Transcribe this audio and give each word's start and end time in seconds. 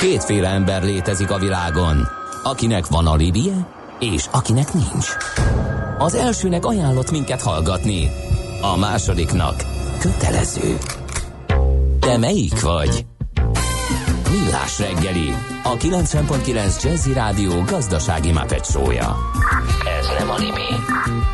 Kétféle 0.00 0.48
ember 0.48 0.82
létezik 0.82 1.30
a 1.30 1.38
világon, 1.38 2.08
akinek 2.42 2.86
van 2.86 3.06
alibije, 3.06 3.66
és 3.98 4.26
akinek 4.30 4.72
nincs. 4.72 5.08
Az 5.98 6.14
elsőnek 6.14 6.64
ajánlott 6.64 7.10
minket 7.10 7.42
hallgatni, 7.42 8.10
a 8.60 8.76
másodiknak 8.76 9.64
kötelező. 10.00 10.78
Te 12.00 12.18
melyik 12.18 12.60
vagy? 12.60 13.06
Millás 14.30 14.78
reggeli, 14.78 15.34
a 15.62 15.76
90.9 15.76 16.82
Jazzy 16.82 17.12
Rádió 17.12 17.62
gazdasági 17.62 18.32
mapetsója. 18.32 19.16
Ez 20.00 20.06
nem 20.18 20.30
animi, 20.30 20.68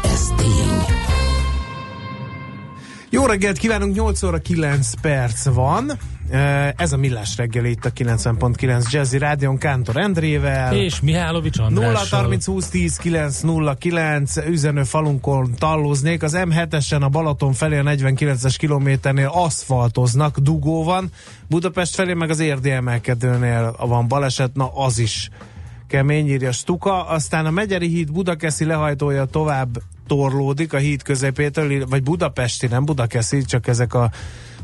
ez 0.02 0.26
tény. 0.36 0.96
Jó 3.10 3.26
reggelt 3.26 3.58
kívánunk, 3.58 3.94
8 3.94 4.22
óra 4.22 4.38
9 4.38 5.00
perc 5.00 5.44
van. 5.44 5.92
Ez 6.76 6.92
a 6.92 6.96
Millás 6.96 7.36
reggel 7.36 7.64
itt 7.64 7.84
a 7.84 7.90
90.9 7.92 8.90
Jazzy 8.90 9.18
Rádion 9.18 9.58
Kántor 9.58 9.96
Endrével. 9.96 10.74
És 10.74 11.00
Mihálovics 11.00 11.58
Andrással. 11.58 12.20
0 12.20 12.22
30 12.22 12.46
20 12.46 12.68
10 12.68 12.96
9 12.96 13.40
0 13.40 13.74
9 13.74 14.36
üzenő 14.36 14.82
falunkon 14.82 15.54
tallóznék. 15.58 16.22
Az 16.22 16.36
M7-esen 16.36 17.00
a 17.00 17.08
Balaton 17.08 17.52
felé 17.52 17.78
a 17.78 17.82
49-es 17.82 18.54
kilométernél 18.58 19.30
aszfaltoznak, 19.32 20.38
dugó 20.38 20.84
van. 20.84 21.10
Budapest 21.48 21.94
felé 21.94 22.14
meg 22.14 22.30
az 22.30 22.40
érdi 22.40 22.70
emelkedőnél 22.70 23.76
van 23.78 24.08
baleset, 24.08 24.54
na 24.54 24.70
az 24.74 24.98
is 24.98 25.30
kemény, 25.86 26.28
írja 26.28 26.52
Stuka. 26.52 27.06
Aztán 27.06 27.46
a 27.46 27.50
Megyeri 27.50 27.88
híd 27.88 28.12
Budakeszi 28.12 28.64
lehajtója 28.64 29.24
tovább 29.24 29.78
torlódik 30.06 30.72
a 30.72 30.76
híd 30.76 31.02
közepétől, 31.02 31.86
vagy 31.86 32.02
Budapesti, 32.02 32.66
nem 32.66 32.84
Budakeszi, 32.84 33.42
csak 33.44 33.66
ezek 33.66 33.94
a 33.94 34.10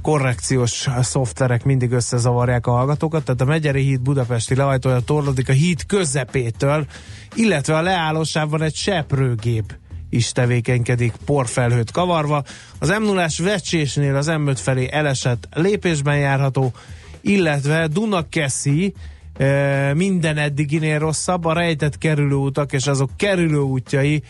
korrekciós 0.02 0.88
szoftverek 1.00 1.64
mindig 1.64 1.92
összezavarják 1.92 2.66
a 2.66 2.70
hallgatókat, 2.70 3.24
tehát 3.24 3.40
a 3.40 3.44
Megyeri 3.44 3.82
híd 3.82 4.00
budapesti 4.00 4.54
lehajtója 4.54 5.00
torlódik 5.00 5.48
a 5.48 5.52
híd 5.52 5.86
közepétől, 5.86 6.86
illetve 7.34 7.76
a 7.76 7.82
leállósában 7.82 8.62
egy 8.62 8.74
seprőgép 8.74 9.74
is 10.10 10.32
tevékenykedik 10.32 11.12
porfelhőt 11.24 11.90
kavarva. 11.90 12.42
Az 12.78 12.88
m 12.88 13.02
0 13.02 13.26
vecsésnél 13.38 14.16
az 14.16 14.26
M5 14.30 14.58
felé 14.60 14.88
elesett 14.90 15.48
lépésben 15.54 16.18
járható, 16.18 16.72
illetve 17.20 17.86
Dunakeszi 17.86 18.94
e, 19.36 19.94
minden 19.94 20.36
eddiginél 20.36 20.98
rosszabb, 20.98 21.44
a 21.44 21.52
rejtett 21.52 21.98
kerülőutak 21.98 22.72
és 22.72 22.86
azok 22.86 23.10
kerülőútjai 23.16 24.22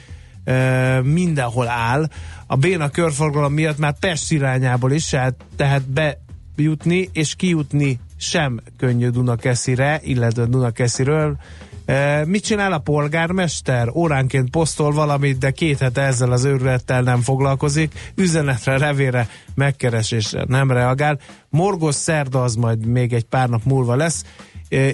mindenhol 1.03 1.69
áll. 1.69 2.09
A 2.47 2.57
Béna 2.57 2.89
körforgalom 2.89 3.53
miatt 3.53 3.79
már 3.79 3.99
Pest 3.99 4.33
irányából 4.33 4.93
is, 4.93 5.15
hát, 5.15 5.35
tehát 5.57 5.83
bejutni 6.57 7.09
és 7.13 7.35
kijutni 7.35 8.01
sem 8.17 8.61
könnyű 8.77 9.09
Dunakeszire, 9.09 10.01
illetve 10.03 10.45
Dunakesziről. 10.45 11.37
E, 11.85 12.25
mit 12.27 12.45
csinál 12.45 12.73
a 12.73 12.79
polgármester? 12.79 13.89
Óránként 13.95 14.51
posztol 14.51 14.93
valamit, 14.93 15.39
de 15.39 15.51
két 15.51 15.79
hete 15.79 16.03
ezzel 16.03 16.33
az 16.33 16.45
őrülettel 16.45 17.03
nem 17.03 17.21
foglalkozik. 17.21 18.13
Üzenetre, 18.15 18.79
revére, 18.79 19.29
megkeresésre 19.55 20.45
nem 20.49 20.71
reagál. 20.71 21.19
Morgos 21.49 21.95
szerda 21.95 22.43
az 22.43 22.55
majd 22.55 22.87
még 22.87 23.13
egy 23.13 23.25
pár 23.25 23.49
nap 23.49 23.65
múlva 23.65 23.97
lesz 23.97 24.25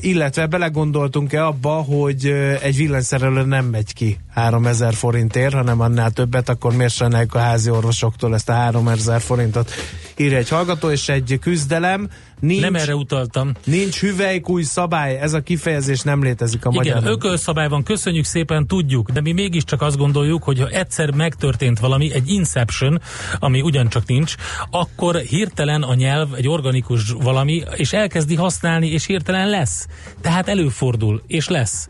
illetve 0.00 0.46
belegondoltunk-e 0.46 1.46
abba, 1.46 1.70
hogy 1.70 2.26
egy 2.62 2.76
villanyszerelő 2.76 3.44
nem 3.44 3.64
megy 3.64 3.94
ki 3.94 4.18
3000 4.34 4.94
forintért, 4.94 5.52
hanem 5.52 5.80
annál 5.80 6.10
többet, 6.10 6.48
akkor 6.48 6.76
miért 6.76 7.00
a 7.34 7.38
házi 7.38 7.70
orvosoktól 7.70 8.34
ezt 8.34 8.48
a 8.48 8.52
3000 8.52 9.20
forintot 9.20 9.70
ír 10.16 10.34
egy 10.34 10.48
hallgató, 10.48 10.90
és 10.90 11.08
egy 11.08 11.38
küzdelem, 11.40 12.08
Nincs, 12.42 12.60
nem 12.60 12.74
erre 12.74 12.94
utaltam. 12.94 13.52
Nincs 13.64 14.00
hüvelykúj 14.00 14.62
szabály, 14.62 15.18
ez 15.18 15.32
a 15.32 15.40
kifejezés 15.40 16.00
nem 16.00 16.22
létezik 16.22 16.64
a 16.64 16.70
magyar. 16.70 16.96
Igen, 16.96 17.10
ökölszabály 17.10 17.68
van, 17.68 17.82
köszönjük 17.82 18.24
szépen, 18.24 18.66
tudjuk, 18.66 19.10
de 19.10 19.20
mi 19.20 19.32
mégiscsak 19.32 19.82
azt 19.82 19.96
gondoljuk, 19.96 20.42
hogy 20.42 20.58
ha 20.58 20.68
egyszer 20.68 21.14
megtörtént 21.14 21.78
valami, 21.78 22.12
egy 22.12 22.30
inception, 22.30 23.00
ami 23.38 23.60
ugyancsak 23.60 24.06
nincs, 24.06 24.34
akkor 24.70 25.16
hirtelen 25.16 25.82
a 25.82 25.94
nyelv 25.94 26.34
egy 26.34 26.48
organikus 26.48 27.10
valami, 27.10 27.62
és 27.76 27.92
elkezdi 27.92 28.34
használni, 28.34 28.88
és 28.88 29.06
hirtelen 29.06 29.48
lesz. 29.48 29.86
Tehát 30.20 30.48
előfordul, 30.48 31.22
és 31.26 31.48
lesz 31.48 31.88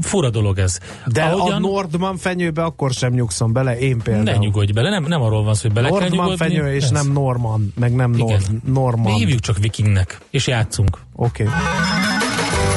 fura 0.00 0.30
dolog 0.30 0.58
ez. 0.58 0.78
De 1.06 1.22
Ahogyan... 1.22 1.56
a 1.56 1.58
Nordman 1.58 2.16
fenyőbe 2.16 2.62
akkor 2.62 2.90
sem 2.90 3.12
nyugszom 3.12 3.52
bele, 3.52 3.78
én 3.78 3.98
például. 3.98 4.24
Ne 4.24 4.36
nyugodj 4.36 4.72
bele, 4.72 4.90
nem, 4.90 5.04
nem 5.04 5.22
arról 5.22 5.44
van 5.44 5.54
szó, 5.54 5.60
hogy 5.62 5.72
bele 5.72 5.88
Nordman 5.88 6.10
kell 6.10 6.18
nyugodni. 6.18 6.46
fenyő, 6.46 6.74
és 6.74 6.84
ez. 6.84 6.90
nem 6.90 7.12
Norman, 7.12 7.72
meg 7.76 7.94
nem 7.94 8.10
Nord, 8.10 8.46
Norman. 8.64 9.12
Mi 9.12 9.18
hívjuk 9.18 9.40
csak 9.40 9.58
vikingnek, 9.58 10.18
és 10.30 10.46
játszunk. 10.46 10.98
Oké. 11.14 11.42
Okay. 11.42 11.54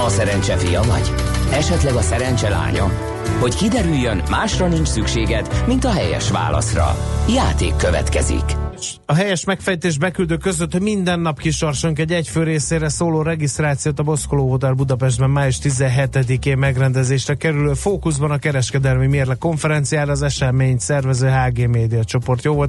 A 0.06 0.10
szerencse 0.10 0.58
fia 0.58 0.82
vagy? 0.82 1.14
Esetleg 1.52 1.96
a 1.96 2.02
szerencse 2.02 2.50
lánya? 2.50 2.92
Hogy 3.40 3.56
kiderüljön, 3.56 4.22
másra 4.30 4.68
nincs 4.68 4.88
szükséged, 4.88 5.64
mint 5.68 5.86
a 5.86 5.92
helyes 5.92 6.32
válaszra. 6.32 6.96
Játék 7.30 7.76
következik 7.76 8.61
a 9.06 9.14
helyes 9.14 9.46
megfejtés 9.46 9.98
beküldő 9.98 10.38
között, 10.38 10.72
hogy 10.72 10.82
minden 10.82 11.20
nap 11.20 11.40
kisorsunk 11.40 12.00
egy 12.00 12.12
egyfő 12.12 12.44
részére 12.44 12.90
szóló 12.90 13.22
regisztrációt 13.22 14.00
a 14.00 14.04
Boszkoló 14.04 14.50
Hotel 14.50 14.74
Budapestben 14.74 15.30
május 15.30 15.60
17-én 15.64 16.58
megrendezésre 16.58 17.34
kerülő 17.34 17.74
fókuszban 17.74 18.32
a 18.32 18.38
kereskedelmi 18.38 19.08
mérle 19.08 19.36
konferenciára 19.36 20.12
az 20.12 20.22
esemény 20.22 20.78
szervező 20.78 21.30
HG 21.30 21.68
Média 21.68 22.04
csoport 22.04 22.44
jó. 22.44 22.64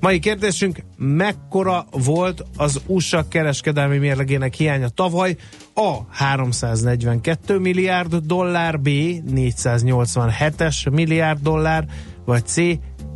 Mai 0.00 0.18
kérdésünk, 0.18 0.82
mekkora 0.96 1.86
volt 1.90 2.44
az 2.56 2.80
USA 2.86 3.28
kereskedelmi 3.28 3.98
mérlegének 3.98 4.54
hiánya 4.54 4.88
tavaly? 4.88 5.36
A. 5.74 5.96
342 6.10 7.58
milliárd 7.58 8.16
dollár, 8.16 8.80
B. 8.80 8.88
487-es 8.88 10.90
milliárd 10.90 11.42
dollár, 11.42 11.86
vagy 12.24 12.46
C. 12.46 12.56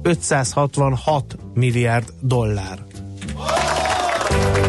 566 0.03 1.37
milliárd 1.55 2.09
dollár. 2.21 2.79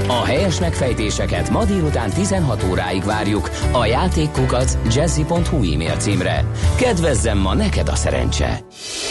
A 0.08 0.26
helyes 0.26 0.60
megfejtéseket 0.60 1.50
ma 1.50 1.66
délután 1.66 2.10
16 2.10 2.64
óráig 2.64 3.04
várjuk 3.04 3.50
a 3.72 3.86
játékkukac 3.86 4.78
jazzy.hu 4.96 5.74
e-mail 5.74 5.96
címre. 5.98 6.46
Kedvezzem 6.76 7.38
ma 7.38 7.54
neked 7.54 7.90
a 7.90 7.96
szerencse! 7.96 8.60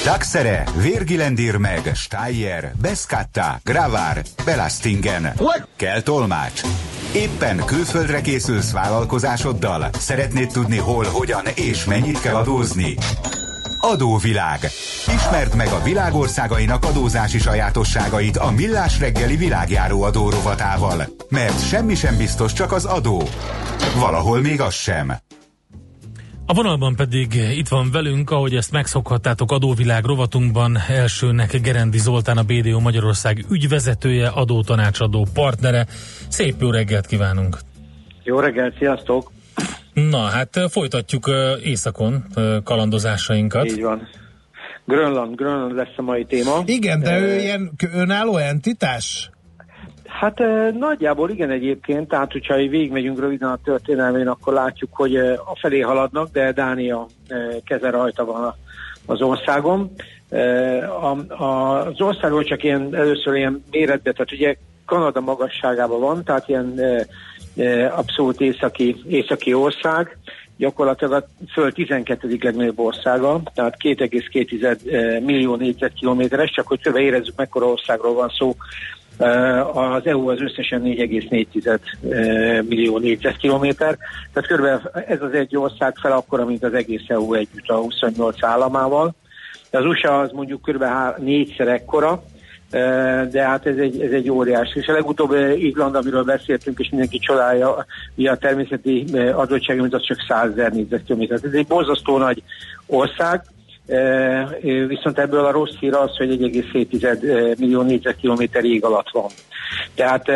Taxere, 0.04 0.64
Virgilendir 0.82 1.56
meg, 1.56 1.90
Steyer, 1.94 2.72
Beskatta, 2.80 3.60
Gravár, 3.64 4.22
Belastingen. 4.44 5.32
Kell 5.76 6.00
tolmács. 6.00 6.60
Éppen 7.14 7.64
külföldre 7.64 8.20
készülsz 8.20 8.72
vállalkozásoddal? 8.72 9.88
Szeretnéd 9.98 10.48
tudni 10.52 10.78
hol, 10.78 11.04
hogyan 11.04 11.44
és 11.54 11.84
mennyit 11.84 12.20
kell 12.20 12.34
adózni? 12.34 12.96
Adóvilág. 13.92 14.60
Ismerd 15.14 15.56
meg 15.56 15.66
a 15.66 15.82
világországainak 15.82 16.84
adózási 16.84 17.38
sajátosságait 17.38 18.36
a 18.36 18.50
Millás 18.50 18.98
reggeli 18.98 19.36
világjáró 19.36 20.02
adó 20.02 20.30
rovatával. 20.30 21.04
Mert 21.28 21.68
semmi 21.68 21.94
sem 21.94 22.16
biztos, 22.16 22.52
csak 22.52 22.72
az 22.72 22.84
adó. 22.84 23.22
Valahol 24.00 24.40
még 24.40 24.60
az 24.60 24.74
sem. 24.74 25.12
A 26.46 26.54
vonalban 26.54 26.96
pedig 26.96 27.34
itt 27.34 27.68
van 27.68 27.90
velünk, 27.92 28.30
ahogy 28.30 28.54
ezt 28.54 28.72
megszokhattátok 28.72 29.52
adóvilág 29.52 30.04
rovatunkban, 30.04 30.78
elsőnek 30.88 31.60
Gerendi 31.60 31.98
Zoltán, 31.98 32.36
a 32.36 32.42
BDO 32.42 32.80
Magyarország 32.80 33.44
ügyvezetője, 33.50 34.28
adótanácsadó 34.28 35.26
partnere. 35.34 35.86
Szép 36.28 36.54
jó 36.60 36.70
reggelt 36.70 37.06
kívánunk! 37.06 37.58
Jó 38.22 38.40
reggelt, 38.40 38.76
sziasztok! 38.78 39.34
Na, 40.10 40.18
hát 40.18 40.60
folytatjuk 40.68 41.30
északon 41.62 42.24
kalandozásainkat. 42.64 43.64
Így 43.64 43.82
van. 43.82 44.08
Grönland, 44.84 45.34
Grönland 45.34 45.74
lesz 45.74 45.94
a 45.96 46.02
mai 46.02 46.24
téma. 46.24 46.62
Igen, 46.64 47.00
de 47.00 47.20
ő 47.20 47.38
ilyen 47.38 47.72
önálló 47.94 48.36
entitás? 48.36 49.30
Hát 50.06 50.38
nagyjából 50.78 51.30
igen 51.30 51.50
egyébként, 51.50 52.08
tehát 52.08 52.32
hogyha 52.32 52.56
végigmegyünk 52.56 53.20
röviden 53.20 53.48
a 53.48 53.58
történelmén, 53.64 54.28
akkor 54.28 54.52
látjuk, 54.52 54.90
hogy 54.92 55.16
a 55.16 55.56
felé 55.60 55.80
haladnak, 55.80 56.30
de 56.32 56.52
Dánia 56.52 57.06
keze 57.64 57.90
rajta 57.90 58.24
van 58.24 58.54
az 59.06 59.20
országon. 59.20 59.90
Az 61.28 62.00
országról 62.00 62.44
csak 62.44 62.62
ilyen, 62.62 62.94
először 62.94 63.34
ilyen 63.34 63.62
méretbe, 63.70 64.12
tehát 64.12 64.32
ugye 64.32 64.56
Kanada 64.86 65.20
magasságában 65.20 66.00
van, 66.00 66.24
tehát 66.24 66.48
ilyen 66.48 66.80
abszolút 67.96 68.40
északi, 68.40 68.96
északi 69.08 69.54
ország, 69.54 70.18
gyakorlatilag 70.56 71.12
a 71.12 71.26
föl 71.52 71.72
12. 71.72 72.38
legnagyobb 72.40 72.78
országa, 72.78 73.40
tehát 73.54 73.76
2,2 73.84 75.24
millió 75.24 75.56
négyzetkilométeres, 75.56 76.50
csak 76.50 76.66
hogy 76.66 76.80
kb. 76.82 76.96
érezzük, 76.96 77.36
mekkora 77.36 77.66
országról 77.66 78.14
van 78.14 78.28
szó. 78.38 78.56
Az 79.72 80.06
EU 80.06 80.28
az 80.28 80.40
összesen 80.40 80.82
4,4 80.84 82.64
millió 82.68 82.98
négyzetkilométer, 82.98 83.98
tehát 84.32 84.48
kb. 84.48 84.88
ez 85.06 85.22
az 85.22 85.32
egy 85.32 85.56
ország 85.56 85.96
fel 85.96 86.12
akkora, 86.12 86.44
mint 86.44 86.64
az 86.64 86.74
egész 86.74 87.04
EU 87.08 87.34
együtt 87.34 87.68
a 87.68 87.76
28 87.76 88.42
államával. 88.42 89.14
De 89.70 89.78
az 89.78 89.84
USA 89.84 90.20
az 90.20 90.30
mondjuk 90.32 90.62
kb. 90.62 90.84
négyszer 91.18 91.68
ekkora, 91.68 92.22
de 93.30 93.42
hát 93.42 93.66
ez 93.66 93.76
egy, 93.76 94.00
ez 94.00 94.12
egy 94.12 94.30
óriás. 94.30 94.74
És 94.74 94.86
a 94.86 94.92
legutóbb 94.92 95.32
Igland, 95.58 95.94
amiről 95.94 96.24
beszéltünk, 96.24 96.78
és 96.78 96.88
mindenki 96.90 97.18
csodálja, 97.18 97.86
ugye 98.14 98.30
a 98.30 98.36
természeti 98.36 99.04
adottság, 99.34 99.80
mint 99.80 99.94
az 99.94 100.02
csak 100.02 100.24
100 100.28 100.50
ezer 100.50 100.72
négyzetkilométer. 100.72 101.38
Ez 101.42 101.52
egy 101.52 101.66
borzasztó 101.66 102.18
nagy 102.18 102.42
ország, 102.86 103.42
viszont 104.86 105.18
ebből 105.18 105.44
a 105.44 105.50
rossz 105.50 105.74
hír 105.80 105.94
az, 105.94 106.16
hogy 106.16 106.28
1,7 106.28 107.58
millió 107.58 107.82
négyzetkilométer 107.82 108.64
ég 108.64 108.84
alatt 108.84 109.10
van. 109.10 109.30
Tehát 109.94 110.28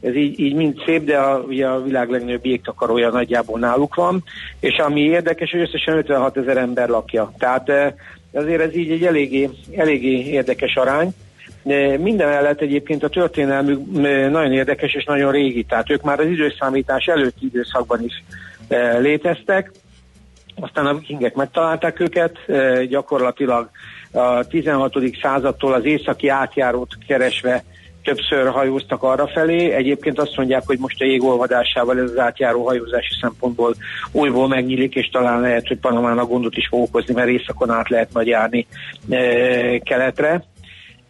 ez 0.00 0.14
így, 0.14 0.40
így 0.40 0.54
mind 0.54 0.82
szép, 0.86 1.04
de 1.04 1.16
a, 1.16 1.38
ugye 1.38 1.66
a 1.66 1.82
világ 1.82 2.10
legnagyobb 2.10 2.46
jégtakarója 2.46 3.10
nagyjából 3.10 3.58
náluk 3.58 3.94
van, 3.94 4.22
és 4.60 4.76
ami 4.78 5.00
érdekes, 5.00 5.50
hogy 5.50 5.60
összesen 5.60 5.96
56 5.96 6.36
ezer 6.36 6.56
ember 6.56 6.88
lakja. 6.88 7.32
Tehát 7.38 7.70
azért 8.32 8.60
ez 8.60 8.76
így 8.76 8.90
egy 8.90 9.04
eléggé, 9.04 9.50
eléggé 9.76 10.24
érdekes 10.24 10.74
arány. 10.74 11.10
Minden 11.98 12.28
mellett 12.28 12.60
egyébként 12.60 13.02
a 13.02 13.08
történelmük 13.08 13.92
nagyon 14.30 14.52
érdekes 14.52 14.94
és 14.94 15.04
nagyon 15.04 15.32
régi, 15.32 15.64
tehát 15.64 15.90
ők 15.90 16.02
már 16.02 16.20
az 16.20 16.26
időszámítás 16.26 17.06
előtti 17.06 17.46
időszakban 17.46 18.04
is 18.04 18.24
léteztek, 18.98 19.72
aztán 20.60 20.86
a 20.86 20.94
vikingek 20.94 21.34
megtalálták 21.34 22.00
őket, 22.00 22.38
gyakorlatilag 22.88 23.70
a 24.12 24.44
16. 24.44 24.94
századtól 25.22 25.72
az 25.72 25.84
északi 25.84 26.28
átjárót 26.28 26.98
keresve 27.06 27.64
többször 28.02 28.48
hajóztak 28.48 29.02
arra 29.02 29.28
felé. 29.28 29.70
Egyébként 29.70 30.18
azt 30.18 30.36
mondják, 30.36 30.62
hogy 30.66 30.78
most 30.78 31.00
a 31.00 31.04
jégolvadásával 31.04 31.98
ez 31.98 32.10
az 32.10 32.18
átjáró 32.18 32.66
hajózási 32.66 33.14
szempontból 33.20 33.74
újból 34.12 34.48
megnyílik, 34.48 34.94
és 34.94 35.08
talán 35.08 35.40
lehet, 35.40 35.68
hogy 35.68 35.78
Panamának 35.78 36.28
gondot 36.28 36.56
is 36.56 36.68
fog 36.68 36.82
okozni, 36.82 37.14
mert 37.14 37.28
északon 37.28 37.70
át 37.70 37.88
lehet 37.88 38.12
majd 38.12 38.26
járni 38.26 38.66
e, 39.08 39.78
keletre. 39.78 40.44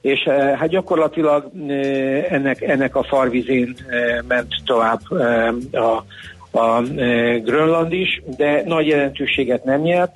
És 0.00 0.25
e, 0.25 0.56
hát 0.56 0.69
gyakorlatilag 0.69 1.50
e, 1.69 1.73
ennek, 2.29 2.62
ennek 2.62 2.97
a 2.97 3.02
farvizén 3.02 3.76
e, 3.88 4.23
ment 4.29 4.55
tovább 4.64 5.00
a, 5.73 6.05
a 6.58 6.82
Grönland 7.44 7.93
is, 7.93 8.23
de 8.37 8.62
nagy 8.64 8.87
jelentőséget 8.87 9.64
nem 9.64 9.81
nyert. 9.81 10.12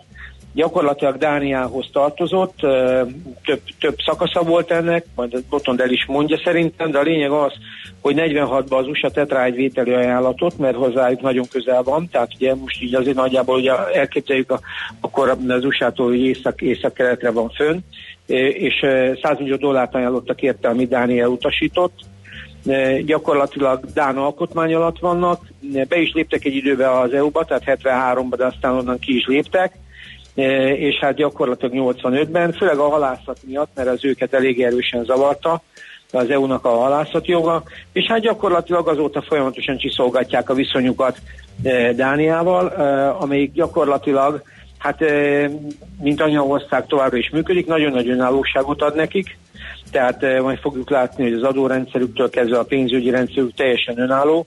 Gyakorlatilag 0.52 1.16
Dániához 1.16 1.88
tartozott, 1.92 2.54
több, 3.44 3.60
több 3.80 3.94
szakasza 4.04 4.42
volt 4.42 4.70
ennek, 4.70 5.04
majd 5.14 5.44
Botond 5.50 5.80
el 5.80 5.90
is 5.90 6.06
mondja 6.06 6.40
szerintem, 6.44 6.90
de 6.90 6.98
a 6.98 7.02
lényeg 7.02 7.30
az, 7.30 7.52
hogy 8.00 8.14
46-ban 8.18 8.78
az 8.78 8.86
USA 8.86 9.10
tett 9.10 9.32
rá 9.32 9.44
egy 9.44 9.54
vételi 9.54 9.92
ajánlatot, 9.92 10.58
mert 10.58 10.76
hozzájuk 10.76 11.20
nagyon 11.20 11.44
közel 11.50 11.82
van, 11.82 12.08
tehát 12.10 12.30
ugye 12.34 12.54
most 12.54 12.82
így 12.82 12.94
azért 12.94 13.16
nagyjából 13.16 13.56
ugye 13.56 13.72
elképzeljük, 13.92 14.50
a, 14.50 14.60
akkor 15.00 15.36
az 15.48 15.64
USA-tól 15.64 16.14
észak, 16.14 16.62
észak-keletre 16.62 17.30
van 17.30 17.48
fönn, 17.48 17.78
és 18.26 18.74
100 19.22 19.38
millió 19.38 19.56
dollárt 19.56 19.94
ajánlottak 19.94 20.42
érte, 20.42 20.68
amit 20.68 20.88
Dániel 20.88 21.28
utasított, 21.28 21.98
gyakorlatilag 23.04 23.84
Dán 23.94 24.16
alkotmány 24.16 24.74
alatt 24.74 24.98
vannak, 24.98 25.46
be 25.88 25.96
is 25.96 26.12
léptek 26.12 26.44
egy 26.44 26.54
időbe 26.54 26.98
az 26.98 27.12
EU-ba, 27.12 27.44
tehát 27.44 27.80
73-ban, 27.82 28.34
de 28.36 28.44
aztán 28.44 28.72
onnan 28.72 28.98
ki 28.98 29.16
is 29.16 29.26
léptek, 29.26 29.78
E, 30.34 30.72
és 30.74 30.98
hát 31.00 31.14
gyakorlatilag 31.14 31.96
85-ben, 32.00 32.52
főleg 32.52 32.78
a 32.78 32.88
halászat 32.88 33.38
miatt, 33.46 33.70
mert 33.74 33.88
az 33.88 34.04
őket 34.04 34.34
elég 34.34 34.62
erősen 34.62 35.04
zavarta, 35.04 35.62
az 36.12 36.30
EU-nak 36.30 36.64
a 36.64 36.68
halászat 36.68 37.26
joga, 37.26 37.62
és 37.92 38.06
hát 38.06 38.20
gyakorlatilag 38.20 38.88
azóta 38.88 39.22
folyamatosan 39.22 39.78
csiszolgatják 39.78 40.50
a 40.50 40.54
viszonyukat 40.54 41.18
e, 41.62 41.92
Dániával, 41.92 42.72
e, 42.72 43.10
amelyik 43.16 43.52
gyakorlatilag, 43.52 44.42
hát 44.84 45.04
mint 46.02 46.20
anyaország 46.20 46.86
továbbra 46.86 47.16
is 47.16 47.30
működik, 47.30 47.66
nagyon-nagyon 47.66 48.12
önállóságot 48.12 48.82
ad 48.82 48.94
nekik, 48.94 49.38
tehát 49.90 50.40
majd 50.42 50.58
fogjuk 50.58 50.90
látni, 50.90 51.22
hogy 51.22 51.32
az 51.32 51.42
adórendszerüktől 51.42 52.30
kezdve 52.30 52.58
a 52.58 52.64
pénzügyi 52.64 53.10
rendszerük 53.10 53.54
teljesen 53.54 53.98
önálló, 53.98 54.46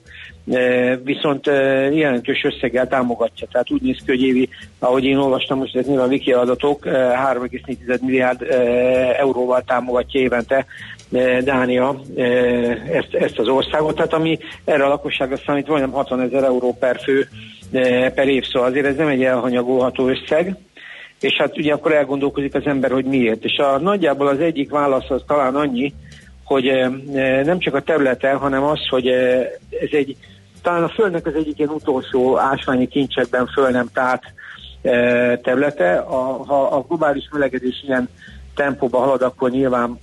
viszont 1.02 1.46
jelentős 1.92 2.44
összeggel 2.44 2.88
támogatja. 2.88 3.46
Tehát 3.52 3.70
úgy 3.70 3.82
néz 3.82 3.96
ki, 3.96 4.10
hogy 4.10 4.22
évi, 4.22 4.48
ahogy 4.78 5.04
én 5.04 5.16
olvastam, 5.16 5.58
most 5.58 5.76
ez 5.76 5.86
nyilván 5.86 6.08
wiki 6.08 6.32
adatok, 6.32 6.84
3,4 6.84 8.00
milliárd 8.00 8.42
euróval 9.18 9.62
támogatja 9.62 10.20
évente 10.20 10.66
Dánia 11.44 12.00
ezt, 12.92 13.14
ezt 13.14 13.38
az 13.38 13.48
országot, 13.48 13.94
tehát 13.94 14.12
ami 14.12 14.38
erre 14.64 14.84
a 14.84 14.88
lakosságra 14.88 15.36
számít 15.46 15.68
majdnem 15.68 15.90
60 15.90 16.20
ezer 16.20 16.44
euró 16.44 16.76
per 16.78 17.00
fő 17.02 17.28
per 18.14 18.28
év, 18.28 18.44
szóval 18.44 18.68
azért 18.68 18.86
ez 18.86 18.96
nem 18.96 19.08
egy 19.08 19.24
elhanyagolható 19.24 20.08
összeg, 20.08 20.56
és 21.20 21.36
hát 21.36 21.58
ugye 21.58 21.72
akkor 21.72 21.92
elgondolkozik 21.92 22.54
az 22.54 22.66
ember, 22.66 22.90
hogy 22.90 23.04
miért. 23.04 23.44
És 23.44 23.56
a, 23.56 23.78
nagyjából 23.78 24.26
az 24.26 24.40
egyik 24.40 24.70
válasz 24.70 25.10
az 25.10 25.22
talán 25.26 25.54
annyi, 25.54 25.94
hogy 26.44 26.64
nem 27.44 27.58
csak 27.58 27.74
a 27.74 27.82
területe, 27.82 28.32
hanem 28.32 28.62
az, 28.62 28.88
hogy 28.88 29.06
ez 29.70 29.90
egy 29.90 30.16
talán 30.62 30.82
a 30.82 30.88
Földnek 30.88 31.26
az 31.26 31.34
egyik 31.34 31.58
ilyen 31.58 31.70
utolsó 31.70 32.38
ásványi 32.38 32.88
kincsekben 32.88 33.46
föl 33.46 33.68
nem 33.68 33.88
tárt 33.92 34.22
területe. 35.42 35.94
A, 35.94 36.44
ha 36.44 36.62
a 36.62 36.84
globális 36.88 37.28
melegedés 37.32 37.84
ilyen 37.86 38.08
tempóba 38.54 38.98
halad, 38.98 39.22
akkor 39.22 39.50
nyilván 39.50 39.98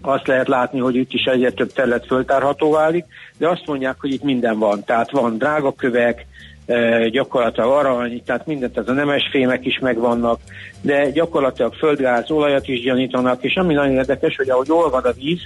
azt 0.00 0.26
lehet 0.26 0.48
látni, 0.48 0.78
hogy 0.78 0.94
itt 0.94 1.12
is 1.12 1.24
egyre 1.24 1.50
több 1.50 1.72
terület 1.72 2.06
föltárható 2.06 2.70
válik, 2.70 3.04
de 3.38 3.48
azt 3.48 3.66
mondják, 3.66 3.96
hogy 4.00 4.12
itt 4.12 4.22
minden 4.22 4.58
van. 4.58 4.84
Tehát 4.84 5.10
van 5.10 5.38
drágakövek, 5.38 6.26
e, 6.66 7.08
gyakorlatilag 7.08 7.70
arany, 7.70 8.22
tehát 8.24 8.46
mindent, 8.46 8.72
tehát 8.72 8.88
a 8.88 8.92
nemes 8.92 9.28
fémek 9.30 9.66
is 9.66 9.78
megvannak, 9.78 10.40
de 10.80 11.10
gyakorlatilag 11.10 11.74
földgáz, 11.74 12.30
olajat 12.30 12.68
is 12.68 12.80
gyanítanak, 12.80 13.42
és 13.42 13.54
ami 13.54 13.74
nagyon 13.74 13.94
érdekes, 13.94 14.36
hogy 14.36 14.50
ahogy 14.50 14.70
olvad 14.70 15.04
a 15.04 15.12
víz, 15.12 15.40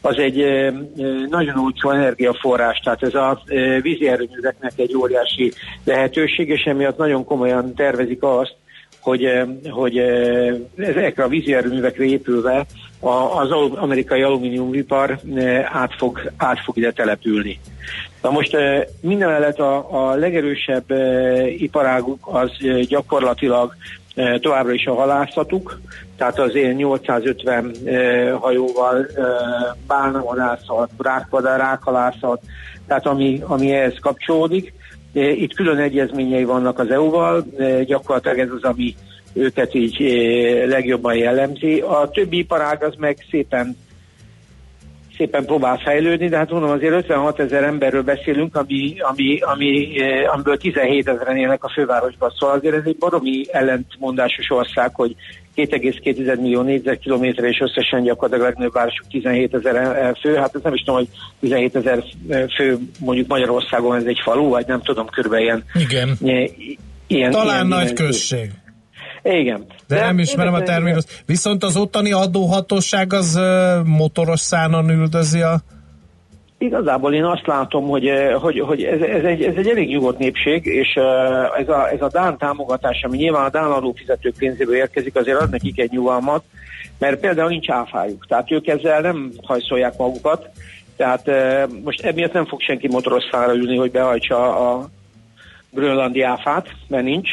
az 0.00 0.18
egy 0.18 0.36
nagyon 1.28 1.58
olcsó 1.58 1.90
energiaforrás, 1.90 2.78
tehát 2.78 3.02
ez 3.02 3.14
a 3.14 3.42
vízi 3.80 4.08
erőműveknek 4.08 4.72
egy 4.76 4.96
óriási 4.96 5.52
lehetőség, 5.84 6.48
és 6.48 6.62
emiatt 6.62 6.96
nagyon 6.96 7.24
komolyan 7.24 7.74
tervezik 7.74 8.22
azt, 8.22 8.54
hogy, 9.00 9.28
hogy 9.70 9.98
ezekre 10.76 11.24
a 11.24 11.28
vízi 11.28 11.54
erőművekre 11.54 12.04
épülve 12.04 12.66
az 13.40 13.50
amerikai 13.74 14.22
alumíniumipar 14.22 15.20
át 15.64 15.94
fog, 15.94 16.32
át 16.36 16.60
fog 16.60 16.76
ide 16.76 16.92
települni. 16.92 17.60
Na 18.22 18.30
most 18.30 18.56
minden 19.00 19.28
mellett 19.28 19.58
a, 19.58 19.86
a 19.90 20.14
legerősebb 20.14 20.84
iparáguk 21.58 22.28
az 22.32 22.50
gyakorlatilag 22.88 23.74
továbbra 24.40 24.72
is 24.72 24.86
a 24.86 24.94
halászatuk, 24.94 25.80
tehát 26.16 26.38
az 26.38 26.54
én 26.54 26.74
850 26.74 27.72
hajóval 28.40 29.06
bálnavadászat, 29.86 30.90
rákvadár, 30.98 31.58
rákhalászat, 31.58 32.42
tehát 32.86 33.06
ami, 33.06 33.40
ami 33.46 33.72
ehhez 33.72 33.98
kapcsolódik. 34.00 34.72
Itt 35.18 35.54
külön 35.54 35.78
egyezményei 35.78 36.44
vannak 36.44 36.78
az 36.78 36.90
EU-val, 36.90 37.46
gyakorlatilag 37.84 38.38
ez 38.38 38.50
az, 38.50 38.62
ami 38.62 38.94
őket 39.32 39.74
így 39.74 39.96
legjobban 40.66 41.14
jellemzi. 41.14 41.80
A 41.80 42.10
többi 42.12 42.38
iparág 42.38 42.84
az 42.84 42.94
meg 42.98 43.16
szépen 43.30 43.76
szépen 45.18 45.44
próbál 45.44 45.78
fejlődni, 45.78 46.28
de 46.28 46.36
hát 46.36 46.50
mondom, 46.50 46.70
azért 46.70 46.92
56 46.92 47.40
ezer 47.40 47.64
emberről 47.64 48.02
beszélünk, 48.02 48.56
ami, 48.56 48.94
ami, 48.98 49.38
ami, 49.40 49.96
amiből 50.26 50.56
17 50.56 51.08
ezeren 51.08 51.36
élnek 51.36 51.64
a 51.64 51.70
fővárosban, 51.74 52.32
szóval 52.38 52.56
azért 52.56 52.74
ez 52.74 52.82
egy 52.84 52.96
baromi 52.98 53.44
ellentmondásos 53.52 54.50
ország, 54.50 54.94
hogy 54.94 55.14
2,2 55.58 56.40
millió 56.40 56.62
négyzetkilométer 56.62 57.44
és 57.44 57.60
összesen 57.60 58.02
gyakorlatilag 58.02 58.44
a 58.44 58.48
legnagyobb 58.48 58.72
városok 58.72 59.06
17 59.10 59.54
ezer 59.54 60.16
fő, 60.20 60.34
hát 60.34 60.54
ez 60.54 60.60
nem 60.62 60.74
is 60.74 60.80
tudom, 60.80 60.96
hogy 60.96 61.08
17 61.40 61.76
ezer 61.76 62.04
fő 62.56 62.78
mondjuk 62.98 63.28
Magyarországon 63.28 63.96
ez 63.96 64.04
egy 64.04 64.20
falu, 64.22 64.48
vagy 64.48 64.66
nem 64.66 64.82
tudom, 64.82 65.06
körülbelül 65.06 65.44
ilyen. 65.44 65.64
Igen. 65.74 66.18
Ilyen, 67.06 67.30
Talán 67.30 67.54
ilyen 67.54 67.66
nagy 67.66 67.92
község. 67.92 68.50
Igen. 69.22 69.64
De, 69.86 69.94
De 69.94 70.00
nem 70.00 70.18
ismerem 70.18 70.54
a 70.54 70.62
termékot. 70.62 71.22
Viszont 71.26 71.64
az 71.64 71.76
ottani 71.76 72.12
adóhatóság 72.12 73.12
az 73.12 73.40
motoros 73.84 74.40
szánon 74.40 74.90
üldözi 74.90 75.40
a 75.40 75.60
Igazából 76.58 77.14
én 77.14 77.24
azt 77.24 77.46
látom, 77.46 77.88
hogy, 77.88 78.10
hogy, 78.40 78.60
hogy 78.60 78.82
ez, 78.82 79.00
ez, 79.00 79.24
egy, 79.24 79.42
ez 79.42 79.54
egy 79.56 79.68
elég 79.68 79.88
nyugodt 79.88 80.18
népség, 80.18 80.66
és 80.66 80.94
ez 81.58 81.68
a, 81.68 81.90
ez 81.90 82.02
a 82.02 82.08
Dán 82.08 82.38
támogatás, 82.38 83.02
ami 83.02 83.16
nyilván 83.16 83.44
a 83.44 83.50
Dán 83.50 83.70
adófizetők 83.70 84.34
pénzéből 84.38 84.74
érkezik, 84.74 85.16
azért 85.16 85.40
ad 85.40 85.50
nekik 85.50 85.80
egy 85.80 85.90
nyugalmat, 85.90 86.44
mert 86.98 87.20
például 87.20 87.48
nincs 87.48 87.70
áfájuk, 87.70 88.26
tehát 88.26 88.50
ők 88.50 88.66
ezzel 88.66 89.00
nem 89.00 89.32
hajszolják 89.42 89.96
magukat, 89.96 90.50
tehát 90.96 91.30
most 91.84 92.00
emiatt 92.00 92.32
nem 92.32 92.46
fog 92.46 92.60
senki 92.60 92.88
motoros 92.88 93.24
szára 93.30 93.54
ülni, 93.54 93.76
hogy 93.76 93.90
behajtsa 93.90 94.70
a 94.70 94.88
grönlandi 95.70 96.22
áfát, 96.22 96.68
mert 96.88 97.04
nincs, 97.04 97.30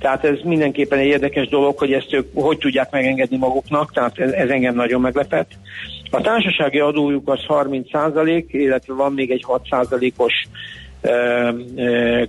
tehát 0.00 0.24
ez 0.24 0.38
mindenképpen 0.44 0.98
egy 0.98 1.06
érdekes 1.06 1.48
dolog, 1.48 1.78
hogy 1.78 1.92
ezt 1.92 2.12
ők 2.12 2.26
hogy 2.34 2.58
tudják 2.58 2.90
megengedni 2.90 3.36
maguknak, 3.36 3.92
tehát 3.92 4.18
ez, 4.18 4.30
ez 4.30 4.48
engem 4.48 4.74
nagyon 4.74 5.00
meglepett. 5.00 5.50
A 6.10 6.20
társasági 6.20 6.78
adójuk 6.78 7.28
az 7.28 7.44
30 7.46 7.90
százalék, 7.90 8.48
illetve 8.52 8.94
van 8.94 9.12
még 9.12 9.30
egy 9.30 9.42
6 9.46 9.66
százalékos 9.70 10.32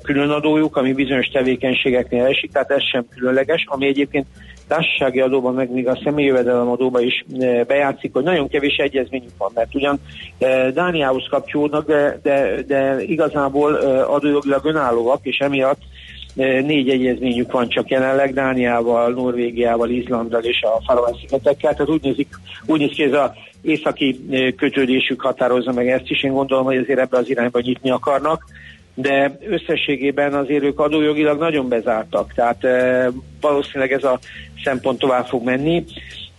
különadójuk, 0.03 0.75
ami 0.75 0.93
bizonyos 0.93 1.27
tevékenységeknél 1.27 2.25
esik, 2.25 2.51
tehát 2.51 2.71
ez 2.71 2.83
sem 2.91 3.05
különleges, 3.15 3.65
ami 3.67 3.88
egyébként 3.88 4.25
társasági 4.67 5.19
adóban, 5.19 5.53
meg 5.53 5.71
még 5.71 5.88
a 5.88 6.00
személyi 6.03 6.27
jövedelemadóban 6.27 7.03
is 7.03 7.25
bejátszik, 7.67 8.13
hogy 8.13 8.23
nagyon 8.23 8.47
kevés 8.47 8.75
egyezményük 8.75 9.31
van, 9.38 9.51
mert 9.53 9.75
ugyan 9.75 10.00
Dániához 10.73 11.27
kapcsolódnak, 11.29 11.88
de, 11.88 12.19
de, 12.23 12.61
de 12.67 13.03
igazából 13.03 13.73
adójogilag 14.03 14.65
önállóak, 14.65 15.19
és 15.21 15.38
emiatt 15.38 15.81
négy 16.35 16.89
egyezményük 16.89 17.51
van 17.51 17.69
csak 17.69 17.89
jelenleg, 17.89 18.33
Dániával, 18.33 19.11
Norvégiával, 19.11 19.89
Izlanddal 19.89 20.43
és 20.43 20.61
a 20.61 20.81
Faroe-szigetekkel, 20.85 21.73
tehát 21.73 21.89
úgy, 21.89 22.01
nézik, 22.01 22.27
úgy 22.65 22.79
néz 22.79 22.91
ki, 22.91 23.03
ez 23.03 23.13
az 23.13 23.29
északi 23.61 24.19
kötődésük 24.57 25.21
határozza 25.21 25.71
meg 25.71 25.89
ezt 25.89 26.09
is, 26.09 26.23
én 26.23 26.33
gondolom, 26.33 26.65
hogy 26.65 26.77
azért 26.77 27.00
ebbe 27.00 27.17
az 27.17 27.29
irányba 27.29 27.59
nyitni 27.59 27.89
akarnak, 27.89 28.45
de 28.93 29.38
összességében 29.50 30.33
azért 30.33 30.63
ők 30.63 30.79
adójogilag 30.79 31.39
nagyon 31.39 31.67
bezártak, 31.69 32.33
tehát 32.33 32.67
valószínűleg 33.41 33.91
ez 33.91 34.03
a 34.03 34.19
szempont 34.63 35.00
tovább 35.00 35.25
fog 35.25 35.43
menni. 35.43 35.83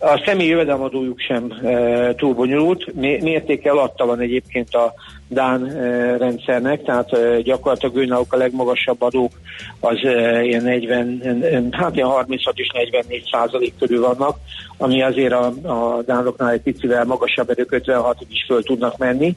A 0.05 0.23
személyi 0.25 0.49
jövedelemadójuk 0.49 1.21
sem 1.21 1.51
e, 1.51 2.15
túl 2.15 2.35
bonyolult, 2.35 2.95
mértéke 2.95 3.71
alatta 3.71 4.07
van 4.07 4.21
egyébként 4.21 4.75
a 4.75 4.95
Dán 5.29 5.67
e, 5.67 6.17
rendszernek, 6.17 6.83
tehát 6.83 7.13
e, 7.13 7.41
gyakorlatilag 7.41 7.97
őnáluk 7.97 8.33
a 8.33 8.37
legmagasabb 8.37 9.03
adók 9.03 9.33
az 9.81 10.05
e, 10.05 10.43
ilyen 10.45 10.63
40, 10.63 11.69
hát 11.71 11.97
ilyen 11.97 12.09
36 12.09 12.59
és 12.59 12.71
44 12.75 13.29
százalék 13.33 13.75
körül 13.79 14.01
vannak, 14.01 14.37
ami 14.77 15.03
azért 15.03 15.33
a, 15.33 15.47
a 15.63 16.03
Dánoknál 16.07 16.51
egy 16.51 16.63
picivel 16.63 17.05
magasabb, 17.05 17.53
de 17.53 17.65
56 17.69 18.17
is 18.29 18.45
föl 18.47 18.63
tudnak 18.63 18.97
menni. 18.99 19.37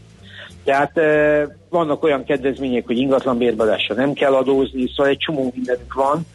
Tehát 0.64 0.98
e, 0.98 1.48
vannak 1.70 2.04
olyan 2.04 2.24
kedvezmények, 2.24 2.86
hogy 2.86 2.98
ingatlanbérbeadásra 2.98 3.96
nem 3.96 4.14
kell 4.14 4.34
adózni, 4.34 4.88
szóval 4.96 5.12
egy 5.12 5.18
csomó 5.18 5.52
mindenük 5.56 5.94
van. 5.94 6.26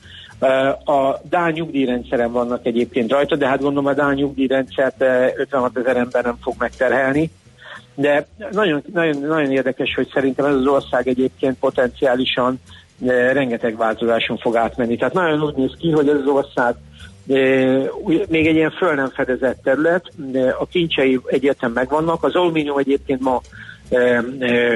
E, 0.40 0.68
a 0.68 1.20
Dán 1.28 1.52
nyugdíjrendszeren 1.52 2.32
vannak 2.32 2.66
egyébként 2.66 3.10
rajta, 3.10 3.36
de 3.36 3.46
hát 3.46 3.60
gondolom 3.60 3.86
a 3.86 3.94
Dán 3.94 4.14
nyugdíjrendszert 4.14 5.04
56 5.36 5.76
ezer 5.76 5.96
ember 5.96 6.24
nem 6.24 6.36
fog 6.40 6.54
megterhelni. 6.58 7.30
De 7.94 8.26
nagyon, 8.50 8.82
nagyon, 8.92 9.22
nagyon 9.22 9.52
érdekes, 9.52 9.94
hogy 9.94 10.08
szerintem 10.12 10.44
ez 10.44 10.54
az 10.54 10.66
ország 10.66 11.08
egyébként 11.08 11.58
potenciálisan 11.58 12.60
e, 13.06 13.32
rengeteg 13.32 13.76
változáson 13.76 14.38
fog 14.38 14.56
átmenni. 14.56 14.96
Tehát 14.96 15.14
nagyon 15.14 15.42
úgy 15.42 15.54
néz 15.54 15.74
ki, 15.78 15.90
hogy 15.90 16.08
ez 16.08 16.16
az 16.16 16.26
ország 16.26 16.74
még 18.28 18.46
egy 18.46 18.54
ilyen 18.54 18.70
föl 18.70 18.94
nem 18.94 19.08
fedezett 19.08 19.62
terület, 19.62 20.12
a 20.58 20.66
kincsei 20.66 21.20
egyértelműen 21.26 21.84
megvannak, 21.84 22.24
az 22.24 22.34
alumínium 22.34 22.78
egyébként 22.78 23.20
ma 23.20 23.40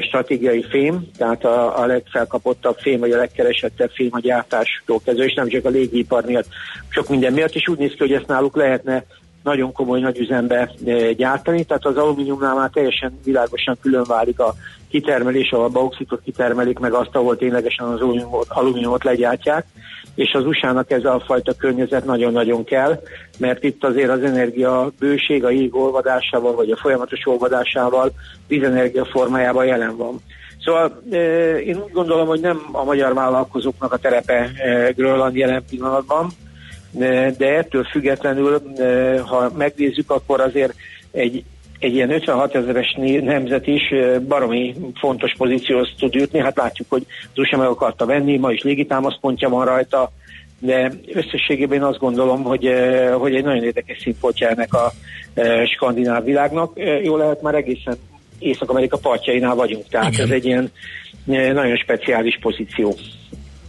stratégiai 0.00 0.62
fém, 0.70 1.10
tehát 1.16 1.44
a, 1.44 1.78
a 1.80 1.86
legfelkapottabb 1.86 2.76
fém, 2.78 3.00
vagy 3.00 3.10
a 3.10 3.16
legkeresettebb 3.16 3.90
fém 3.90 4.08
a 4.10 4.20
gyártástól 4.20 5.00
kezdve, 5.04 5.24
és 5.24 5.34
nem 5.34 5.48
csak 5.48 5.64
a 5.64 5.68
légipar 5.68 6.24
miatt, 6.24 6.48
sok 6.88 7.08
minden 7.08 7.32
miatt, 7.32 7.54
és 7.54 7.68
úgy 7.68 7.78
néz 7.78 7.90
ki, 7.90 7.98
hogy 7.98 8.12
ezt 8.12 8.26
náluk 8.26 8.56
lehetne 8.56 9.04
nagyon 9.42 9.72
komoly 9.72 10.00
nagy 10.00 10.18
üzembe 10.18 10.70
gyártani, 11.16 11.64
tehát 11.64 11.84
az 11.84 11.96
alumíniumnál 11.96 12.54
már 12.54 12.70
teljesen 12.70 13.18
világosan 13.24 13.78
külön 13.80 14.04
válik 14.06 14.40
a 14.40 14.54
kitermelés, 14.94 15.50
ahol 15.50 15.64
a 15.64 15.68
bauxitot 15.68 16.20
kitermelik, 16.24 16.78
meg 16.78 16.92
azt, 16.92 17.16
ahol 17.16 17.36
ténylegesen 17.36 17.86
az 17.86 18.00
alumíniumot, 18.00 18.46
alumíniumot 18.48 19.04
legyártják 19.04 19.66
és 20.14 20.32
az 20.32 20.46
USA-nak 20.46 20.90
ez 20.90 21.04
a 21.04 21.22
fajta 21.26 21.52
környezet 21.52 22.04
nagyon-nagyon 22.04 22.64
kell, 22.64 23.02
mert 23.38 23.64
itt 23.64 23.84
azért 23.84 24.10
az 24.10 24.22
energia 24.22 24.92
bőség 24.98 25.44
a 25.44 25.50
jég 25.50 25.74
olvadásával, 25.74 26.54
vagy 26.54 26.70
a 26.70 26.76
folyamatos 26.76 27.26
olvadásával 27.26 28.12
vízenergia 28.48 29.04
formájában 29.04 29.66
jelen 29.66 29.96
van. 29.96 30.20
Szóval 30.64 31.02
én 31.64 31.82
úgy 31.84 31.92
gondolom, 31.92 32.26
hogy 32.26 32.40
nem 32.40 32.60
a 32.72 32.84
magyar 32.84 33.14
vállalkozóknak 33.14 33.92
a 33.92 33.96
terepe 33.96 34.50
e, 34.56 34.90
Grönland 34.90 35.36
jelen 35.36 35.64
pillanatban, 35.70 36.28
de, 37.38 37.56
ettől 37.56 37.84
függetlenül, 37.84 38.62
ha 39.26 39.50
megnézzük, 39.56 40.10
akkor 40.10 40.40
azért 40.40 40.74
egy 41.10 41.44
egy 41.84 41.94
ilyen 41.94 42.10
56 42.10 42.54
ezeres 42.54 42.96
nemzet 43.22 43.66
is 43.66 43.82
baromi 44.28 44.74
fontos 44.94 45.34
pozícióhoz 45.36 45.94
tud 45.98 46.14
jutni. 46.14 46.38
Hát 46.38 46.56
látjuk, 46.56 46.90
hogy 46.90 47.06
az 47.22 47.38
USA 47.38 47.56
meg 47.56 47.68
akarta 47.68 48.06
venni, 48.06 48.36
ma 48.36 48.52
is 48.52 48.62
légitámaszpontja 48.62 49.48
van 49.48 49.64
rajta, 49.64 50.12
de 50.58 50.92
összességében 51.12 51.78
én 51.78 51.84
azt 51.84 51.98
gondolom, 51.98 52.42
hogy, 52.42 52.68
hogy 53.18 53.34
egy 53.34 53.44
nagyon 53.44 53.64
érdekes 53.64 53.98
színpontja 54.02 54.48
ennek 54.48 54.74
a 54.74 54.92
skandináv 55.74 56.24
világnak. 56.24 56.72
Jó 57.02 57.16
lehet, 57.16 57.42
már 57.42 57.54
egészen 57.54 57.96
Észak-Amerika 58.38 58.96
partjainál 58.96 59.54
vagyunk, 59.54 59.88
tehát 59.88 60.12
Igen. 60.12 60.26
ez 60.26 60.30
egy 60.30 60.44
ilyen 60.44 60.70
nagyon 61.54 61.76
speciális 61.76 62.38
pozíció. 62.40 62.96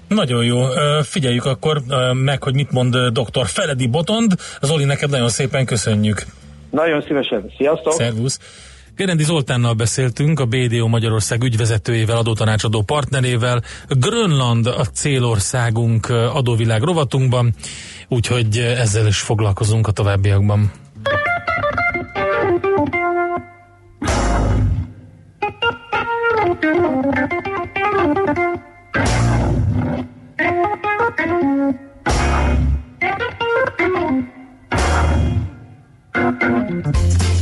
Nagyon 0.08 0.44
jó. 0.44 0.62
Figyeljük 1.02 1.46
akkor 1.46 1.82
meg, 2.14 2.44
hogy 2.44 2.54
mit 2.54 2.72
mond 2.72 2.96
dr. 2.96 3.46
Feledi 3.46 3.88
Botond. 3.88 4.34
Zoli, 4.62 4.84
neked 4.84 5.10
nagyon 5.10 5.30
szépen 5.30 5.66
köszönjük. 5.66 6.26
Nagyon 6.76 7.02
szívesen. 7.02 7.52
Sziasztok! 7.58 7.94
Szervusz! 7.94 8.40
Gerendi 8.96 9.24
Zoltánnal 9.24 9.74
beszéltünk, 9.74 10.40
a 10.40 10.46
BDO 10.46 10.88
Magyarország 10.88 11.44
ügyvezetőjével, 11.44 12.18
adótanácsadó 12.18 12.82
partnerével. 12.82 13.64
Grönland 13.88 14.66
a 14.68 14.86
célországunk 14.94 16.10
adóvilág 16.10 16.82
rovatunkban, 16.82 17.54
úgyhogy 18.08 18.58
ezzel 18.58 19.08
is 19.08 19.20
foglalkozunk 19.20 19.88
a 19.88 19.92
továbbiakban. 19.92 20.72
Thank 31.18 31.80
you. 31.80 31.85
Música 36.48 37.35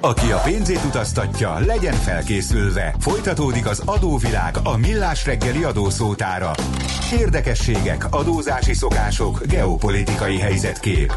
Aki 0.00 0.30
a 0.30 0.40
pénzét 0.44 0.84
utaztatja, 0.86 1.58
legyen 1.58 1.94
felkészülve. 1.94 2.94
Folytatódik 2.98 3.66
az 3.66 3.82
adóvilág 3.84 4.56
a 4.62 4.76
millás 4.76 5.26
reggeli 5.26 5.62
adószótára. 5.62 6.50
Érdekességek, 7.12 8.06
adózási 8.10 8.74
szokások, 8.74 9.46
geopolitikai 9.46 10.38
helyzetkép. 10.38 11.12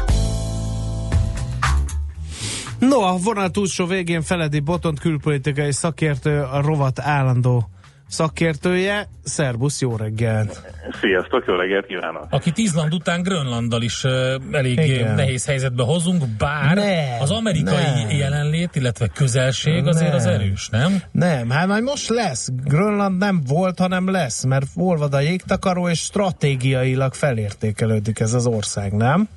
No, 2.78 3.00
a 3.00 3.16
vonal 3.16 3.50
túlsó 3.50 3.86
végén 3.86 4.22
Feledi 4.22 4.60
Botont 4.60 5.00
külpolitikai 5.00 5.72
szakértő, 5.72 6.40
a 6.40 6.60
rovat 6.60 7.00
állandó 7.00 7.71
szakértője. 8.12 9.08
Szerbusz, 9.24 9.80
jó 9.80 9.96
reggelt! 9.96 10.60
Sziasztok, 11.00 11.44
jó 11.46 11.54
reggelt 11.54 11.86
kívánok! 11.86 12.26
Aki 12.30 12.50
Izland 12.54 12.94
után 12.94 13.22
Grönlanddal 13.22 13.82
is 13.82 14.04
elég 14.52 14.78
Igen. 14.78 15.14
nehéz 15.14 15.46
helyzetbe 15.46 15.82
hozunk, 15.82 16.22
bár 16.38 16.74
nem, 16.74 17.20
az 17.20 17.30
amerikai 17.30 18.02
nem. 18.02 18.10
jelenlét, 18.10 18.76
illetve 18.76 19.06
közelség 19.06 19.86
azért 19.86 20.08
nem. 20.08 20.16
az 20.16 20.26
erős, 20.26 20.68
nem? 20.68 20.92
Nem, 21.12 21.50
hát 21.50 21.66
majd 21.66 21.82
most 21.82 22.08
lesz. 22.08 22.48
Grönland 22.64 23.18
nem 23.18 23.40
volt, 23.48 23.78
hanem 23.78 24.10
lesz, 24.10 24.44
mert 24.44 24.66
olvad 24.76 25.14
a 25.14 25.20
jégtakaró, 25.20 25.88
és 25.88 25.98
stratégiailag 25.98 27.14
felértékelődik 27.14 28.20
ez 28.20 28.34
az 28.34 28.46
ország, 28.46 28.92
nem? 28.92 29.28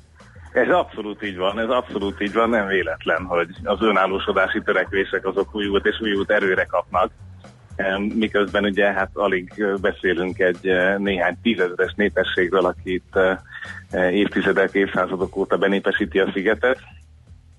Ez 0.52 0.68
abszolút 0.68 1.22
így 1.22 1.36
van, 1.36 1.58
ez 1.58 1.68
abszolút 1.68 2.20
így 2.20 2.32
van, 2.32 2.48
nem 2.48 2.66
véletlen, 2.66 3.24
hogy 3.24 3.48
az 3.64 3.78
önállósodási 3.80 4.62
törekvések 4.62 5.26
azok 5.26 5.54
újult 5.54 5.86
és 5.86 6.00
újult 6.00 6.30
erőre 6.30 6.64
kapnak 6.64 7.10
miközben 8.14 8.64
ugye 8.64 8.92
hát 8.92 9.10
alig 9.12 9.64
beszélünk 9.80 10.38
egy 10.38 10.70
néhány 10.98 11.36
tízezeres 11.42 11.92
népességről, 11.96 12.64
akit 12.64 13.18
évtizedek, 14.10 14.72
évszázadok 14.72 15.36
óta 15.36 15.56
benépesíti 15.56 16.18
a 16.18 16.30
szigetet, 16.32 16.78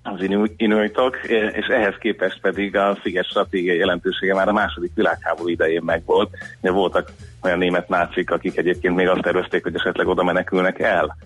az 0.02 0.28
inuitok, 0.56 1.18
és 1.52 1.66
ehhez 1.66 1.94
képest 2.00 2.40
pedig 2.40 2.76
a 2.76 2.98
sziget 3.02 3.24
stratégiai 3.24 3.76
jelentősége 3.76 4.34
már 4.34 4.48
a 4.48 4.52
második 4.52 4.90
világháború 4.94 5.48
idején 5.48 5.82
megvolt. 5.84 6.30
Voltak 6.60 7.10
olyan 7.42 7.58
német 7.58 7.88
nácik, 7.88 8.30
akik 8.30 8.56
egyébként 8.56 8.94
még 8.96 9.08
azt 9.08 9.22
tervezték, 9.22 9.62
hogy 9.62 9.74
esetleg 9.74 10.06
oda 10.06 10.22
menekülnek 10.22 10.78
el. 10.78 11.16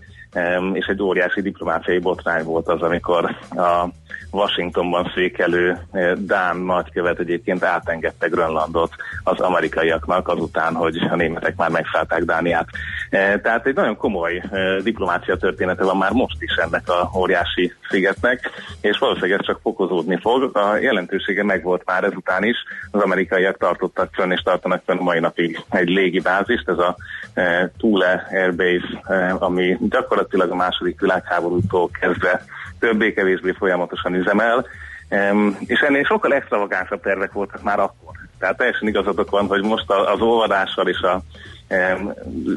És 0.73 0.87
egy 0.87 1.03
óriási 1.03 1.40
diplomáciai 1.40 1.99
botrány 1.99 2.45
volt 2.45 2.68
az, 2.68 2.83
amikor 2.83 3.37
a 3.51 3.88
Washingtonban 4.33 5.12
székelő 5.14 5.79
eh, 5.90 6.12
Dán 6.12 6.57
nagykövet 6.57 7.18
egyébként 7.18 7.64
átengedte 7.64 8.27
Grönlandot 8.27 8.95
az 9.23 9.40
amerikaiaknak 9.40 10.29
azután, 10.29 10.75
hogy 10.75 10.97
a 11.11 11.16
németek 11.16 11.57
már 11.57 11.71
megszállták 11.71 12.25
Dániát. 12.25 12.68
Eh, 13.11 13.40
tehát 13.42 13.66
egy 13.66 13.75
nagyon 13.75 13.97
komoly 13.97 14.37
eh, 14.51 14.77
diplomácia 14.83 15.37
története 15.37 15.85
van 15.85 15.97
már 15.97 16.12
most 16.12 16.42
is 16.42 16.55
ennek 16.55 16.88
a 16.88 17.11
óriási 17.18 17.73
szigetnek, 17.88 18.51
és 18.81 18.99
valószínűleg 18.99 19.38
ez 19.38 19.47
csak 19.47 19.61
fokozódni 19.62 20.18
fog. 20.21 20.57
A 20.57 20.77
jelentősége 20.77 21.45
megvolt 21.45 21.83
már 21.85 22.05
ezután 22.05 22.45
is. 22.45 22.57
Az 22.90 23.01
amerikaiak 23.01 23.57
tartottak 23.57 24.14
fönn 24.14 24.31
és 24.31 24.40
tartanak 24.40 24.83
fönn 24.87 24.99
mai 25.01 25.18
napig 25.18 25.64
egy 25.71 25.88
légi 25.88 26.21
bázist, 26.21 26.68
ez 26.68 26.79
a 26.79 26.97
Thule 27.77 28.27
Airbase, 28.31 29.01
ami 29.38 29.77
gyakorlatilag 29.81 30.21
a 30.30 30.54
második 30.54 31.00
világháborútól 31.00 31.90
kezdve 32.00 32.44
többé-kevésbé 32.78 33.52
folyamatosan 33.58 34.14
üzemel, 34.14 34.66
és 35.66 35.80
ennél 35.80 36.04
sokkal 36.04 36.35
extravagánsabb 36.35 37.02
tervek 37.02 37.32
voltak 37.32 37.62
már 37.62 37.78
akkor. 37.78 38.12
Tehát 38.38 38.56
teljesen 38.56 38.88
igazatok 38.88 39.30
van, 39.30 39.46
hogy 39.46 39.62
most 39.62 39.90
az 39.90 40.20
olvadással 40.20 40.88
és 40.88 41.00
a 41.00 41.22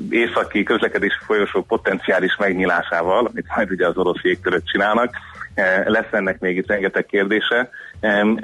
északi 0.10 0.64
közlekedési 0.64 1.18
folyosó 1.26 1.62
potenciális 1.62 2.36
megnyilásával, 2.40 3.26
amit 3.26 3.56
majd 3.56 3.72
ugye 3.72 3.88
az 3.88 3.98
orosz 3.98 4.22
jégtörök 4.22 4.64
csinálnak, 4.64 5.16
eh, 5.54 5.84
lesz 5.86 6.12
ennek 6.12 6.40
még 6.40 6.58
itt 6.58 6.68
rengeteg 6.68 7.06
kérdése, 7.06 7.70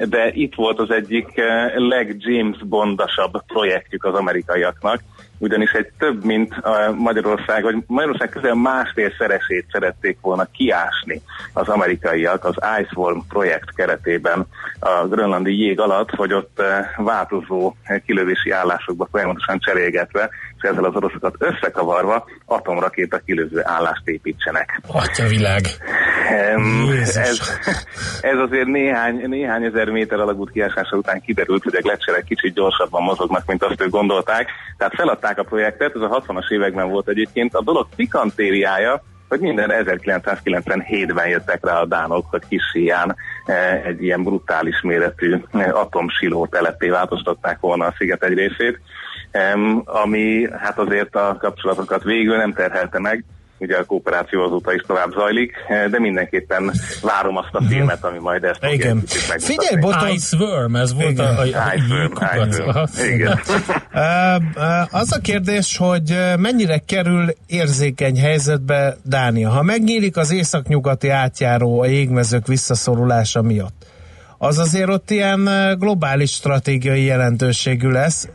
de 0.05 0.31
itt 0.33 0.55
volt 0.55 0.79
az 0.79 0.91
egyik 0.91 1.37
eh, 1.37 1.73
leg-James 1.75 2.57
Bondasabb 2.57 3.43
projektjük 3.47 4.03
az 4.03 4.13
amerikaiaknak, 4.13 5.01
ugyanis 5.37 5.71
egy 5.71 5.91
több, 5.97 6.23
mint 6.23 6.53
a 6.53 6.91
Magyarország, 6.91 7.63
vagy 7.63 7.75
Magyarország 7.87 8.29
közel 8.29 8.55
másfél 8.55 9.11
szeresét 9.17 9.65
szerették 9.71 10.17
volna 10.21 10.47
kiásni 10.51 11.21
az 11.53 11.67
amerikaiak 11.67 12.45
az 12.45 12.55
Iceworm 12.81 13.19
projekt 13.29 13.75
keretében 13.75 14.47
a 14.79 15.07
grönlandi 15.07 15.59
jég 15.59 15.79
alatt, 15.79 16.09
hogy 16.09 16.33
ott 16.33 16.59
eh, 16.59 16.87
változó 16.97 17.73
kilövési 18.05 18.51
állásokba 18.51 19.07
folyamatosan 19.11 19.59
cserélgetve, 19.59 20.29
ezzel 20.63 20.83
az 20.83 20.95
oroszokat 20.95 21.35
összekavarva 21.37 22.25
atomrakéta 22.45 23.17
kilövő 23.17 23.61
állást 23.63 24.07
építsenek. 24.07 24.81
Atya 24.87 25.27
világ! 25.27 25.61
ez, 27.15 27.39
ez 28.31 28.37
azért 28.37 28.67
néhány, 28.67 29.27
néhány 29.27 29.63
ezer 29.63 29.89
méter 29.89 30.19
alagút 30.19 30.51
kiásása 30.51 30.95
után 30.95 31.21
kiderült, 31.21 31.63
hogy 31.63 31.75
a 31.75 31.81
gletszerek 31.81 32.23
kicsit 32.23 32.53
gyorsabban 32.53 33.03
mozognak, 33.03 33.45
mint 33.45 33.63
azt 33.63 33.81
ők 33.81 33.89
gondolták. 33.89 34.49
Tehát 34.77 34.95
feladták 34.95 35.39
a 35.39 35.43
projektet, 35.43 35.95
ez 35.95 36.01
a 36.01 36.23
60-as 36.27 36.51
években 36.51 36.89
volt 36.89 37.07
egyébként. 37.07 37.53
A 37.55 37.61
dolog 37.61 37.87
pikantériája, 37.95 39.03
hogy 39.31 39.39
minden 39.39 39.71
1997-ben 39.73 41.27
jöttek 41.27 41.65
rá 41.65 41.79
a 41.79 41.85
dánok, 41.85 42.25
hogy 42.29 42.41
kis 42.49 42.61
szíján 42.71 43.15
eh, 43.45 43.85
egy 43.85 44.03
ilyen 44.03 44.23
brutális 44.23 44.81
méretű 44.81 45.35
eh, 45.51 45.79
atomsiló 45.79 46.47
telepé 46.47 46.89
változtatták 46.89 47.59
volna 47.59 47.85
a 47.85 47.93
sziget 47.97 48.23
egy 48.23 48.33
részét, 48.33 48.79
ami 49.85 50.47
hát 50.51 50.79
azért 50.79 51.15
a 51.15 51.37
kapcsolatokat 51.39 52.03
végül 52.03 52.37
nem 52.37 52.53
terhelte 52.53 52.99
meg, 52.99 53.25
ugye 53.61 53.77
a 53.77 53.83
kooperáció 53.83 54.43
azóta 54.43 54.73
is 54.73 54.81
tovább 54.87 55.11
zajlik, 55.13 55.53
de 55.89 55.99
mindenképpen 55.99 56.71
várom 57.01 57.37
azt 57.37 57.49
a 57.51 57.61
filmet, 57.63 58.03
ami 58.03 58.19
majd 58.19 58.43
ezt 58.43 58.59
Igen. 58.71 59.03
Figyelj, 59.37 59.79
Boton... 59.79 60.09
Iceworm, 60.09 60.75
ez 60.75 60.93
volt 60.93 61.09
Igen. 61.09 61.25
a, 61.25 61.39
a, 61.39 61.41
a 61.41 61.73
Iceworm, 61.75 62.13
Iceworm. 62.49 63.13
Igen. 63.13 63.39
az 65.01 65.11
a 65.11 65.19
kérdés, 65.21 65.77
hogy 65.77 66.17
mennyire 66.37 66.77
kerül 66.77 67.33
érzékeny 67.47 68.19
helyzetbe 68.19 68.97
Dánia. 69.03 69.49
Ha 69.49 69.61
megnyílik 69.61 70.17
az 70.17 70.31
északnyugati 70.31 71.09
átjáró 71.09 71.81
a 71.81 71.85
jégmezők 71.85 72.47
visszaszorulása 72.47 73.41
miatt, 73.41 73.85
az 74.43 74.57
azért 74.57 74.89
ott 74.89 75.11
ilyen 75.11 75.49
globális 75.79 76.31
stratégiai 76.31 77.03
jelentőségű 77.03 77.89
lesz, 77.89 78.27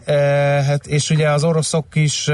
hát, 0.67 0.87
és 0.87 1.11
ugye 1.11 1.31
az 1.31 1.45
oroszok 1.45 1.87
is 1.93 2.29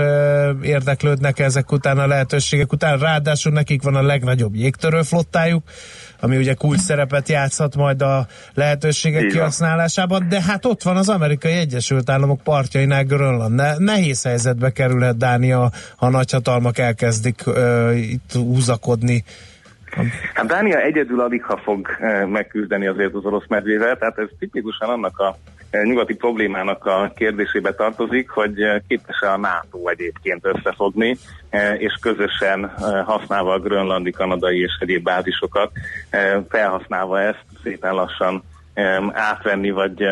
érdeklődnek 0.62 1.38
ezek 1.38 1.72
után 1.72 1.98
a 1.98 2.06
lehetőségek 2.06 2.72
után, 2.72 2.98
ráadásul 2.98 3.52
nekik 3.52 3.82
van 3.82 3.94
a 3.94 4.02
legnagyobb 4.02 4.54
jégtörő 4.54 5.02
flottájuk, 5.02 5.62
ami 6.20 6.36
ugye 6.36 6.54
kulcs 6.54 6.80
szerepet 6.80 7.28
játszhat 7.28 7.76
majd 7.76 8.02
a 8.02 8.26
lehetőségek 8.54 9.26
kihasználásában, 9.26 10.28
de 10.28 10.42
hát 10.42 10.64
ott 10.64 10.82
van 10.82 10.96
az 10.96 11.08
amerikai 11.08 11.52
Egyesült 11.52 12.10
Államok 12.10 12.40
partjainál 12.42 13.04
Grönland. 13.04 13.54
Ne, 13.54 13.76
nehéz 13.78 14.22
helyzetbe 14.22 14.70
kerülhet 14.70 15.16
Dánia, 15.16 15.72
ha 15.96 16.08
nagyhatalmak 16.08 16.78
elkezdik 16.78 17.42
uh, 17.46 17.98
itt 17.98 18.32
húzakodni 18.32 19.24
Hát 20.34 20.46
Dánia 20.46 20.80
egyedül 20.80 21.20
alig 21.20 21.42
ha 21.42 21.56
fog 21.56 21.88
megküzdeni 22.26 22.86
azért 22.86 23.14
az 23.14 23.24
orosz 23.24 23.46
medvével, 23.48 23.96
tehát 23.96 24.18
ez 24.18 24.28
tipikusan 24.38 24.88
annak 24.88 25.18
a 25.18 25.36
nyugati 25.82 26.14
problémának 26.14 26.86
a 26.86 27.12
kérdésébe 27.16 27.74
tartozik, 27.74 28.30
hogy 28.30 28.54
képes-e 28.88 29.32
a 29.32 29.38
NATO 29.38 29.88
egyébként 29.88 30.46
összefogni, 30.46 31.16
és 31.78 31.98
közösen 32.00 32.72
használva 33.04 33.52
a 33.52 33.58
grönlandi, 33.58 34.10
kanadai 34.10 34.60
és 34.60 34.76
egyéb 34.80 35.02
bázisokat, 35.02 35.70
felhasználva 36.48 37.20
ezt 37.20 37.44
szépen 37.62 37.94
lassan 37.94 38.42
átvenni 39.12 39.70
vagy 39.70 40.04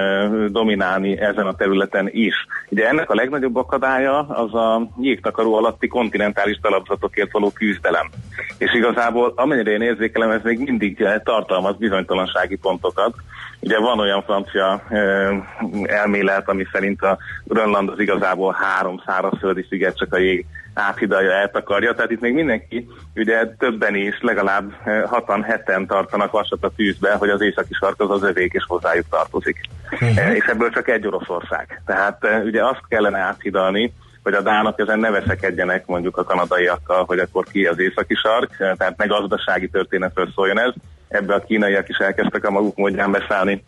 dominálni 0.49 1.21
ezen 1.21 1.47
a 1.47 1.55
területen 1.55 2.09
is. 2.13 2.35
Ugye 2.69 2.89
ennek 2.89 3.11
a 3.11 3.15
legnagyobb 3.15 3.57
akadálya 3.57 4.19
az 4.19 4.55
a 4.55 4.89
jégtakaró 5.01 5.55
alatti 5.55 5.87
kontinentális 5.87 6.59
talapzatokért 6.63 7.33
való 7.33 7.51
küzdelem. 7.51 8.11
És 8.59 8.75
igazából 8.75 9.33
amennyire 9.37 9.71
én 9.71 9.83
érzékelem, 9.83 10.31
ez 10.31 10.43
még 10.43 10.59
mindig 10.59 11.07
tartalmaz 11.25 11.77
bizonytalansági 11.77 12.57
pontokat. 12.57 13.15
Ugye 13.61 13.79
van 13.79 13.99
olyan 13.99 14.23
francia 14.23 14.83
elmélet, 15.83 16.49
ami 16.49 16.67
szerint 16.73 17.03
a 17.03 17.19
Grönland 17.45 17.89
az 17.89 17.99
igazából 17.99 18.57
három 18.61 19.03
szárazföldi 19.07 19.67
sziget, 19.69 19.97
csak 19.97 20.13
a 20.15 20.19
jég 20.19 20.47
áthidalja, 20.81 21.33
eltakarja. 21.33 21.95
Tehát 21.95 22.11
itt 22.11 22.21
még 22.21 22.35
mindenki, 22.35 22.89
ugye 23.15 23.47
többen 23.59 23.95
is, 23.95 24.21
legalább 24.21 24.73
eh, 24.85 25.03
hatan, 25.03 25.43
heten 25.43 25.87
tartanak 25.87 26.31
vasat 26.31 26.65
a 26.65 26.73
tűzbe, 26.77 27.15
hogy 27.15 27.29
az 27.29 27.43
északi 27.43 27.75
sark 27.75 28.01
az 28.01 28.11
az 28.11 28.23
övék 28.23 28.53
és 28.53 28.65
hozzájuk 28.67 29.07
tartozik. 29.11 29.61
Uh-huh. 29.91 30.35
És 30.35 30.45
ebből 30.45 30.71
csak 30.71 30.89
egy 30.89 31.07
Oroszország. 31.07 31.83
Tehát 31.87 32.25
eh, 32.25 32.45
ugye 32.45 32.65
azt 32.65 32.83
kellene 32.89 33.19
áthidalni, 33.19 33.93
hogy 34.23 34.35
a 34.35 34.43
dánok 34.43 34.79
ezen 34.79 34.99
ne 34.99 35.11
veszekedjenek 35.11 35.87
mondjuk 35.87 36.17
a 36.17 36.25
kanadaiakkal, 36.25 37.05
hogy 37.05 37.19
akkor 37.19 37.45
ki 37.45 37.67
az 37.67 37.79
északi 37.79 38.15
sark, 38.15 38.57
tehát 38.57 38.97
ne 38.97 39.07
gazdasági 39.07 39.69
történetről 39.69 40.29
szóljon 40.35 40.61
ez. 40.61 40.73
Ebbe 41.09 41.35
a 41.35 41.41
kínaiak 41.41 41.89
is 41.89 41.97
elkezdtek 41.97 42.45
a 42.45 42.51
maguk 42.51 42.77
módján 42.77 43.11
beszállni, 43.11 43.63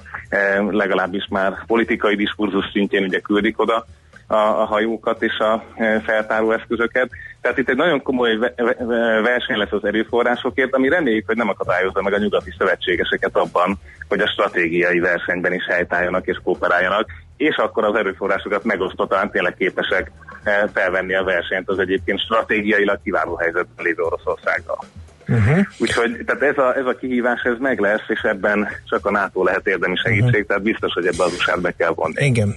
legalábbis 0.70 1.27
már 1.31 1.64
politikai 1.66 2.16
diskurzus 2.16 2.70
szintjén 2.72 3.03
ugye 3.03 3.20
küldik 3.20 3.61
oda 3.61 3.87
a, 4.33 4.61
a 4.61 4.64
hajókat 4.64 5.23
és 5.23 5.38
a 5.38 5.64
e, 5.75 6.01
feltáró 6.01 6.53
eszközöket. 6.53 7.11
Tehát 7.40 7.59
itt 7.59 7.68
egy 7.68 7.77
nagyon 7.77 8.03
komoly 8.03 8.37
verseny 9.23 9.57
lesz 9.57 9.73
az 9.73 9.85
erőforrásokért, 9.85 10.75
ami 10.75 10.88
reméljük, 10.88 11.27
hogy 11.27 11.37
nem 11.37 11.49
akadályozza 11.49 12.03
meg 12.03 12.12
a 12.12 12.18
nyugati 12.18 12.55
szövetségeseket 12.59 13.37
abban, 13.37 13.79
hogy 14.09 14.21
a 14.21 14.29
stratégiai 14.29 14.99
versenyben 14.99 15.53
is 15.53 15.66
helytálljanak 15.66 16.27
és 16.27 16.40
kooperáljanak, 16.45 17.11
és 17.37 17.57
akkor 17.57 17.85
az 17.85 17.95
erőforrásokat 17.95 18.64
megosztottan 18.64 19.31
tényleg 19.31 19.55
képesek 19.55 20.11
e, 20.42 20.68
felvenni 20.73 21.14
a 21.14 21.25
versenyt 21.25 21.68
az 21.68 21.79
egyébként 21.79 22.21
stratégiailag 22.21 23.01
kiváló 23.03 23.37
helyzetben 23.37 23.85
lévő 23.85 24.03
Oroszországgal. 24.03 24.79
Uh-huh. 25.28 25.58
Úgyhogy 25.78 26.24
tehát 26.26 26.42
ez, 26.42 26.58
a, 26.58 26.76
ez 26.76 26.87
a 26.87 26.94
kihívás 27.00 27.42
ez 27.42 27.56
meg 27.58 27.78
lesz, 27.80 28.02
és 28.08 28.20
ebben 28.22 28.68
csak 28.88 29.06
a 29.06 29.11
NATO 29.11 29.44
lehet 29.44 29.66
érdemi 29.66 29.96
segítség, 29.96 30.24
uh-huh. 30.24 30.46
tehát 30.46 30.62
biztos, 30.62 30.92
hogy 30.92 31.06
ebbe 31.06 31.24
az 31.24 31.32
usa 31.32 31.56
be 31.56 31.70
kell 31.70 31.92
vonni. 31.94 32.24
Igen. 32.24 32.54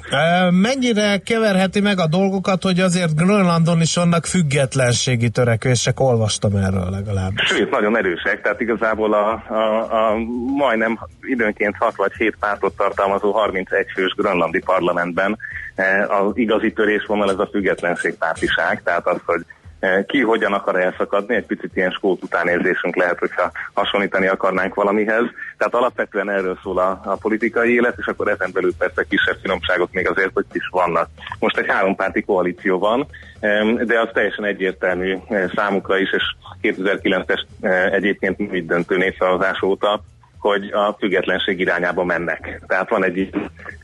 Mennyire 0.49 1.17
keverheti 1.17 1.79
meg 1.79 1.99
a 1.99 2.07
dolgokat, 2.07 2.63
hogy 2.63 2.79
azért 2.79 3.15
Grönlandon 3.15 3.81
is 3.81 3.95
vannak 3.95 4.25
függetlenségi 4.25 5.29
törekvések, 5.29 5.99
olvastam 5.99 6.55
erről 6.55 6.89
legalább. 6.89 7.31
Sőt, 7.35 7.69
nagyon 7.69 7.97
erősek, 7.97 8.41
tehát 8.41 8.61
igazából 8.61 9.13
a, 9.13 9.43
a, 9.49 10.11
a 10.11 10.15
majdnem 10.57 10.99
időnként 11.21 11.75
6 11.79 11.95
vagy 11.95 12.11
7 12.17 12.35
pártot 12.39 12.75
tartalmazó 12.77 13.31
31 13.31 13.85
fős 13.95 14.13
grönlandi 14.17 14.59
parlamentben 14.59 15.37
az 16.07 16.31
igazi 16.33 16.73
törésvonal 16.73 17.31
ez 17.31 17.39
a 17.39 17.49
függetlenségpártiság, 17.51 18.81
tehát 18.83 19.07
az, 19.07 19.17
hogy 19.25 19.45
Eh, 19.45 19.64
ki 20.07 20.21
hogyan 20.21 20.53
akar 20.53 20.79
elszakadni, 20.79 21.35
egy 21.35 21.45
picit 21.45 21.75
ilyen 21.75 21.91
skót 21.91 22.23
utánérzésünk 22.23 22.95
lehet, 22.95 23.19
hogyha 23.19 23.51
hasonlítani 23.73 24.27
akarnánk 24.27 24.73
valamihez. 24.73 25.23
Tehát 25.57 25.73
alapvetően 25.73 26.29
erről 26.29 26.59
szól 26.63 26.77
a, 26.77 27.01
a 27.03 27.15
politikai 27.15 27.73
élet, 27.73 27.95
és 27.97 28.05
akkor 28.05 28.27
ezen 28.27 28.49
belül 28.53 28.73
persze 28.77 29.05
kisebb 29.09 29.37
finomságok 29.41 29.91
még 29.91 30.09
azért, 30.09 30.31
hogy 30.33 30.45
is 30.51 30.67
vannak. 30.71 31.09
Most 31.39 31.57
egy 31.57 31.67
hárompárti 31.67 32.21
koalíció 32.21 32.79
van, 32.79 33.07
de 33.85 33.99
az 33.99 34.09
teljesen 34.13 34.45
egyértelmű 34.45 35.17
eh, 35.27 35.49
számukra 35.55 35.97
is, 35.97 36.13
és 36.13 36.23
2009-es 36.61 37.41
eh, 37.61 37.91
egyébként 37.91 38.53
így 38.53 38.65
döntő 38.65 38.97
népszavazás 38.97 39.61
óta, 39.61 40.01
hogy 40.39 40.71
a 40.71 40.95
függetlenség 40.99 41.59
irányába 41.59 42.03
mennek. 42.03 42.61
Tehát 42.67 42.89
van 42.89 43.03
egy 43.03 43.29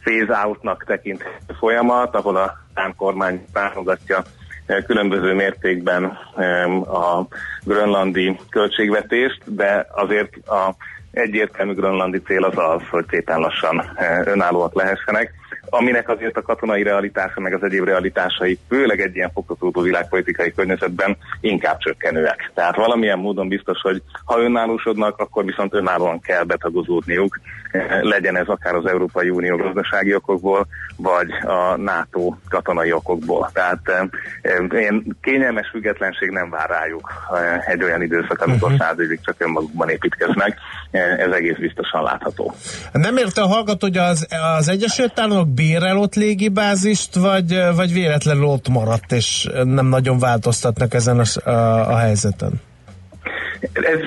phase-outnak 0.03 0.83
tekint 0.83 1.23
folyamat, 1.59 2.15
ahol 2.15 2.35
a 2.35 2.57
kormány 2.97 3.45
támogatja 3.53 4.23
különböző 4.85 5.33
mértékben 5.33 6.03
a 6.85 7.27
grönlandi 7.63 8.39
költségvetést, 8.49 9.41
de 9.45 9.87
azért 9.91 10.47
a 10.47 10.75
egyértelmű 11.11 11.73
grönlandi 11.73 12.21
cél 12.21 12.43
az 12.43 12.57
az, 12.57 12.81
hogy 12.89 13.05
szépen 13.09 13.39
lassan 13.39 13.97
önállóak 14.25 14.75
lehessenek 14.75 15.40
aminek 15.73 16.09
azért 16.09 16.37
a 16.37 16.41
katonai 16.41 16.83
realitása, 16.83 17.39
meg 17.39 17.53
az 17.53 17.63
egyéb 17.63 17.85
realitásai, 17.85 18.59
főleg 18.69 18.99
egy 18.99 19.15
ilyen 19.15 19.31
fokozódó 19.33 19.81
világpolitikai 19.81 20.53
környezetben 20.53 21.17
inkább 21.41 21.77
csökkenőek. 21.77 22.51
Tehát 22.53 22.75
valamilyen 22.75 23.19
módon 23.19 23.47
biztos, 23.47 23.81
hogy 23.81 24.01
ha 24.25 24.39
önállósodnak, 24.39 25.17
akkor 25.17 25.45
viszont 25.45 25.73
önállóan 25.73 26.19
kell 26.19 26.43
betagozódniuk, 26.43 27.39
legyen 28.01 28.37
ez 28.37 28.47
akár 28.47 28.75
az 28.75 28.85
Európai 28.85 29.29
Unió 29.29 29.57
gazdasági 29.57 30.15
okokból, 30.15 30.67
vagy 30.95 31.31
a 31.31 31.75
NATO 31.77 32.35
katonai 32.49 32.91
okokból. 32.91 33.49
Tehát 33.53 33.79
én 34.73 35.17
kényelmes 35.21 35.69
függetlenség 35.71 36.29
nem 36.29 36.49
vár 36.49 36.69
rájuk 36.69 37.11
egy 37.65 37.83
olyan 37.83 38.01
időszak, 38.01 38.41
amikor 38.41 38.71
uh-huh. 38.71 38.87
száz 38.87 38.99
évig 38.99 39.19
csak 39.21 39.35
önmagukban 39.37 39.89
építkeznek. 39.89 40.57
Ez 41.17 41.31
egész 41.31 41.57
biztosan 41.57 42.03
látható. 42.03 42.53
Nem 42.91 43.17
érte 43.17 43.41
a 43.41 43.47
hallgató, 43.47 43.87
hogy 43.87 43.97
az, 43.97 44.27
az 44.57 44.69
Egyesült 44.69 45.19
Államok 45.19 45.53
bérel 45.61 45.97
ott 45.97 46.15
légibázist, 46.15 47.15
vagy, 47.15 47.59
vagy 47.75 47.93
véletlenül 47.93 48.43
ott 48.43 48.69
maradt, 48.69 49.11
és 49.11 49.49
nem 49.63 49.85
nagyon 49.85 50.19
változtatnak 50.19 50.93
ezen 50.93 51.19
a, 51.19 51.49
a, 51.49 51.89
a 51.91 51.97
helyzeten? 51.97 52.51
Ez, 53.73 53.99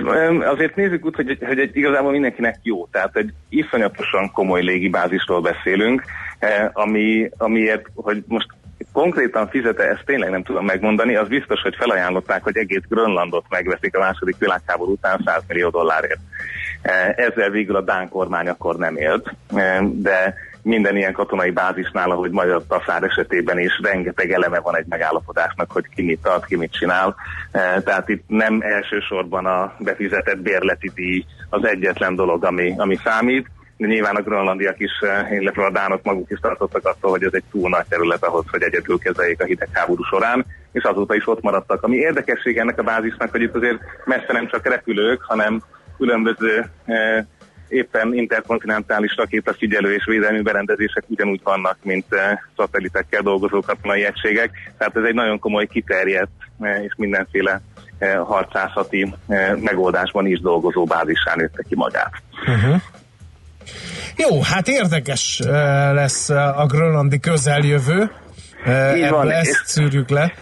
azért 0.45 0.77
nézzük 0.77 1.05
úgy, 1.05 1.15
hogy, 1.15 1.39
hogy 1.47 1.59
egy, 1.59 1.77
igazából 1.77 2.11
mindenkinek 2.11 2.59
jó. 2.63 2.87
Tehát 2.87 3.17
egy 3.17 3.33
iszonyatosan 3.49 4.31
komoly 4.33 4.63
légibázisról 4.63 5.41
beszélünk, 5.41 6.05
eh, 6.39 6.71
ami, 6.73 7.31
amiért, 7.37 7.87
hogy 7.95 8.25
most 8.27 8.47
konkrétan 8.93 9.49
fizete, 9.49 9.83
ezt 9.83 10.05
tényleg 10.05 10.31
nem 10.31 10.43
tudom 10.43 10.65
megmondani, 10.65 11.17
az 11.17 11.29
biztos, 11.29 11.61
hogy 11.61 11.75
felajánlották, 11.79 12.43
hogy 12.43 12.57
egész 12.57 12.83
Grönlandot 12.89 13.45
megveszik 13.49 13.97
a 13.97 14.01
második 14.01 14.37
világháború 14.39 14.93
után 14.93 15.21
100 15.25 15.43
millió 15.49 15.69
dollárért. 15.69 16.21
Eh, 16.83 17.09
ezzel 17.17 17.51
végül 17.51 17.77
a 17.77 17.81
Dán 17.81 18.09
kormány 18.09 18.49
akkor 18.49 18.77
nem 18.77 18.97
élt, 18.97 19.35
eh, 19.55 19.81
de 19.83 20.35
minden 20.65 20.97
ilyen 20.97 21.13
katonai 21.13 21.51
bázisnál, 21.51 22.11
ahogy 22.11 22.31
Magyar 22.31 22.63
Taszár 22.69 23.03
esetében 23.03 23.59
is 23.59 23.81
rengeteg 23.83 24.33
eleme 24.33 24.61
van 24.61 24.77
egy 24.77 24.87
megállapodásnak, 24.89 25.71
hogy 25.71 25.85
ki 25.95 26.03
mit 26.03 26.21
tart, 26.23 26.45
ki 26.45 26.57
mit 26.57 26.73
csinál. 26.73 27.15
E, 27.51 27.81
tehát 27.83 28.09
itt 28.09 28.25
nem 28.27 28.61
elsősorban 28.61 29.47
a 29.47 29.75
befizetett 29.79 30.39
bérleti 30.39 30.91
díj 30.95 31.25
az 31.49 31.65
egyetlen 31.65 32.15
dolog, 32.15 32.45
ami, 32.45 32.75
ami 32.77 32.99
számít. 33.05 33.47
De 33.77 33.87
nyilván 33.87 34.17
a 34.17 34.23
grönlandiak 34.23 34.81
is, 34.81 34.91
e, 35.01 35.35
illetve 35.35 35.65
a 35.65 35.71
dánok 35.71 36.03
maguk 36.03 36.31
is 36.31 36.39
tartottak 36.39 36.87
attól, 36.87 37.11
hogy 37.11 37.23
ez 37.23 37.35
egy 37.35 37.45
túl 37.51 37.69
nagy 37.69 37.87
terület 37.89 38.25
ahhoz, 38.25 38.45
hogy 38.51 38.63
egyedül 38.63 38.99
kezeljék 38.99 39.43
a 39.43 39.45
hidegháború 39.45 40.03
során, 40.03 40.47
és 40.73 40.83
azóta 40.83 41.15
is 41.15 41.29
ott 41.29 41.43
maradtak. 41.43 41.83
Ami 41.83 41.97
érdekesség 41.97 42.57
ennek 42.57 42.79
a 42.79 42.83
bázisnak, 42.83 43.31
hogy 43.31 43.43
itt 43.43 43.55
azért 43.55 43.79
messze 44.05 44.33
nem 44.33 44.49
csak 44.49 44.69
repülők, 44.69 45.23
hanem 45.23 45.63
különböző 45.97 46.65
e, 46.85 47.27
éppen 47.69 48.15
interkontinentális 48.15 49.15
rakéta 49.17 49.55
figyelő 49.55 49.95
és 49.95 50.05
védelmi 50.05 50.41
berendezések 50.41 51.05
ugyanúgy 51.07 51.41
vannak, 51.43 51.79
mint 51.83 52.07
eh, 52.09 52.39
szatelitekkel 52.57 53.23
dolgozó 53.23 53.61
katonai 53.61 54.05
egységek. 54.05 54.51
Tehát 54.79 54.97
ez 54.97 55.03
egy 55.05 55.15
nagyon 55.15 55.39
komoly 55.39 55.67
kiterjedt 55.67 56.31
eh, 56.61 56.83
és 56.83 56.93
mindenféle 56.97 57.61
eh, 57.99 58.17
harcászati 58.17 59.15
megoldásban 59.61 60.27
is 60.27 60.41
dolgozó 60.41 60.85
bázisán 60.85 61.37
nőtte 61.37 61.63
ki 61.69 61.75
magát. 61.75 62.13
Uh-huh. 62.47 62.81
Jó, 64.17 64.43
hát 64.43 64.69
érdekes 64.69 65.41
lesz 65.93 66.29
a 66.31 66.67
grönlandi 66.69 67.21
közeljövő. 67.21 68.11
Ebből 68.65 69.33
ezt 69.33 69.63
szűrjük 69.65 70.09
le. 70.09 70.33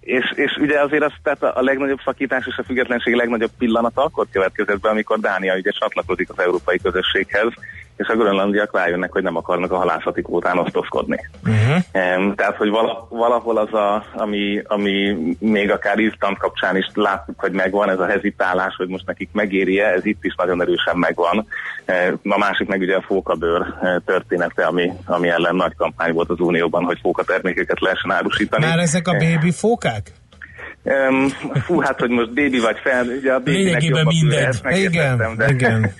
És, 0.00 0.32
és 0.34 0.56
ugye 0.56 0.80
azért 0.80 1.02
az, 1.02 1.12
tehát 1.22 1.42
a 1.42 1.62
legnagyobb 1.62 2.00
szakítás 2.04 2.46
és 2.46 2.56
a 2.56 2.64
függetlenség 2.64 3.14
legnagyobb 3.14 3.50
pillanata 3.58 4.02
akkor 4.02 4.26
következett 4.32 4.80
be, 4.80 4.88
amikor 4.88 5.20
Dánia 5.20 5.56
ugye 5.56 5.70
csatlakozik 5.70 6.30
az 6.30 6.38
európai 6.38 6.78
közösséghez, 6.78 7.52
és 7.98 8.06
a 8.08 8.16
grönlandiak 8.16 8.76
rájönnek, 8.76 9.12
hogy 9.12 9.22
nem 9.22 9.36
akarnak 9.36 9.72
a 9.72 9.76
halászati 9.76 10.22
kvótán 10.22 10.58
osztozkodni. 10.58 11.28
Uh-huh. 11.44 12.16
Um, 12.16 12.34
tehát, 12.34 12.56
hogy 12.56 12.68
valahol 13.08 13.56
az, 13.56 13.72
a, 13.72 14.04
ami, 14.14 14.62
ami 14.64 15.16
még 15.38 15.70
akár 15.70 15.98
Izland 15.98 16.36
kapcsán 16.36 16.76
is 16.76 16.86
láttuk, 16.94 17.40
hogy 17.40 17.52
megvan, 17.52 17.90
ez 17.90 17.98
a 17.98 18.06
hezitálás, 18.06 18.74
hogy 18.76 18.88
most 18.88 19.06
nekik 19.06 19.28
megéri 19.32 19.80
ez 19.80 20.04
itt 20.06 20.24
is 20.24 20.34
nagyon 20.36 20.60
erősen 20.60 20.96
megvan. 20.96 21.46
Um, 22.22 22.32
a 22.32 22.38
másik 22.38 22.68
meg 22.68 22.80
ugye 22.80 22.96
a 22.96 23.04
fókabőr 23.06 23.74
története, 24.04 24.64
ami, 24.64 24.92
ami 25.04 25.28
ellen 25.28 25.56
nagy 25.56 25.74
kampány 25.76 26.12
volt 26.12 26.30
az 26.30 26.40
Unióban, 26.40 26.84
hogy 26.84 26.98
fókatermékeket 27.02 27.80
lehessen 27.80 28.10
árusítani. 28.10 28.64
Már 28.64 28.78
ezek 28.78 29.08
a 29.08 29.12
bébi 29.12 29.50
fókák? 29.50 30.12
Um, 30.82 31.28
fú, 31.66 31.80
hát, 31.80 32.00
hogy 32.00 32.10
most 32.10 32.32
bébi 32.32 32.58
vagy 32.58 32.78
fel, 32.82 33.06
ugye 33.06 33.32
a 33.32 33.38
bébinek 33.38 33.80
Lényegében 33.80 34.06
mindegy. 34.06 34.60
Igen, 34.70 35.36
de... 35.36 35.48
igen. 35.48 35.92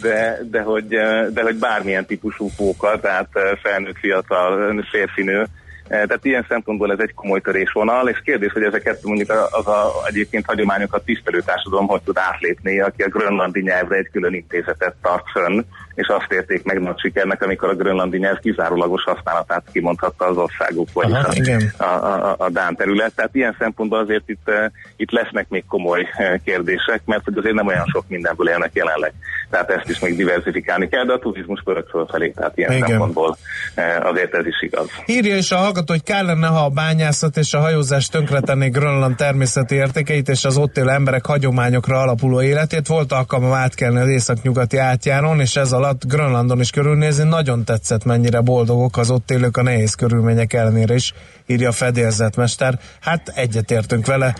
De, 0.00 0.38
de, 0.50 0.62
hogy, 0.62 0.86
de 1.32 1.42
hogy 1.42 1.56
bármilyen 1.56 2.06
típusú 2.06 2.48
fóka, 2.48 3.00
tehát 3.00 3.28
felnőtt, 3.62 3.98
fiatal, 3.98 4.84
férfinő, 4.90 5.46
Eh, 5.88 6.04
tehát 6.06 6.24
ilyen 6.24 6.46
szempontból 6.48 6.92
ez 6.92 6.98
egy 7.00 7.14
komoly 7.14 7.40
törésvonal, 7.40 8.08
és 8.08 8.20
kérdés, 8.24 8.52
hogy 8.52 8.62
ezeket 8.62 9.02
mondjuk 9.02 9.30
az 9.50 9.66
a, 9.66 9.92
egyébként 10.06 10.46
hagyományokat 10.46 11.04
tisztelő 11.04 11.40
társadalom 11.40 11.86
hogy 11.86 12.02
tud 12.02 12.18
átlépni, 12.18 12.80
aki 12.80 13.02
a 13.02 13.08
grönlandi 13.08 13.60
nyelvre 13.60 13.96
egy 13.96 14.10
külön 14.12 14.34
intézetet 14.34 14.94
tart 15.02 15.30
fönn, 15.30 15.60
és 15.98 16.06
azt 16.06 16.32
érték 16.32 16.64
meg 16.64 16.80
nagy 16.80 16.98
sikernek, 16.98 17.42
amikor 17.42 17.68
a 17.68 17.74
grönlandi 17.74 18.18
nyelv 18.18 18.38
kizárólagos 18.38 19.02
használatát 19.02 19.62
kimondhatta 19.72 20.24
az 20.26 20.36
országok, 20.36 20.88
vagy 20.92 21.12
Aha, 21.12 21.32
a, 21.78 21.84
a, 21.84 22.30
a, 22.30 22.34
a 22.38 22.50
Dán 22.50 22.76
terület. 22.76 23.12
Tehát 23.14 23.34
ilyen 23.34 23.56
szempontból 23.58 23.98
azért 23.98 24.28
itt, 24.28 24.46
uh, 24.46 24.54
itt 24.96 25.10
lesznek 25.10 25.48
még 25.48 25.64
komoly 25.68 26.00
uh, 26.00 26.42
kérdések, 26.44 27.00
mert 27.04 27.24
hogy 27.24 27.38
azért 27.38 27.54
nem 27.54 27.66
olyan 27.66 27.84
sok 27.92 28.04
mindenből 28.08 28.48
élnek 28.48 28.70
jelenleg. 28.72 29.12
Tehát 29.50 29.70
ezt 29.70 29.88
is 29.88 29.98
még 29.98 30.16
diversifikálni 30.16 30.88
kell, 30.88 31.04
de 31.04 31.12
a 31.12 31.18
turizmus 31.18 31.62
pörög 31.64 31.88
fölfelé, 31.88 32.30
tehát 32.30 32.58
ilyen 32.58 32.72
Igen. 32.72 32.88
szempontból 32.88 33.36
uh, 33.76 34.06
azért 34.06 34.34
ez 34.34 34.46
is 34.46 34.62
igaz. 34.62 34.86
Írja 35.06 35.36
is 35.36 35.50
a 35.50 35.56
hallgató, 35.56 35.92
hogy 35.92 36.02
kellene, 36.02 36.46
ha 36.46 36.64
a 36.64 36.68
bányászat 36.68 37.36
és 37.36 37.54
a 37.54 37.58
hajózás 37.60 38.08
tönkretenné 38.08 38.68
Grönland 38.68 39.16
természeti 39.16 39.74
értékeit 39.74 40.28
és 40.28 40.44
az 40.44 40.56
ott 40.56 40.76
élő 40.76 40.88
emberek 40.88 41.26
hagyományokra 41.26 42.00
alapuló 42.00 42.42
életét. 42.42 42.86
Volt 42.86 43.12
alkalmam 43.12 43.52
átkelni 43.52 43.98
az 44.00 44.08
északnyugati 44.08 44.76
átjáron, 44.76 45.40
és 45.40 45.56
ez 45.56 45.72
alatt 45.88 46.06
Grönlandon 46.06 46.60
is 46.60 46.70
körülnézni. 46.70 47.24
Nagyon 47.24 47.64
tetszett, 47.64 48.04
mennyire 48.04 48.40
boldogok 48.40 48.96
az 48.96 49.10
ott 49.10 49.30
élők 49.30 49.56
a 49.56 49.62
nehéz 49.62 49.94
körülmények 49.94 50.52
ellenére 50.52 50.94
is, 50.94 51.14
írja 51.46 51.68
a 51.68 51.72
fedélzetmester. 51.72 52.78
Hát 53.00 53.28
egyetértünk 53.28 54.06
vele. 54.06 54.34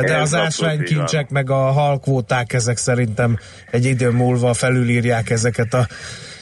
De 0.00 0.18
az 0.20 0.34
ásványkincsek 0.34 1.30
meg 1.30 1.50
a 1.50 1.70
halkvóták 1.72 2.52
ezek 2.52 2.76
szerintem 2.76 3.38
egy 3.70 3.84
idő 3.84 4.10
múlva 4.10 4.54
felülírják 4.54 5.30
ezeket 5.30 5.74
a 5.74 5.86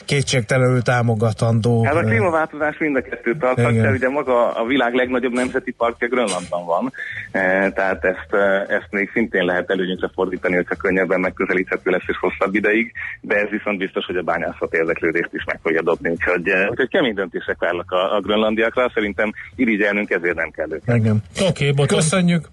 kétségtelenül 0.07 0.81
támogatandó. 0.81 1.83
Hát 1.83 1.95
a 1.95 1.99
klímaváltozás 1.99 2.77
mind 2.77 2.95
a 2.95 3.01
kettőt 3.01 3.39
tarthatja, 3.39 3.91
ugye 3.91 4.09
maga 4.09 4.51
a 4.51 4.65
világ 4.65 4.93
legnagyobb 4.93 5.33
nemzeti 5.33 5.71
parkja 5.71 6.07
Grönlandban 6.07 6.65
van, 6.65 6.93
e, 7.31 7.71
tehát 7.71 8.05
ezt, 8.05 8.33
e, 8.33 8.65
ezt 8.77 8.87
még 8.89 9.09
szintén 9.13 9.45
lehet 9.45 9.69
előnyökre 9.69 10.09
fordítani, 10.13 10.55
hogyha 10.55 10.75
könnyebben 10.75 11.19
megközelíthető 11.19 11.89
lesz 11.91 12.07
és 12.07 12.17
hosszabb 12.19 12.55
ideig, 12.55 12.91
de 13.21 13.35
ez 13.35 13.49
viszont 13.49 13.77
biztos, 13.77 14.05
hogy 14.05 14.17
a 14.17 14.21
bányászat 14.21 14.73
érdeklődést 14.73 15.33
is 15.33 15.43
meg 15.45 15.59
fogja 15.61 15.81
dobni, 15.81 16.09
úgyhogy, 16.09 16.49
úgyhogy 16.69 16.89
kemény 16.89 17.13
döntések 17.13 17.55
várnak 17.59 17.91
a, 17.91 18.15
a 18.15 18.19
grönlandiakra, 18.19 18.91
szerintem 18.93 19.31
irigyelnünk 19.55 20.09
ezért 20.09 20.35
nem 20.35 20.51
kell 20.51 20.71
őket. 20.71 20.95
Igen. 20.95 21.23
Oké, 21.49 21.69
okay, 21.69 21.85
köszönjük! 21.85 22.47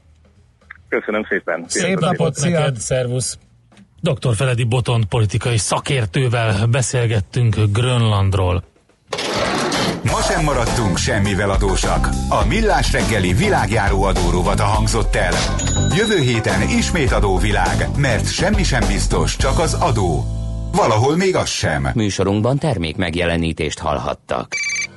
Köszönöm 0.89 1.25
szépen! 1.29 1.65
Szép 1.67 1.99
napot, 1.99 2.35
szia! 2.35 2.75
Szervusz! 2.75 3.39
Dr. 4.05 4.35
Feledi 4.35 4.65
Botont 4.65 5.05
politikai 5.05 5.59
szakértővel 5.59 6.67
beszélgettünk 6.67 7.57
Grönlandról. 7.73 8.65
Ma 10.03 10.21
sem 10.21 10.45
maradtunk 10.45 10.97
semmivel 10.97 11.51
adósak. 11.51 12.09
A 12.29 12.47
Millás 12.47 12.93
reggeli 12.93 13.33
világjáró 13.33 14.03
adórovat 14.03 14.61
a 14.61 14.65
hangzott 14.65 15.15
el. 15.15 15.33
Jövő 15.97 16.19
héten 16.19 16.69
ismét 16.69 17.13
adóvilág, 17.13 17.89
mert 17.97 18.33
semmi 18.33 18.63
sem 18.63 18.87
biztos, 18.87 19.37
csak 19.37 19.59
az 19.59 19.75
adó. 19.75 20.25
Valahol 20.73 21.17
még 21.17 21.37
az 21.37 21.49
sem. 21.49 21.89
Műsorunkban 21.95 22.59
termék 22.59 22.97
megjelenítést 22.97 23.79
hallhattak. 23.79 24.55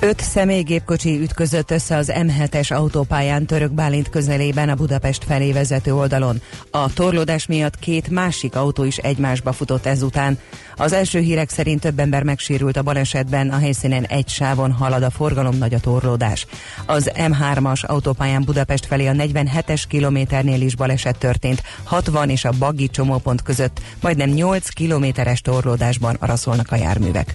Öt 0.00 0.20
személygépkocsi 0.20 1.20
ütközött 1.20 1.70
össze 1.70 1.96
az 1.96 2.12
M7-es 2.14 2.72
autópályán 2.72 3.46
Török 3.46 3.72
Bálint 3.72 4.08
közelében 4.08 4.68
a 4.68 4.74
Budapest 4.74 5.24
felé 5.24 5.52
vezető 5.52 5.94
oldalon. 5.94 6.40
A 6.70 6.92
torlódás 6.92 7.46
miatt 7.46 7.78
két 7.78 8.08
másik 8.08 8.56
autó 8.56 8.84
is 8.84 8.96
egymásba 8.96 9.52
futott 9.52 9.86
ezután. 9.86 10.38
Az 10.76 10.92
első 10.92 11.18
hírek 11.18 11.50
szerint 11.50 11.80
több 11.80 11.98
ember 11.98 12.22
megsérült 12.22 12.76
a 12.76 12.82
balesetben, 12.82 13.50
a 13.50 13.58
helyszínen 13.58 14.04
egy 14.04 14.28
sávon 14.28 14.72
halad 14.72 15.02
a 15.02 15.10
forgalom, 15.10 15.56
nagy 15.56 15.74
a 15.74 15.80
torlódás. 15.80 16.46
Az 16.86 17.10
M3-as 17.14 17.86
autópályán 17.86 18.42
Budapest 18.44 18.86
felé 18.86 19.06
a 19.06 19.12
47-es 19.12 19.82
kilométernél 19.88 20.60
is 20.60 20.76
baleset 20.76 21.18
történt, 21.18 21.62
60 21.84 22.30
és 22.30 22.44
a 22.44 22.52
Baggi 22.58 22.88
csomópont 22.88 23.42
között, 23.42 23.80
majdnem 24.00 24.30
8 24.30 24.68
kilométeres 24.68 25.40
torlódásban 25.40 26.16
araszolnak 26.20 26.72
a 26.72 26.76
járművek. 26.76 27.34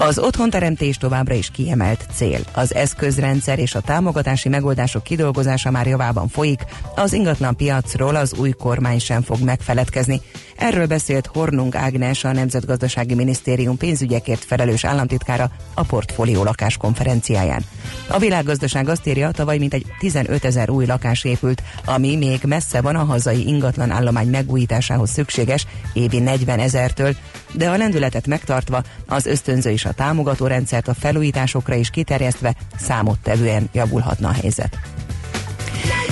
Az 0.00 0.18
otthonteremtés 0.18 0.96
továbbra 0.96 1.34
is 1.34 1.50
kiemelt 1.50 2.04
cél. 2.14 2.38
Az 2.54 2.74
eszközrendszer 2.74 3.58
és 3.58 3.74
a 3.74 3.80
támogatási 3.80 4.48
megoldások 4.48 5.02
kidolgozása 5.02 5.70
már 5.70 5.86
javában 5.86 6.28
folyik, 6.28 6.64
az 6.94 7.12
ingatlan 7.12 7.56
piacról 7.56 8.16
az 8.16 8.34
új 8.34 8.50
kormány 8.50 8.98
sem 8.98 9.22
fog 9.22 9.40
megfeledkezni. 9.40 10.20
Erről 10.58 10.86
beszélt 10.86 11.26
Hornung 11.26 11.76
Ágnes, 11.76 12.24
a 12.24 12.32
Nemzetgazdasági 12.32 13.14
Minisztérium 13.14 13.76
pénzügyekért 13.76 14.44
felelős 14.44 14.84
államtitkára 14.84 15.50
a 15.74 15.82
portfólió 15.82 16.42
lakás 16.42 16.76
konferenciáján. 16.76 17.64
A 18.08 18.18
világgazdaság 18.18 18.88
azt 18.88 19.06
írja, 19.06 19.30
tavaly 19.30 19.58
mintegy 19.58 19.86
15 19.98 20.44
ezer 20.44 20.70
új 20.70 20.86
lakás 20.86 21.24
épült, 21.24 21.62
ami 21.84 22.16
még 22.16 22.40
messze 22.46 22.80
van 22.80 22.96
a 22.96 23.04
hazai 23.04 23.46
ingatlan 23.46 23.90
állomány 23.90 24.28
megújításához 24.28 25.10
szükséges 25.10 25.66
évi 25.92 26.18
40 26.18 26.58
ezertől, 26.58 27.16
de 27.52 27.70
a 27.70 27.76
lendületet 27.76 28.26
megtartva 28.26 28.82
az 29.06 29.26
ösztönző 29.26 29.70
és 29.70 29.84
a 29.84 29.92
támogató 29.92 30.46
rendszert 30.46 30.88
a 30.88 30.94
felújításokra 30.94 31.74
is 31.74 31.90
kiterjesztve 31.90 32.54
számottevően 32.78 33.68
javulhatna 33.72 34.28
a 34.28 34.32
helyzet. 34.32 34.78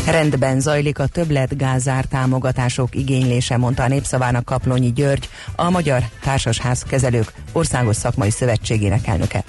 Rendben 0.06 0.60
zajlik 0.60 0.98
a 0.98 1.06
többlet 1.06 1.56
gázár 1.56 2.04
támogatások 2.04 2.94
igénylése, 2.94 3.56
mondta 3.56 3.82
a 3.82 3.88
népszavának 3.88 4.44
Kaplonyi 4.44 4.92
György, 4.92 5.28
a 5.56 5.70
Magyar 5.70 6.02
Társasház 6.22 6.82
Kezelők 6.82 7.32
Országos 7.52 7.96
Szakmai 7.96 8.30
Szövetségének 8.30 9.06
elnöke. 9.06 9.44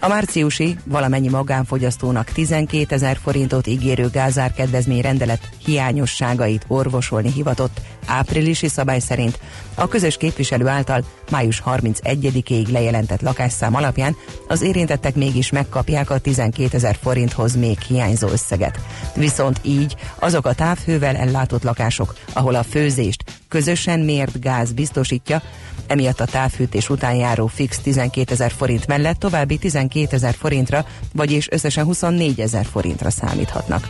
A 0.00 0.08
márciusi 0.08 0.76
valamennyi 0.84 1.28
magánfogyasztónak 1.28 2.30
12 2.30 2.94
ezer 2.94 3.18
forintot 3.22 3.66
ígérő 3.66 4.08
gázár 4.12 4.52
kedvezmény 4.52 5.00
rendelet 5.00 5.48
hiányosságait 5.64 6.64
orvosolni 6.68 7.32
hivatott 7.32 7.80
áprilisi 8.06 8.68
szabály 8.68 8.98
szerint 8.98 9.38
a 9.74 9.88
közös 9.88 10.16
képviselő 10.16 10.66
által 10.66 11.04
május 11.30 11.62
31-ig 11.66 12.70
lejelentett 12.70 13.20
lakásszám 13.20 13.74
alapján 13.74 14.16
az 14.48 14.62
érintettek 14.62 15.14
mégis 15.14 15.50
megkapják 15.50 16.10
a 16.10 16.18
12 16.18 16.76
ezer 16.76 16.96
forinthoz 17.02 17.56
még 17.56 17.80
hiányzó 17.80 18.28
összeget. 18.28 18.78
Viszont 19.14 19.60
így 19.62 19.96
azok 20.18 20.46
a 20.46 20.54
távhővel 20.54 21.16
ellátott 21.16 21.62
lakások, 21.62 22.14
ahol 22.32 22.54
a 22.54 22.62
főzést 22.62 23.24
közösen 23.48 24.00
mért 24.00 24.40
gáz 24.40 24.72
biztosítja, 24.72 25.42
emiatt 25.86 26.20
a 26.20 26.24
távfűtés 26.24 26.90
után 26.90 27.14
járó 27.14 27.46
fix 27.46 27.78
12 27.78 28.32
ezer 28.32 28.50
forint 28.50 28.86
mellett 28.86 29.18
további 29.18 29.58
12 29.58 30.16
ezer 30.16 30.34
forintra, 30.34 30.86
vagyis 31.12 31.50
összesen 31.50 31.84
24 31.84 32.40
ezer 32.40 32.64
forintra 32.64 33.10
számíthatnak. 33.10 33.88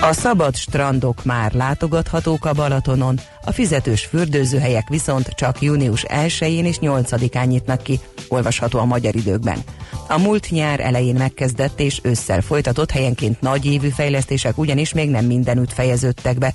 A 0.00 0.12
szabad 0.12 0.56
strandok 0.56 1.24
már 1.24 1.52
látogathatók 1.52 2.44
a 2.44 2.52
Balatonon, 2.52 3.20
a 3.44 3.52
fizetős 3.52 4.04
fürdőzőhelyek 4.04 4.88
viszont 4.88 5.28
csak 5.28 5.60
június 5.62 6.04
1-én 6.08 6.64
és 6.64 6.76
8-án 6.80 7.46
nyitnak 7.46 7.82
ki, 7.82 8.00
olvasható 8.28 8.78
a 8.78 8.84
magyar 8.84 9.14
időkben. 9.14 9.58
A 10.08 10.18
múlt 10.18 10.50
nyár 10.50 10.80
elején 10.80 11.14
megkezdett 11.14 11.80
és 11.80 12.00
ősszel 12.02 12.40
folytatott 12.40 12.90
helyenként 12.90 13.40
nagy 13.40 13.66
évű 13.66 13.88
fejlesztések 13.88 14.58
ugyanis 14.58 14.92
még 14.92 15.10
nem 15.10 15.24
mindenütt 15.24 15.72
fejeződtek 15.72 16.38
be. 16.38 16.52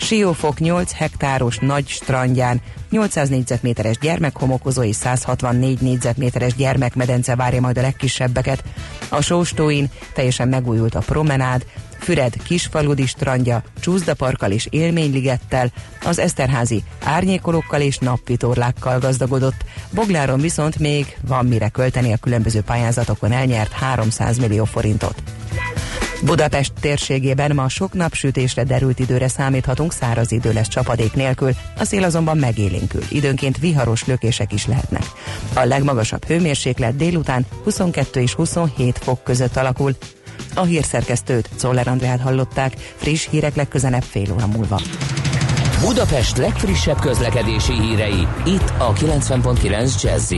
Siófok 0.00 0.58
8 0.58 0.92
hektáros 0.92 1.58
nagy 1.58 1.88
strandján 1.88 2.60
800 2.90 3.28
négyzetméteres 3.28 3.98
gyermekhomokozó 3.98 4.82
és 4.82 4.96
164 4.96 5.80
négyzetméteres 5.80 6.54
gyermekmedence 6.54 7.36
várja 7.36 7.60
majd 7.60 7.78
a 7.78 7.80
legkisebbeket. 7.80 8.64
A 9.08 9.20
sóstóin 9.20 9.90
teljesen 10.14 10.48
megújult 10.48 10.94
a 10.94 10.98
promenád, 11.00 11.66
Füred 12.06 12.42
kisfaludi 12.42 13.06
strandja, 13.06 13.62
csúszdaparkkal 13.80 14.50
és 14.50 14.66
élményligettel, 14.70 15.72
az 16.04 16.18
Eszterházi 16.18 16.82
árnyékolókkal 17.04 17.80
és 17.80 17.98
napvitorlákkal 17.98 18.98
gazdagodott. 18.98 19.64
Bogláron 19.90 20.40
viszont 20.40 20.78
még 20.78 21.16
van 21.20 21.46
mire 21.46 21.68
költeni 21.68 22.12
a 22.12 22.16
különböző 22.16 22.60
pályázatokon 22.60 23.32
elnyert 23.32 23.72
300 23.72 24.38
millió 24.38 24.64
forintot. 24.64 25.22
Budapest 26.24 26.72
térségében 26.80 27.54
ma 27.54 27.68
sok 27.68 27.92
napsütésre 27.92 28.64
derült 28.64 28.98
időre 28.98 29.28
számíthatunk, 29.28 29.92
száraz 29.92 30.32
idő 30.32 30.52
lesz 30.52 30.68
csapadék 30.68 31.12
nélkül, 31.12 31.50
a 31.78 31.84
szél 31.84 32.04
azonban 32.04 32.38
megélénkül, 32.38 33.02
időnként 33.08 33.58
viharos 33.58 34.04
lökések 34.04 34.52
is 34.52 34.66
lehetnek. 34.66 35.04
A 35.54 35.64
legmagasabb 35.64 36.24
hőmérséklet 36.24 36.96
délután 36.96 37.46
22 37.64 38.20
és 38.20 38.34
27 38.34 38.98
fok 38.98 39.24
között 39.24 39.56
alakul. 39.56 39.96
A 40.54 40.62
hírszerkesztőt, 40.62 41.48
Czoller 41.56 41.88
Andrát 41.88 42.20
hallották, 42.20 42.72
friss 42.96 43.28
hírek 43.30 43.54
legközelebb 43.54 44.02
fél 44.02 44.32
óra 44.32 44.46
múlva. 44.46 44.80
Budapest 45.80 46.36
legfrissebb 46.36 47.00
közlekedési 47.00 47.72
hírei, 47.72 48.26
itt 48.44 48.72
a 48.78 48.92
90.9 48.92 50.02
jazz 50.02 50.34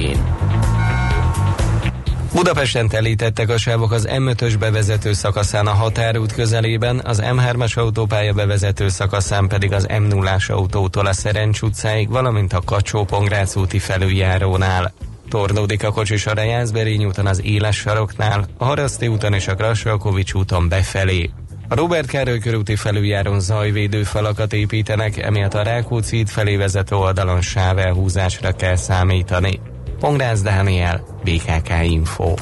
Budapesten 2.34 2.88
telítettek 2.88 3.48
a 3.48 3.58
sávok 3.58 3.92
az 3.92 4.08
M5-ös 4.10 4.54
bevezető 4.58 5.12
szakaszán 5.12 5.66
a 5.66 5.70
határút 5.70 6.32
közelében, 6.32 7.00
az 7.04 7.22
M3-as 7.24 7.78
autópálya 7.78 8.32
bevezető 8.32 8.88
szakaszán 8.88 9.48
pedig 9.48 9.72
az 9.72 9.86
M0-as 9.88 10.50
autótól 10.50 11.06
a 11.06 11.12
Szerencs 11.12 11.60
utcáig, 11.60 12.08
valamint 12.08 12.52
a 12.52 12.62
kacsó 12.64 13.06
úti 13.54 13.78
felüljárónál. 13.78 14.92
Tornódik 15.28 15.84
a 15.84 15.90
kocsis 15.90 16.26
a 16.26 16.32
Rejászberény 16.32 17.04
úton 17.04 17.26
az 17.26 17.44
Éles 17.44 17.76
saroknál, 17.76 18.44
a 18.56 18.64
Haraszti 18.64 19.06
úton 19.06 19.32
és 19.32 19.48
a 19.48 19.54
Grassalkovics 19.54 20.32
úton 20.32 20.68
befelé. 20.68 21.30
A 21.68 21.74
Robert 21.74 22.06
Károly 22.06 22.38
körúti 22.38 22.76
felüljáron 22.76 23.40
zajvédő 23.40 24.02
falakat 24.02 24.52
építenek, 24.52 25.16
emiatt 25.16 25.54
a 25.54 25.62
Rákóczi 25.62 26.24
felé 26.26 26.56
vezető 26.56 26.96
oldalon 26.96 27.40
sávelhúzásra 27.40 28.52
kell 28.52 28.76
számítani. 28.76 29.60
Pongrász 29.98 30.42
Dániel, 30.42 31.04
BKK 31.24 31.70
Info. 31.82 32.34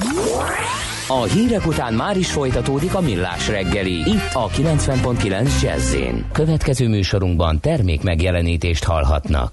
A 1.08 1.22
hírek 1.22 1.66
után 1.66 1.94
már 1.94 2.16
is 2.16 2.30
folytatódik 2.30 2.94
a 2.94 3.00
millás 3.00 3.48
reggeli, 3.48 3.92
itt 3.92 4.30
a 4.32 4.48
90.9 4.48 5.62
jazz 5.62 5.96
Következő 6.32 6.88
műsorunkban 6.88 7.60
termék 7.60 8.02
megjelenítést 8.02 8.84
hallhatnak. 8.84 9.50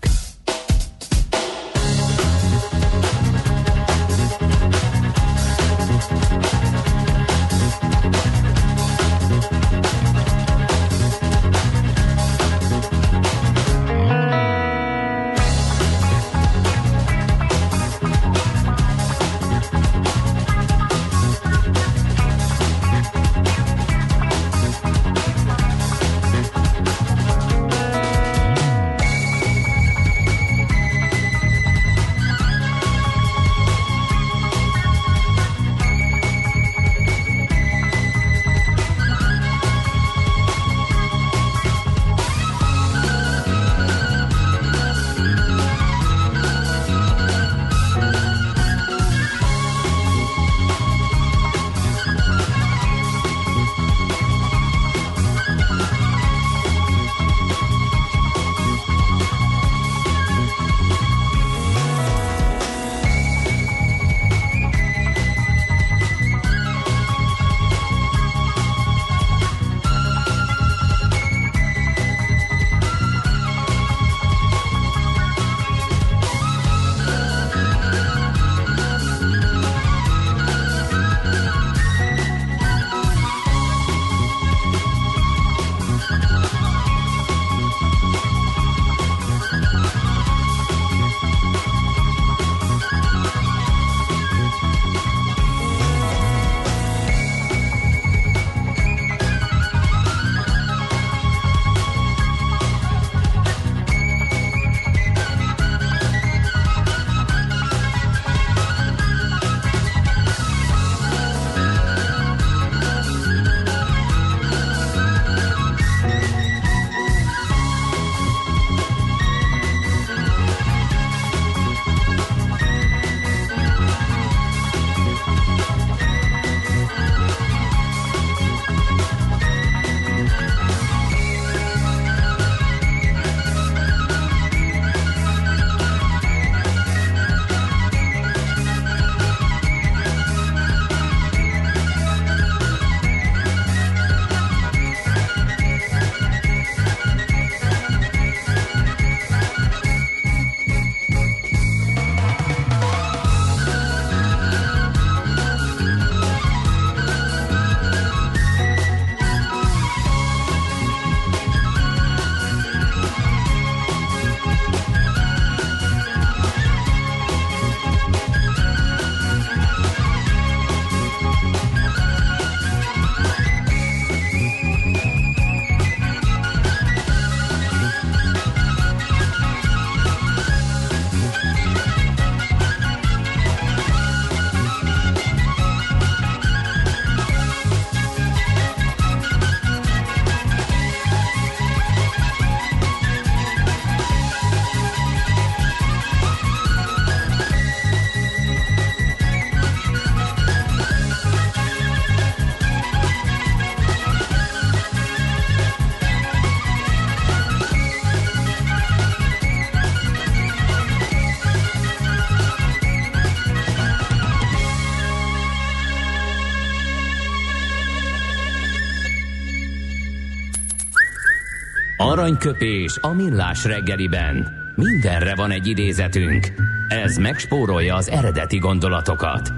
Aranyköpés 222.24 222.98
a 223.02 223.08
millás 223.14 223.64
reggeliben. 223.64 224.48
Mindenre 224.76 225.36
van 225.36 225.52
egy 225.52 225.68
idézetünk. 225.68 226.54
Ez 226.88 227.18
megspórolja 227.18 227.96
az 227.96 228.10
eredeti 228.10 228.58
gondolatokat. 228.58 229.52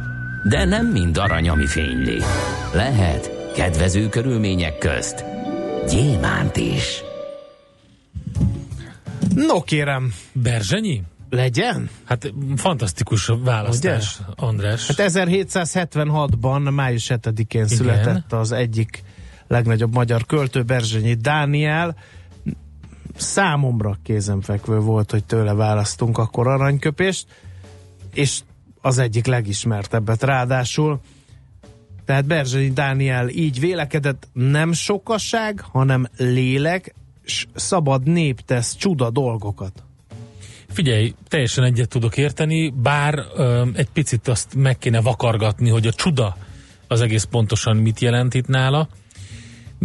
De 0.43 0.66
nem 0.66 0.88
mind 0.88 1.18
arany, 1.18 1.49
ami 1.49 1.66
fényli. 1.66 2.22
Lehet 2.74 3.51
Kedvező 3.55 4.09
körülmények 4.09 4.78
közt 4.78 5.26
gyémánt 5.89 6.57
is. 6.57 7.03
No 9.36 9.61
kérem, 9.61 10.13
Berzsenyi? 10.34 11.01
legyen? 11.30 11.89
Hát 12.03 12.34
fantasztikus 12.55 13.32
választás, 13.43 14.20
Ugye? 14.20 14.47
András. 14.47 14.88
Hát 14.88 15.11
1776-ban, 15.11 16.74
május 16.74 17.11
7-én 17.13 17.68
született 17.68 18.34
az 18.34 18.51
egyik 18.51 19.03
legnagyobb 19.47 19.93
magyar 19.93 20.26
költő, 20.26 20.63
Berzsenyi 20.63 21.13
Dániel. 21.13 21.95
Számomra 23.16 23.97
kézenfekvő 24.03 24.80
volt, 24.80 25.11
hogy 25.11 25.24
tőle 25.24 25.53
választunk 25.53 26.18
akkor 26.18 26.47
aranyköpést, 26.47 27.26
és 28.13 28.39
az 28.82 28.97
egyik 28.97 29.26
legismertebbet 29.26 30.24
ráadásul. 30.24 30.99
Tehát 32.05 32.26
Berzsenyi 32.26 32.70
Dániel 32.70 33.30
így 33.30 33.59
vélekedett, 33.59 34.28
nem 34.34 34.72
sokaság, 34.72 35.59
hanem 35.72 36.07
lélek, 36.18 36.95
s 37.24 37.45
szabad 37.55 38.07
nép 38.07 38.39
tesz 38.39 38.76
csuda 38.76 39.09
dolgokat. 39.09 39.84
Figyelj, 40.68 41.13
teljesen 41.28 41.63
egyet 41.63 41.89
tudok 41.89 42.18
érteni, 42.18 42.70
bár 42.70 43.20
ö, 43.36 43.66
egy 43.74 43.89
picit 43.89 44.28
azt 44.28 44.55
meg 44.55 44.78
kéne 44.78 45.01
vakargatni, 45.01 45.70
hogy 45.70 45.88
a 45.88 45.91
csuda 45.93 46.38
az 46.88 47.01
egész 47.01 47.24
pontosan 47.24 47.78
mit 47.78 47.99
jelent 47.99 48.34
itt 48.34 48.47
nála, 48.47 48.88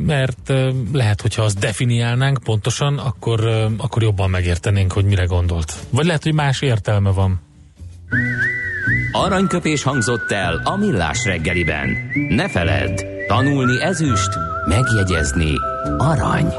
mert 0.07 0.53
lehet, 0.93 1.21
hogyha 1.21 1.43
azt 1.43 1.59
definiálnánk 1.59 2.39
pontosan, 2.45 2.99
akkor, 2.99 3.41
akkor 3.79 4.03
jobban 4.03 4.31
megértenénk, 4.31 4.93
hogy 4.93 5.05
mire 5.05 5.25
gondolt. 5.25 5.75
Vagy 5.91 6.07
lehet, 6.07 6.23
hogy 6.23 6.35
más 6.35 6.61
értelme 6.61 7.11
van. 7.11 7.41
Aranyköpés 9.13 9.83
hangzott 9.83 10.31
el 10.31 10.61
a 10.65 10.77
millás 10.77 11.25
reggeliben. 11.25 11.97
Ne 12.29 12.49
feledd, 12.49 13.01
tanulni 13.29 13.83
ezüst, 13.83 14.31
megjegyezni 14.69 15.55
arany. 15.99 16.53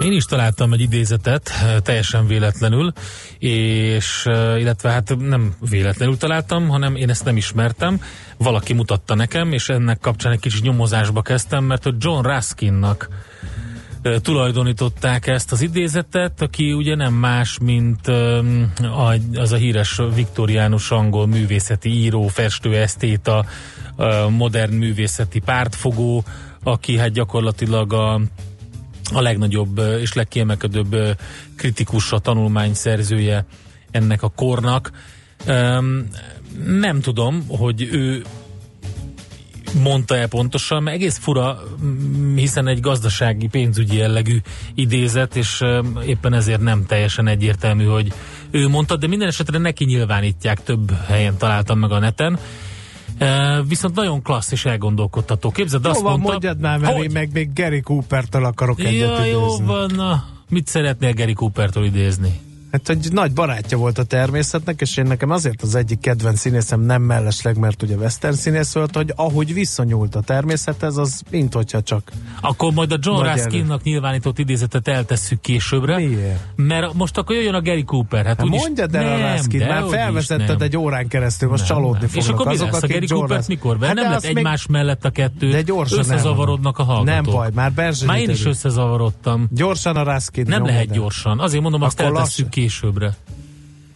Én 0.00 0.12
is 0.12 0.24
találtam 0.24 0.72
egy 0.72 0.80
idézetet, 0.80 1.50
teljesen 1.82 2.26
véletlenül, 2.26 2.92
és 3.38 4.24
illetve 4.58 4.90
hát 4.90 5.16
nem 5.18 5.54
véletlenül 5.70 6.16
találtam, 6.16 6.68
hanem 6.68 6.96
én 6.96 7.10
ezt 7.10 7.24
nem 7.24 7.36
ismertem, 7.36 8.00
valaki 8.36 8.72
mutatta 8.72 9.14
nekem, 9.14 9.52
és 9.52 9.68
ennek 9.68 9.98
kapcsán 9.98 10.32
egy 10.32 10.40
kicsit 10.40 10.62
nyomozásba 10.62 11.22
kezdtem, 11.22 11.64
mert 11.64 11.82
hogy 11.82 11.94
John 11.98 12.26
Ruskinnak 12.26 13.08
tulajdonították 14.22 15.26
ezt 15.26 15.52
az 15.52 15.60
idézetet, 15.60 16.42
aki 16.42 16.72
ugye 16.72 16.94
nem 16.94 17.14
más, 17.14 17.58
mint 17.58 18.06
az 19.34 19.52
a 19.52 19.56
híres 19.56 20.00
viktoriánus 20.14 20.90
angol 20.90 21.26
művészeti 21.26 21.90
író, 21.90 22.26
festő, 22.26 22.76
esztéta, 22.76 23.44
modern 24.28 24.72
művészeti 24.74 25.38
pártfogó, 25.38 26.24
aki 26.62 26.98
hát 26.98 27.12
gyakorlatilag 27.12 27.92
a 27.92 28.20
a 29.12 29.20
legnagyobb 29.20 29.78
és 30.00 30.12
legkiemelkedőbb 30.12 30.96
kritikus, 31.56 32.12
tanulmány 32.22 32.74
szerzője 32.74 33.44
ennek 33.90 34.22
a 34.22 34.28
kornak. 34.28 34.90
Nem 36.64 37.00
tudom, 37.00 37.44
hogy 37.48 37.82
ő 37.82 38.22
mondta 39.82 40.16
el 40.16 40.28
pontosan, 40.28 40.82
mert 40.82 40.96
egész 40.96 41.18
fura, 41.18 41.58
hiszen 42.34 42.66
egy 42.66 42.80
gazdasági, 42.80 43.46
pénzügyi 43.46 43.96
jellegű 43.96 44.38
idézet, 44.74 45.36
és 45.36 45.64
éppen 46.06 46.34
ezért 46.34 46.60
nem 46.60 46.86
teljesen 46.86 47.26
egyértelmű, 47.26 47.84
hogy 47.84 48.12
ő 48.50 48.68
mondta, 48.68 48.96
de 48.96 49.06
minden 49.06 49.28
esetre 49.28 49.58
neki 49.58 49.84
nyilvánítják, 49.84 50.62
több 50.62 50.96
helyen 51.06 51.36
találtam 51.36 51.78
meg 51.78 51.90
a 51.90 51.98
neten. 51.98 52.38
Uh, 53.20 53.68
viszont 53.68 53.94
nagyon 53.94 54.22
klassz 54.22 54.52
és 54.52 54.64
elgondolkodtató. 54.64 55.50
Képzeld, 55.50 55.84
jó 55.84 55.90
azt 55.90 56.00
van, 56.00 56.10
mondta... 56.12 56.30
mondjad 56.30 56.60
már, 56.60 56.78
mert 56.78 56.94
hogy? 56.94 57.04
én 57.04 57.10
meg 57.12 57.30
még 57.32 57.52
Gary 57.54 57.80
Cooper-től 57.80 58.44
akarok 58.44 58.80
egyet 58.80 59.18
Ja, 59.18 59.24
jó 59.24 59.44
idézni. 59.44 59.66
van, 59.66 59.90
na. 59.94 60.24
Mit 60.48 60.66
szeretnél 60.66 61.12
Gary 61.12 61.32
Cooper-től 61.32 61.84
idézni? 61.84 62.40
Hát, 62.72 62.86
hogy 62.86 63.08
nagy 63.12 63.32
barátja 63.32 63.78
volt 63.78 63.98
a 63.98 64.04
természetnek, 64.04 64.80
és 64.80 64.96
én 64.96 65.04
nekem 65.04 65.30
azért 65.30 65.62
az 65.62 65.74
egyik 65.74 66.00
kedvenc 66.00 66.38
színészem 66.38 66.80
nem 66.80 67.02
mellesleg, 67.02 67.58
mert 67.58 67.82
ugye 67.82 67.94
western 67.94 68.34
színész 68.34 68.74
volt, 68.74 68.96
hogy 68.96 69.12
ahogy 69.16 69.54
viszonyult 69.54 70.14
a 70.14 70.20
természethez, 70.20 70.96
az 70.96 71.22
mint 71.30 71.54
hogyha 71.54 71.82
csak... 71.82 72.10
Akkor 72.40 72.72
majd 72.72 72.92
a 72.92 72.96
John 73.00 73.24
Nagy 73.24 73.36
Ruskinnak 73.36 73.82
nyilvánított 73.82 74.38
idézetet 74.38 74.88
eltesszük 74.88 75.40
későbbre. 75.40 75.96
Miért? 75.96 76.38
Mert 76.56 76.94
most 76.94 77.18
akkor 77.18 77.36
jöjjön 77.36 77.54
a 77.54 77.62
Gary 77.62 77.84
Cooper. 77.84 78.26
Hát, 78.26 78.36
Hát 78.36 78.46
úgyis- 78.46 78.60
mondjad 78.60 78.94
el 78.94 79.04
nem, 79.04 79.12
a 79.12 79.18
Raskin, 79.18 79.66
már 79.66 79.84
felvezetted 79.88 80.48
nem. 80.48 80.60
egy 80.60 80.76
órán 80.76 81.08
keresztül, 81.08 81.48
most 81.48 81.68
Nem, 81.68 81.76
csalódni 81.76 81.98
nem. 82.00 82.08
fognak. 82.08 82.24
És 82.24 82.32
akkor 82.32 82.46
mi 82.46 82.52
azok, 82.52 82.70
lesz 82.72 82.82
a 82.82 82.86
Gary 82.86 83.06
Rus- 83.06 83.48
mikor? 83.48 83.76
Hát 83.80 83.94
nem 83.94 84.04
lett 84.04 84.14
azt 84.14 84.26
még- 84.26 84.36
egymás 84.36 84.66
mellett 84.66 85.04
a 85.04 85.10
kettő. 85.10 85.50
De 85.50 85.62
gyorsan 85.62 85.98
Összezavarodnak 85.98 86.78
a 86.78 86.82
hallgatók. 86.82 87.24
Nem 87.24 87.34
baj, 87.34 87.48
már 87.54 87.72
Már 88.06 88.18
én 88.18 88.30
is 88.30 88.44
összezavarodtam. 88.44 89.48
Gyorsan 89.50 89.96
a 89.96 90.02
Raskin. 90.02 90.44
Nem 90.48 90.64
lehet 90.64 90.90
gyorsan. 90.90 91.38
Azért 91.40 91.62
mondom, 91.62 91.82
azt 91.82 92.00
eltesszük 92.00 92.44
lassan. 92.44 92.59
Későbbre. 92.60 93.16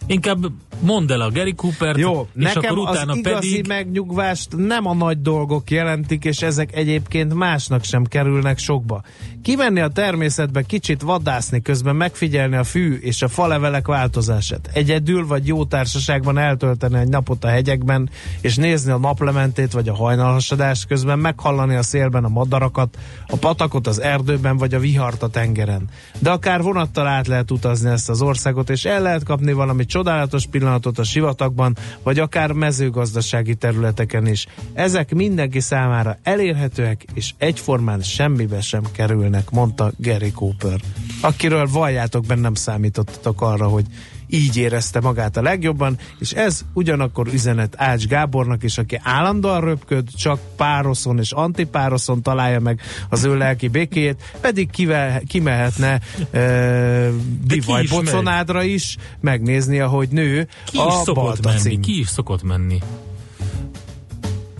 Inkább 0.05 0.45
mondd 0.79 1.11
el 1.11 1.21
a 1.21 1.31
Gary 1.31 1.53
Coopert, 1.53 1.97
Jó, 1.97 2.27
és 2.35 2.43
nekem 2.53 2.71
akkor 2.71 2.87
az 2.87 2.93
utána 2.93 3.15
igazi 3.15 3.49
pedig... 3.49 3.67
megnyugvást 3.67 4.55
nem 4.57 4.85
a 4.85 4.93
nagy 4.93 5.21
dolgok 5.21 5.71
jelentik, 5.71 6.25
és 6.25 6.41
ezek 6.41 6.75
egyébként 6.75 7.33
másnak 7.33 7.83
sem 7.83 8.03
kerülnek 8.03 8.57
sokba. 8.57 9.03
Kimenni 9.43 9.79
a 9.79 9.87
természetbe, 9.87 10.61
kicsit 10.61 11.01
vadászni, 11.01 11.61
közben 11.61 11.95
megfigyelni 11.95 12.55
a 12.55 12.63
fű 12.63 12.95
és 12.95 13.21
a 13.21 13.27
falevelek 13.27 13.87
változását. 13.87 14.69
Egyedül 14.73 15.27
vagy 15.27 15.47
jó 15.47 15.65
társaságban 15.65 16.37
eltölteni 16.37 16.99
egy 16.99 17.09
napot 17.09 17.43
a 17.43 17.47
hegyekben, 17.47 18.09
és 18.41 18.55
nézni 18.55 18.91
a 18.91 18.97
naplementét 18.97 19.71
vagy 19.71 19.89
a 19.89 19.95
hajnalhasadást, 19.95 20.87
közben 20.87 21.19
meghallani 21.19 21.75
a 21.75 21.83
szélben 21.83 22.23
a 22.23 22.29
madarakat, 22.29 22.97
a 23.27 23.37
patakot 23.37 23.87
az 23.87 24.01
erdőben, 24.01 24.57
vagy 24.57 24.73
a 24.73 24.79
vihart 24.79 25.23
a 25.23 25.27
tengeren. 25.27 25.89
De 26.19 26.31
akár 26.31 26.61
vonattal 26.61 27.07
át 27.07 27.27
lehet 27.27 27.51
utazni 27.51 27.89
ezt 27.89 28.09
az 28.09 28.21
országot, 28.21 28.69
és 28.69 28.85
el 28.85 29.01
lehet 29.01 29.23
kapni 29.23 29.53
valami 29.53 29.85
csodálatos 29.85 30.45
pillanatot 30.45 30.64
a 30.67 31.03
sivatagban, 31.03 31.75
vagy 32.03 32.19
akár 32.19 32.51
mezőgazdasági 32.51 33.55
területeken 33.55 34.27
is. 34.27 34.45
Ezek 34.73 35.13
mindenki 35.13 35.59
számára 35.59 36.17
elérhetőek, 36.23 37.05
és 37.13 37.33
egyformán 37.37 38.01
semmibe 38.01 38.61
sem 38.61 38.83
kerülnek, 38.91 39.49
mondta 39.49 39.91
Gary 39.97 40.31
Cooper, 40.31 40.79
akiről 41.21 41.67
valljátok 41.71 42.25
bennem 42.25 42.53
számítottatok 42.53 43.41
arra, 43.41 43.67
hogy 43.67 43.85
így 44.27 44.57
érezte 44.57 44.99
magát 44.99 45.37
a 45.37 45.41
legjobban, 45.41 45.97
és 46.19 46.31
ez 46.31 46.65
ugyanakkor 46.73 47.27
üzenet 47.33 47.73
Ács 47.77 48.07
Gábornak 48.07 48.63
is, 48.63 48.77
aki 48.77 48.99
állandóan 49.03 49.61
röpköd, 49.61 50.09
csak 50.15 50.39
pároszon 50.55 51.19
és 51.19 51.31
antipároszon 51.31 52.21
találja 52.21 52.59
meg 52.59 52.81
az 53.09 53.23
ő 53.23 53.37
lelki 53.37 53.67
békéjét, 53.67 54.23
pedig 54.41 54.69
kive, 54.69 55.21
kimehetne 55.27 55.99
e, 56.31 57.09
Divaj 57.43 57.83
is 57.83 57.91
megy. 57.91 58.03
Boconádra 58.03 58.63
is, 58.63 58.97
megnézni, 59.19 59.79
ahogy 59.79 60.09
nő 60.09 60.47
Ki 60.65 60.77
a 60.77 60.87
is 60.87 60.93
szokott 61.03 61.43
menni, 61.45 61.79
ki 61.79 61.99
is 61.99 62.07
szokott 62.07 62.43
menni. 62.43 62.79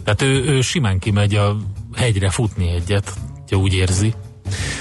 Tehát 0.03 0.21
ő, 0.21 0.43
ő 0.43 0.61
simán 0.61 0.99
kimegy 0.99 1.35
a 1.35 1.57
hegyre 1.95 2.29
futni 2.29 2.69
egyet, 2.69 3.13
ha 3.49 3.55
úgy 3.55 3.73
érzi. 3.73 4.13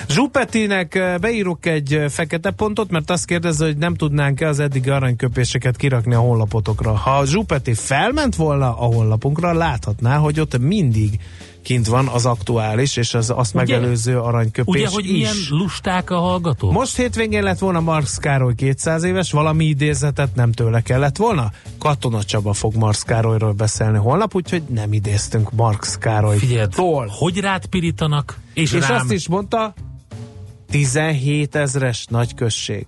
Zsupetinek 0.09 0.95
eh, 0.95 1.19
beírok 1.19 1.67
egy 1.67 1.95
eh, 1.95 2.09
fekete 2.09 2.51
pontot, 2.51 2.91
mert 2.91 3.11
azt 3.11 3.25
kérdezze, 3.25 3.65
hogy 3.65 3.77
nem 3.77 3.95
tudnánk-e 3.95 4.49
az 4.49 4.59
eddigi 4.59 4.91
aranyköpéseket 4.91 5.77
kirakni 5.77 6.15
a 6.15 6.19
honlapotokra. 6.19 6.97
Ha 6.97 7.27
Zsupeti 7.27 7.75
felment 7.75 8.37
volna 8.37 8.67
a 8.67 8.85
honlapunkra, 8.85 9.53
láthatná, 9.53 10.17
hogy 10.17 10.41
ott 10.41 10.59
mindig 10.59 11.19
kint 11.65 11.87
van 11.87 12.07
az 12.09 12.27
aktuális 12.27 12.97
és 12.97 13.15
az 13.15 13.31
azt 13.37 13.55
Ugye? 13.55 13.65
megelőző 13.65 14.19
aranyköpés 14.19 14.75
Ugye, 14.75 14.89
hogy 14.89 15.05
is. 15.05 15.11
milyen 15.13 15.35
lusták 15.51 16.11
a 16.11 16.19
hallgatók? 16.19 16.73
Most 16.73 16.97
hétvégén 16.97 17.43
lett 17.43 17.59
volna 17.59 17.81
Marx 17.81 18.17
Károly 18.17 18.55
200 18.55 19.03
éves, 19.03 19.31
valami 19.31 19.65
idézetet 19.65 20.35
nem 20.35 20.53
tőle 20.53 20.81
kellett 20.81 21.17
volna? 21.17 21.51
Katona 21.79 22.23
Csaba 22.25 22.53
fog 22.53 22.75
Marx 22.75 23.03
Károlyról 23.03 23.53
beszélni 23.53 23.99
holnap, 23.99 24.35
úgyhogy 24.35 24.63
nem 24.69 24.93
idéztünk 24.93 25.53
Marx 25.53 25.99
Károly. 25.99 26.37
Figyeld, 26.37 26.75
hogy 27.09 27.39
rád 27.39 27.67
pirítanak, 27.67 28.39
és, 28.55 28.73
És 28.73 28.89
rám. 28.89 28.97
azt 29.01 29.11
is 29.13 29.29
mondta, 29.29 29.75
17 30.71 31.55
ezres 31.55 32.07
nagy 32.11 32.35
község. 32.35 32.87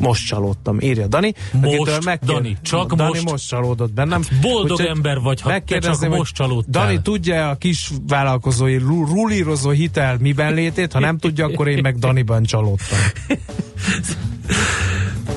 Most 0.00 0.26
csalódtam, 0.26 0.80
írja 0.80 1.06
Dani. 1.06 1.34
Most, 1.52 2.04
megkér- 2.04 2.34
Dani, 2.34 2.56
csak 2.62 2.94
Dani 2.94 3.10
most. 3.10 3.30
most 3.30 3.48
csalódott 3.48 3.92
bennem. 3.92 4.22
boldog 4.40 4.70
Úgyhogy 4.70 4.86
ember 4.86 5.20
vagy, 5.20 5.40
ha 5.40 5.60
te 5.66 5.78
csak 5.78 6.08
most 6.08 6.34
csalódtál. 6.34 6.84
Dani 6.86 7.00
tudja 7.02 7.48
a 7.50 7.54
kis 7.54 7.90
vállalkozói 8.08 8.76
ru- 8.76 9.08
rulírozó 9.08 9.70
hitel 9.70 10.16
miben 10.20 10.54
létét? 10.54 10.92
Ha 10.92 10.98
nem 10.98 11.18
tudja, 11.18 11.46
akkor 11.46 11.68
én 11.68 11.78
meg 11.82 11.98
Daniban 11.98 12.42
csalódtam. 12.42 12.98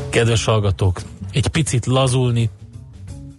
Kedves 0.10 0.44
hallgatók, 0.46 1.02
egy 1.32 1.48
picit 1.48 1.86
lazulni, 1.86 2.50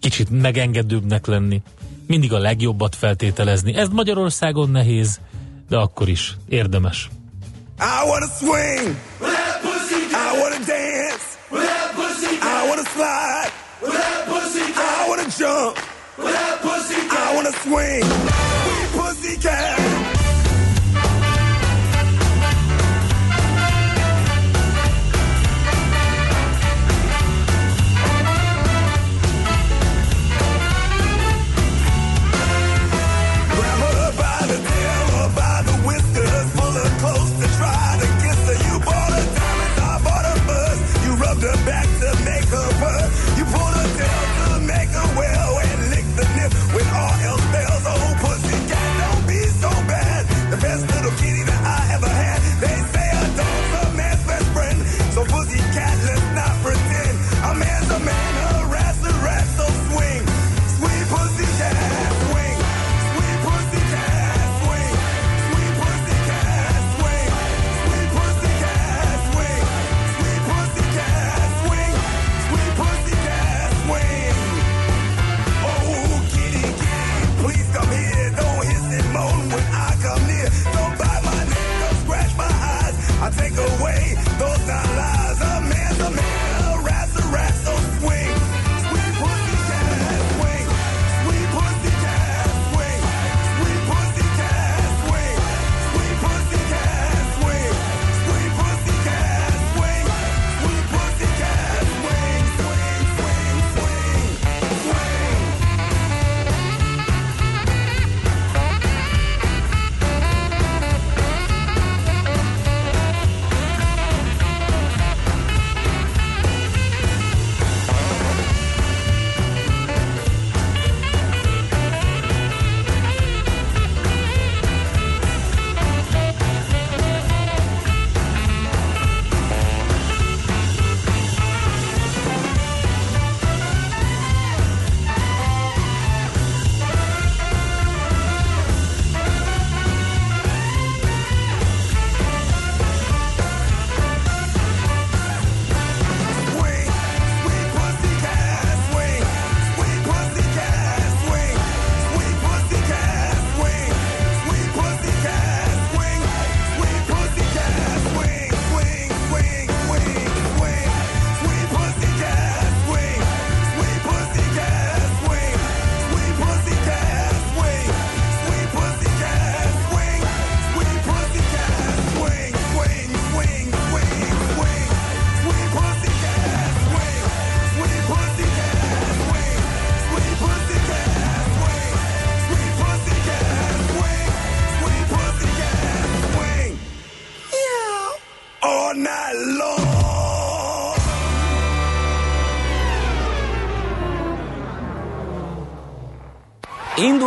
kicsit 0.01 0.31
megengedőbbnek 0.31 1.27
lenni, 1.27 1.62
mindig 2.07 2.33
a 2.33 2.39
legjobbat 2.39 2.97
feltételezni. 2.97 3.75
Ez 3.75 3.89
Magyarországon 3.89 4.70
nehéz, 4.70 5.20
de 5.68 5.77
akkor 5.77 6.09
is 6.09 6.37
érdemes. 6.49 7.09
I 7.79 8.09
wanna 8.09 8.27
swing. 8.27 8.97
I 12.97 13.51
wanna 13.82 14.01
slide. 14.51 14.74
I 14.76 15.07
wanna 15.09 15.30
jump. 15.30 15.78
I 16.18 17.34
wanna 17.34 17.53
swing. 17.53 18.01
We 18.01 18.99
pussy 18.99 19.36
pussycat. 19.36 19.84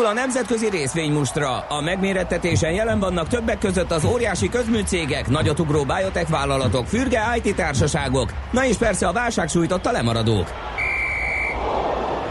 A 0.08 0.14
nemzetközi 0.14 0.70
részvénymustra. 0.70 1.58
A 1.58 1.82
megmérettetésen 1.82 2.72
jelen 2.72 3.00
vannak 3.00 3.28
többek 3.28 3.58
között 3.58 3.92
az 3.92 4.06
óriási 4.06 4.50
közműcégek, 4.50 5.30
nagyotugró 5.30 5.84
biotech 5.84 6.30
vállalatok, 6.30 6.88
fürge 6.88 7.22
IT 7.44 7.56
társaságok, 7.56 8.34
na 8.52 8.66
és 8.66 8.76
persze 8.76 9.08
a 9.08 9.12
válság 9.12 9.48
sújtotta 9.48 9.92
lemaradók. 9.92 10.54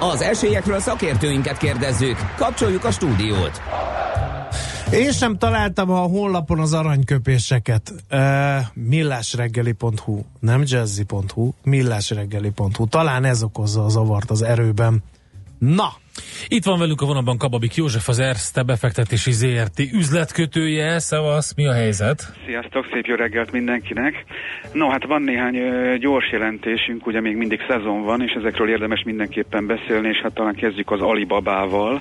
Az 0.00 0.20
esélyekről 0.20 0.80
szakértőinket 0.80 1.56
kérdezzük. 1.56 2.16
Kapcsoljuk 2.36 2.84
a 2.84 2.90
stúdiót. 2.90 3.60
Én 4.92 5.12
sem 5.12 5.38
találtam 5.38 5.90
a 5.90 6.00
honlapon 6.00 6.60
az 6.60 6.72
aranyköpéseket. 6.72 7.92
Uh, 8.10 8.18
millásreggeli.hu, 8.74 10.20
nem 10.40 10.62
jazzy.hu, 10.64 11.50
millásreggeli.hu. 11.62 12.86
Talán 12.88 13.24
ez 13.24 13.42
okozza 13.42 13.84
a 13.84 13.88
zavart 13.88 14.30
az 14.30 14.42
erőben. 14.42 15.02
Na, 15.58 15.92
Itt 16.48 16.64
van 16.64 16.78
velünk 16.78 17.00
a 17.00 17.06
vonalban 17.06 17.38
Kababik 17.38 17.74
József, 17.74 18.08
az 18.08 18.18
Erste 18.18 18.62
befektetési 18.62 19.32
ZRT 19.32 19.78
üzletkötője. 19.92 20.98
Szevasz, 20.98 21.54
mi 21.54 21.66
a 21.66 21.72
helyzet? 21.72 22.22
Sziasztok, 22.46 22.86
szép 22.92 23.06
jó 23.06 23.14
reggelt 23.14 23.52
mindenkinek. 23.52 24.24
No, 24.72 24.88
hát 24.88 25.06
van 25.06 25.22
néhány 25.22 25.56
gyors 25.98 26.30
jelentésünk, 26.32 27.06
ugye 27.06 27.20
még 27.20 27.36
mindig 27.36 27.60
szezon 27.68 28.02
van, 28.02 28.22
és 28.22 28.32
ezekről 28.32 28.68
érdemes 28.68 29.02
mindenképpen 29.04 29.66
beszélni, 29.66 30.08
és 30.08 30.20
hát 30.22 30.34
talán 30.34 30.54
kezdjük 30.54 30.90
az 30.90 31.00
Alibabával. 31.00 32.00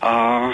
A 0.00 0.48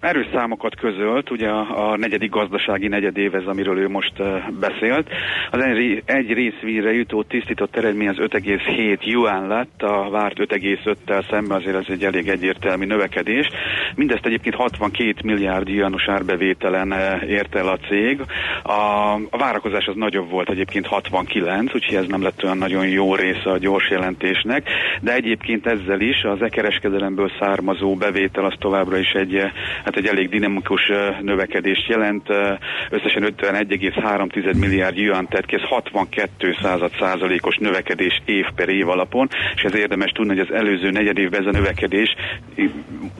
erős 0.00 0.26
számokat 0.32 0.74
közölt, 0.76 1.30
ugye 1.30 1.48
a, 1.48 1.90
a 1.90 1.96
negyedik 1.96 2.30
gazdasági 2.30 2.88
negyedév 2.88 3.34
ez, 3.34 3.46
amiről 3.46 3.78
ő 3.78 3.88
most 3.88 4.12
uh, 4.18 4.50
beszélt. 4.60 5.08
Az 5.50 5.60
egy, 5.60 6.02
egy 6.04 6.32
részvírre 6.32 6.92
jutó 6.92 7.22
tisztított 7.22 7.76
eredmény 7.76 8.08
az 8.08 8.16
5,7 8.18 9.00
yuan 9.00 9.46
lett, 9.46 9.82
a 9.82 10.10
várt 10.10 10.38
5,5-tel 10.38 11.30
szemben 11.30 11.56
azért 11.56 11.76
ez 11.76 11.84
egy 11.88 12.04
elég 12.04 12.25
egyértelmű 12.28 12.84
növekedés. 12.84 13.48
Mindezt 13.94 14.26
egyébként 14.26 14.54
62 14.54 15.14
milliárd 15.24 15.68
yuanos 15.68 16.08
árbevételen 16.08 16.92
uh, 16.92 17.30
ért 17.30 17.54
el 17.54 17.68
a 17.68 17.78
cég. 17.88 18.20
A, 18.62 19.12
a 19.30 19.38
várakozás 19.38 19.86
az 19.86 19.94
nagyobb 19.94 20.30
volt 20.30 20.50
egyébként 20.50 20.86
69, 20.86 21.74
úgyhogy 21.74 21.94
ez 21.94 22.06
nem 22.06 22.22
lett 22.22 22.44
olyan 22.44 22.58
nagyon 22.58 22.88
jó 22.88 23.14
része 23.14 23.50
a 23.50 23.58
gyors 23.58 23.90
jelentésnek, 23.90 24.68
de 25.00 25.14
egyébként 25.14 25.66
ezzel 25.66 26.00
is 26.00 26.22
az 26.22 26.42
e-kereskedelemből 26.42 27.30
származó 27.40 27.94
bevétel 27.94 28.44
az 28.44 28.54
továbbra 28.58 28.96
is 28.96 29.10
egy, 29.10 29.34
eh, 29.34 29.50
hát 29.84 29.96
egy 29.96 30.06
elég 30.06 30.28
dinamikus 30.28 30.88
eh, 30.88 31.16
növekedést 31.20 31.88
jelent. 31.88 32.30
Eh, 32.30 32.56
Összesen 32.90 33.22
51,3 33.22 34.58
milliárd 34.58 34.96
yuan, 34.96 35.28
tehát 35.28 35.52
ez 35.52 35.68
62 35.68 36.54
század 36.62 36.90
százalékos 36.98 37.56
növekedés 37.56 38.22
év 38.24 38.46
per 38.54 38.68
év 38.68 38.88
alapon, 38.88 39.28
és 39.54 39.62
ez 39.62 39.74
érdemes 39.74 40.10
tudni, 40.10 40.36
hogy 40.36 40.46
az 40.48 40.54
előző 40.54 40.90
negyedévben 40.90 41.40
ez 41.40 41.46
a 41.46 41.58
növekedés 41.58 42.14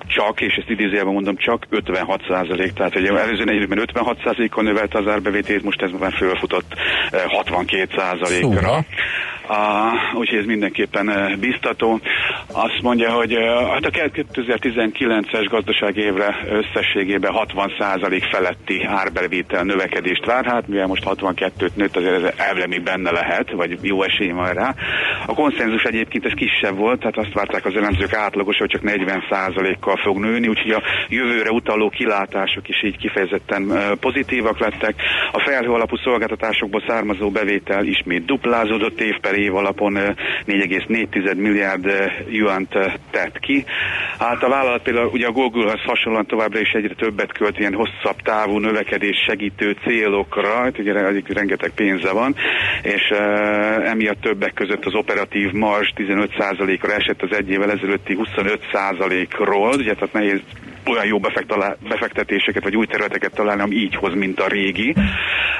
csak, 0.06 0.40
és 0.40 0.54
ezt 0.54 0.70
idézőjelben 0.70 1.12
mondom, 1.12 1.36
csak 1.36 1.66
56 1.70 2.20
százalék, 2.28 2.72
tehát 2.72 2.92
hogy 2.92 3.06
előző 3.06 3.44
negyedévben 3.44 3.78
56 3.78 4.18
százalékon 4.24 4.64
növelte 4.64 4.98
az 4.98 5.06
árbevételét, 5.06 5.62
most 5.62 5.82
ez 5.82 5.90
már 6.00 6.12
fölfutott 6.12 6.72
eh, 7.10 7.22
62 7.26 7.94
százalékra. 7.96 8.84
Uh, 9.48 10.18
úgyhogy 10.18 10.38
ez 10.38 10.44
mindenképpen 10.44 11.08
uh, 11.08 11.36
biztató. 11.36 12.00
Azt 12.52 12.82
mondja, 12.82 13.10
hogy 13.10 13.36
uh, 13.36 13.68
hát 13.72 13.84
a 13.84 13.90
2019-es 13.90 15.46
gazdasági 15.50 16.00
évre 16.00 16.36
összességében 16.50 17.32
60% 17.56 18.28
feletti 18.30 18.84
árbevétel 18.84 19.62
növekedést 19.62 20.24
vár, 20.24 20.44
hát 20.44 20.68
mivel 20.68 20.86
most 20.86 21.02
62-t 21.06 21.74
nőtt, 21.74 21.96
azért 21.96 22.24
ez 22.24 22.32
elvileg 22.36 22.82
benne 22.82 23.10
lehet, 23.10 23.50
vagy 23.50 23.78
jó 23.82 24.02
esély 24.02 24.30
van 24.30 24.52
rá. 24.52 24.74
A 25.26 25.34
konszenzus 25.34 25.82
egyébként 25.82 26.24
ez 26.24 26.32
kisebb 26.32 26.76
volt, 26.76 26.98
tehát 26.98 27.16
azt 27.16 27.32
várták 27.32 27.64
az 27.64 27.76
elemzők 27.76 28.12
átlagos, 28.12 28.56
hogy 28.56 28.68
csak 28.68 28.82
40%-kal 28.84 29.96
fog 29.96 30.18
nőni, 30.18 30.48
úgyhogy 30.48 30.70
a 30.70 30.82
jövőre 31.08 31.50
utaló 31.50 31.88
kilátások 31.88 32.68
is 32.68 32.82
így 32.82 32.96
kifejezetten 32.96 33.62
uh, 33.62 33.92
pozitívak 34.00 34.58
lettek. 34.58 34.94
A 35.32 35.40
felhő 35.40 35.70
alapú 35.70 35.96
szolgáltatásokból 35.96 36.82
származó 36.86 37.30
bevétel 37.30 37.84
ismét 37.84 38.24
duplázódott 38.24 39.00
év 39.00 39.18
per 39.20 39.34
év 39.36 39.54
alapon 39.54 39.94
4,4 40.46 41.36
milliárd 41.36 41.86
juant 42.28 42.78
tett 43.10 43.38
ki. 43.38 43.64
Hát 44.18 44.42
a 44.42 44.48
vállalat 44.48 44.82
például 44.82 45.10
ugye 45.12 45.26
a 45.26 45.32
Google-hoz 45.32 45.80
hasonlóan 45.86 46.26
továbbra 46.26 46.60
is 46.60 46.70
egyre 46.72 46.94
többet 46.94 47.32
költ 47.32 47.58
ilyen 47.58 47.74
hosszabb 47.74 48.22
távú 48.22 48.58
növekedés 48.58 49.24
segítő 49.26 49.76
célokra, 49.84 50.66
itt 50.68 50.78
ugye 50.78 50.92
rengeteg 51.26 51.70
pénze 51.74 52.12
van, 52.12 52.34
és 52.82 53.02
emiatt 53.84 54.20
többek 54.20 54.54
között 54.54 54.84
az 54.84 54.94
operatív 54.94 55.52
mars 55.52 55.92
15%-ra 55.96 56.92
esett 56.92 57.22
az 57.22 57.36
egy 57.36 57.50
évvel 57.50 57.70
ezelőtti 57.70 58.18
25%-ról, 58.20 59.74
ugye 59.74 59.94
tehát 59.94 60.12
nehéz 60.12 60.40
olyan 60.88 61.06
jó 61.06 61.18
befektetéseket 61.88 62.62
vagy 62.62 62.76
új 62.76 62.86
területeket 62.86 63.34
találni, 63.34 63.62
ami 63.62 63.74
így 63.74 63.94
hoz, 63.94 64.14
mint 64.14 64.40
a 64.40 64.48
régi. 64.48 64.94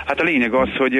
Hát 0.07 0.21
a 0.21 0.25
lényeg 0.25 0.55
az, 0.55 0.69
hogy 0.77 0.95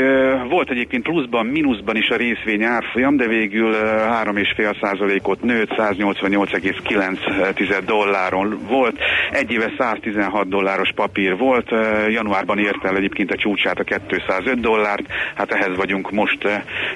volt 0.49 0.71
egyébként 0.71 1.03
pluszban, 1.03 1.47
mínuszban 1.47 1.97
is 1.97 2.09
a 2.09 2.17
részvény 2.17 2.63
árfolyam, 2.63 3.17
de 3.17 3.27
végül 3.27 3.71
uh, 3.71 3.77
3,5%-ot 3.77 5.43
nőtt, 5.43 5.71
188,9 5.77 7.83
dolláron 7.87 8.59
volt. 8.69 8.97
Egy 9.31 9.51
éve 9.51 9.73
116 9.79 10.49
dolláros 10.49 10.91
papír 10.95 11.37
volt, 11.37 11.71
januárban 12.09 12.59
ért 12.59 12.85
el 12.85 12.97
egyébként 12.97 13.31
a 13.31 13.37
csúcsát 13.37 13.79
a 13.79 13.85
205 13.85 14.61
dollárt, 14.61 15.05
hát 15.35 15.51
ehhez 15.51 15.77
vagyunk 15.77 16.11
most 16.11 16.39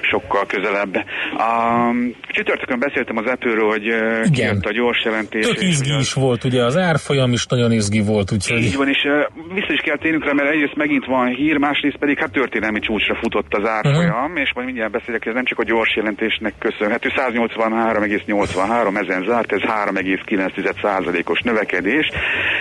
sokkal 0.01 0.45
közelebb. 0.45 0.95
A 1.37 1.89
csütörtökön 2.27 2.79
beszéltem 2.79 3.17
az 3.17 3.25
Apple-ről, 3.25 3.69
hogy 3.69 3.95
kijött 4.31 4.65
a 4.65 4.71
gyors 4.71 5.03
jelentés. 5.03 5.45
Tök 5.45 5.61
izgi 5.61 5.97
is 5.99 6.13
volt 6.13 6.43
ugye 6.43 6.63
az 6.63 6.77
árfolyam 6.77 7.20
is 7.31 7.45
nagyon 7.45 7.71
izgi 7.71 8.01
volt, 8.01 8.31
úgyhogy... 8.31 8.63
Így 8.63 8.75
van, 8.75 8.87
és 8.87 9.03
uh, 9.03 9.53
vissza 9.53 9.73
is 9.73 9.79
kell 9.79 9.97
térnünk 9.97 10.25
rá, 10.25 10.31
mert 10.31 10.49
egyrészt 10.49 10.75
megint 10.75 11.05
van 11.05 11.27
hír, 11.27 11.57
másrészt 11.57 11.97
pedig 11.97 12.17
hát 12.19 12.31
történelmi 12.31 12.79
csúcsra 12.79 13.15
futott 13.15 13.53
az 13.53 13.65
árfolyam, 13.65 14.23
uh-huh. 14.23 14.39
és 14.39 14.51
majd 14.53 14.65
mindjárt 14.65 14.91
beszélek, 14.91 15.25
ez 15.25 15.33
nem 15.33 15.45
csak 15.45 15.59
a 15.59 15.63
gyors 15.63 15.95
jelentésnek 15.95 16.53
köszönhető, 16.59 17.09
183,83 17.15 19.01
ezen 19.01 19.23
zárt, 19.23 19.51
ez 19.51 19.61
3,9%-os 19.61 21.39
növekedés, 21.41 22.09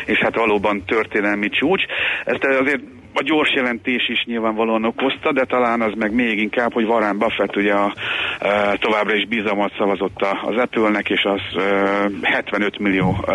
és 0.06 0.18
hát 0.18 0.34
valóban 0.34 0.82
történelmi 0.86 1.48
csúcs. 1.48 1.82
Ezt 2.24 2.44
azért 2.44 2.82
a 3.14 3.22
gyors 3.22 3.52
jelentés 3.54 4.08
is 4.08 4.24
nyilvánvalóan 4.24 4.84
okozta, 4.84 5.32
de 5.32 5.44
talán 5.44 5.80
az 5.80 5.92
meg 5.96 6.14
még 6.14 6.38
inkább, 6.38 6.72
hogy 6.72 6.84
Warren 6.84 7.18
Buffett 7.18 7.56
ugye 7.56 7.72
a, 7.72 7.94
e, 8.40 8.76
továbbra 8.76 9.14
is 9.14 9.26
bizalmat 9.26 9.72
szavazott 9.78 10.26
az 10.42 10.56
Apple-nek, 10.56 11.10
és 11.10 11.22
az 11.22 11.62
e, 11.62 12.08
75 12.22 12.78
millió 12.78 13.16
e, 13.26 13.32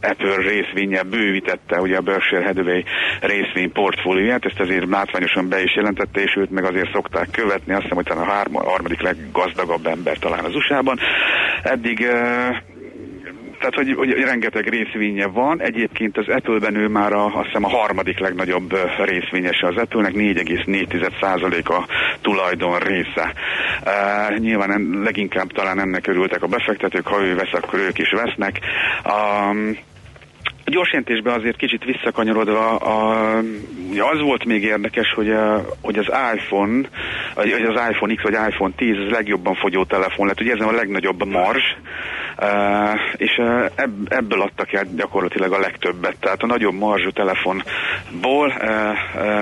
Apple 0.00 0.36
részvénye 0.36 1.02
bővítette 1.02 1.80
ugye 1.80 1.96
a 1.96 2.00
Berkshire 2.00 2.44
Hathaway 2.44 2.82
részvény 3.20 3.72
portfólióját, 3.72 4.44
ezt 4.44 4.60
azért 4.60 4.90
látványosan 4.90 5.48
be 5.48 5.62
is 5.62 5.76
jelentette, 5.76 6.20
és 6.20 6.36
őt 6.36 6.50
meg 6.50 6.64
azért 6.64 6.92
szokták 6.92 7.28
követni, 7.30 7.72
azt 7.72 7.82
hiszem, 7.82 7.96
hogy 7.96 8.06
talán 8.06 8.48
a 8.52 8.70
harmadik 8.70 9.00
leggazdagabb 9.00 9.86
ember 9.86 10.18
talán 10.18 10.44
az 10.44 10.54
USA-ban. 10.54 10.98
Eddig 11.62 12.02
e, 12.02 12.62
tehát 13.58 13.74
hogy, 13.74 13.94
hogy 13.96 14.10
rengeteg 14.10 14.68
részvénye 14.68 15.26
van. 15.26 15.62
Egyébként 15.62 16.16
az 16.18 16.28
Apple-ben 16.28 16.74
ő 16.74 16.88
már 16.88 17.12
a, 17.12 17.24
azt 17.24 17.46
hiszem 17.46 17.64
a 17.64 17.68
harmadik 17.68 18.18
legnagyobb 18.18 18.78
részvényese 18.98 19.66
az 19.66 19.76
Apple-nek, 19.76 20.12
4,4% 20.12 21.64
a 21.64 21.86
tulajdon 22.20 22.78
része. 22.78 23.32
Uh, 23.84 24.38
nyilván 24.38 24.72
en, 24.72 25.00
leginkább 25.02 25.52
talán 25.52 25.80
ennek 25.80 26.06
örültek 26.06 26.42
a 26.42 26.46
befektetők, 26.46 27.06
ha 27.06 27.22
ő 27.24 27.34
vesz, 27.34 27.52
akkor 27.52 27.78
ők 27.78 27.98
is 27.98 28.10
vesznek. 28.10 28.60
Um, 29.04 29.76
a 30.68 30.70
gyorsjelentésben 30.70 31.38
azért 31.38 31.56
kicsit 31.56 31.84
visszakanyarodva, 31.84 32.76
a, 32.76 33.38
az 34.12 34.20
volt 34.20 34.44
még 34.44 34.62
érdekes, 34.62 35.12
hogy, 35.14 35.30
a, 35.30 35.64
hogy 35.82 35.98
az 35.98 36.06
iPhone, 36.34 36.88
hogy 37.34 37.52
az 37.52 37.80
iPhone 37.90 38.14
X 38.14 38.22
vagy 38.22 38.36
iPhone 38.48 38.72
10 38.76 38.96
az 38.96 39.10
legjobban 39.10 39.54
fogyó 39.54 39.84
telefon 39.84 40.26
lett, 40.26 40.40
ugye 40.40 40.52
ez 40.52 40.66
a 40.66 40.72
legnagyobb 40.72 41.26
marzs, 41.26 41.76
Uh, 42.42 43.00
és 43.16 43.40
ebb, 43.74 43.92
ebből 44.08 44.40
adtak 44.42 44.72
el 44.72 44.84
gyakorlatilag 44.96 45.52
a 45.52 45.58
legtöbbet. 45.58 46.16
Tehát 46.20 46.42
a 46.42 46.46
nagyobb 46.46 46.74
marzsú 46.74 47.10
telefonból 47.10 48.52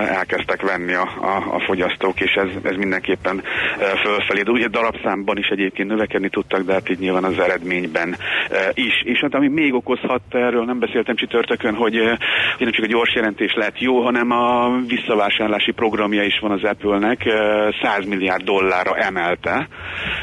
elkezdtek 0.09 0.63
venni 0.63 0.93
a, 0.93 1.09
a, 1.21 1.55
a 1.55 1.61
fogyasztók, 1.61 2.21
és 2.21 2.33
ez, 2.33 2.49
ez 2.63 2.77
mindenképpen 2.77 3.43
fölfelé. 4.03 4.43
De 4.43 4.51
ugye 4.51 4.69
darabszámban 4.69 5.39
is 5.39 5.47
egyébként 5.47 5.89
növekedni 5.89 6.29
tudtak, 6.29 6.63
de 6.63 6.73
hát 6.73 6.91
így 6.91 6.99
nyilván 6.99 7.25
az 7.25 7.39
eredményben 7.39 8.17
is. 8.73 9.03
És 9.05 9.21
hát 9.21 9.35
ami 9.35 9.49
még 9.49 9.75
okozhatta 9.75 10.39
erről, 10.39 10.65
nem 10.65 10.79
beszéltem 10.79 11.16
csütörtökön, 11.17 11.75
hogy, 11.75 11.99
uh, 11.99 12.09
hogy 12.57 12.67
nem 12.67 12.73
csak 12.73 12.85
a 12.85 12.89
gyors 12.89 13.15
jelentés 13.15 13.55
lett 13.55 13.81
jó, 13.81 14.03
hanem 14.03 14.31
a 14.31 14.77
visszavásárlási 14.87 15.73
programja 15.73 16.23
is 16.23 16.39
van 16.41 16.51
az 16.51 16.65
Apple-nek, 16.65 17.23
uh, 17.27 17.35
100 17.83 18.07
milliárd 18.07 18.43
dollárra 18.43 18.97
emelte, 18.97 19.69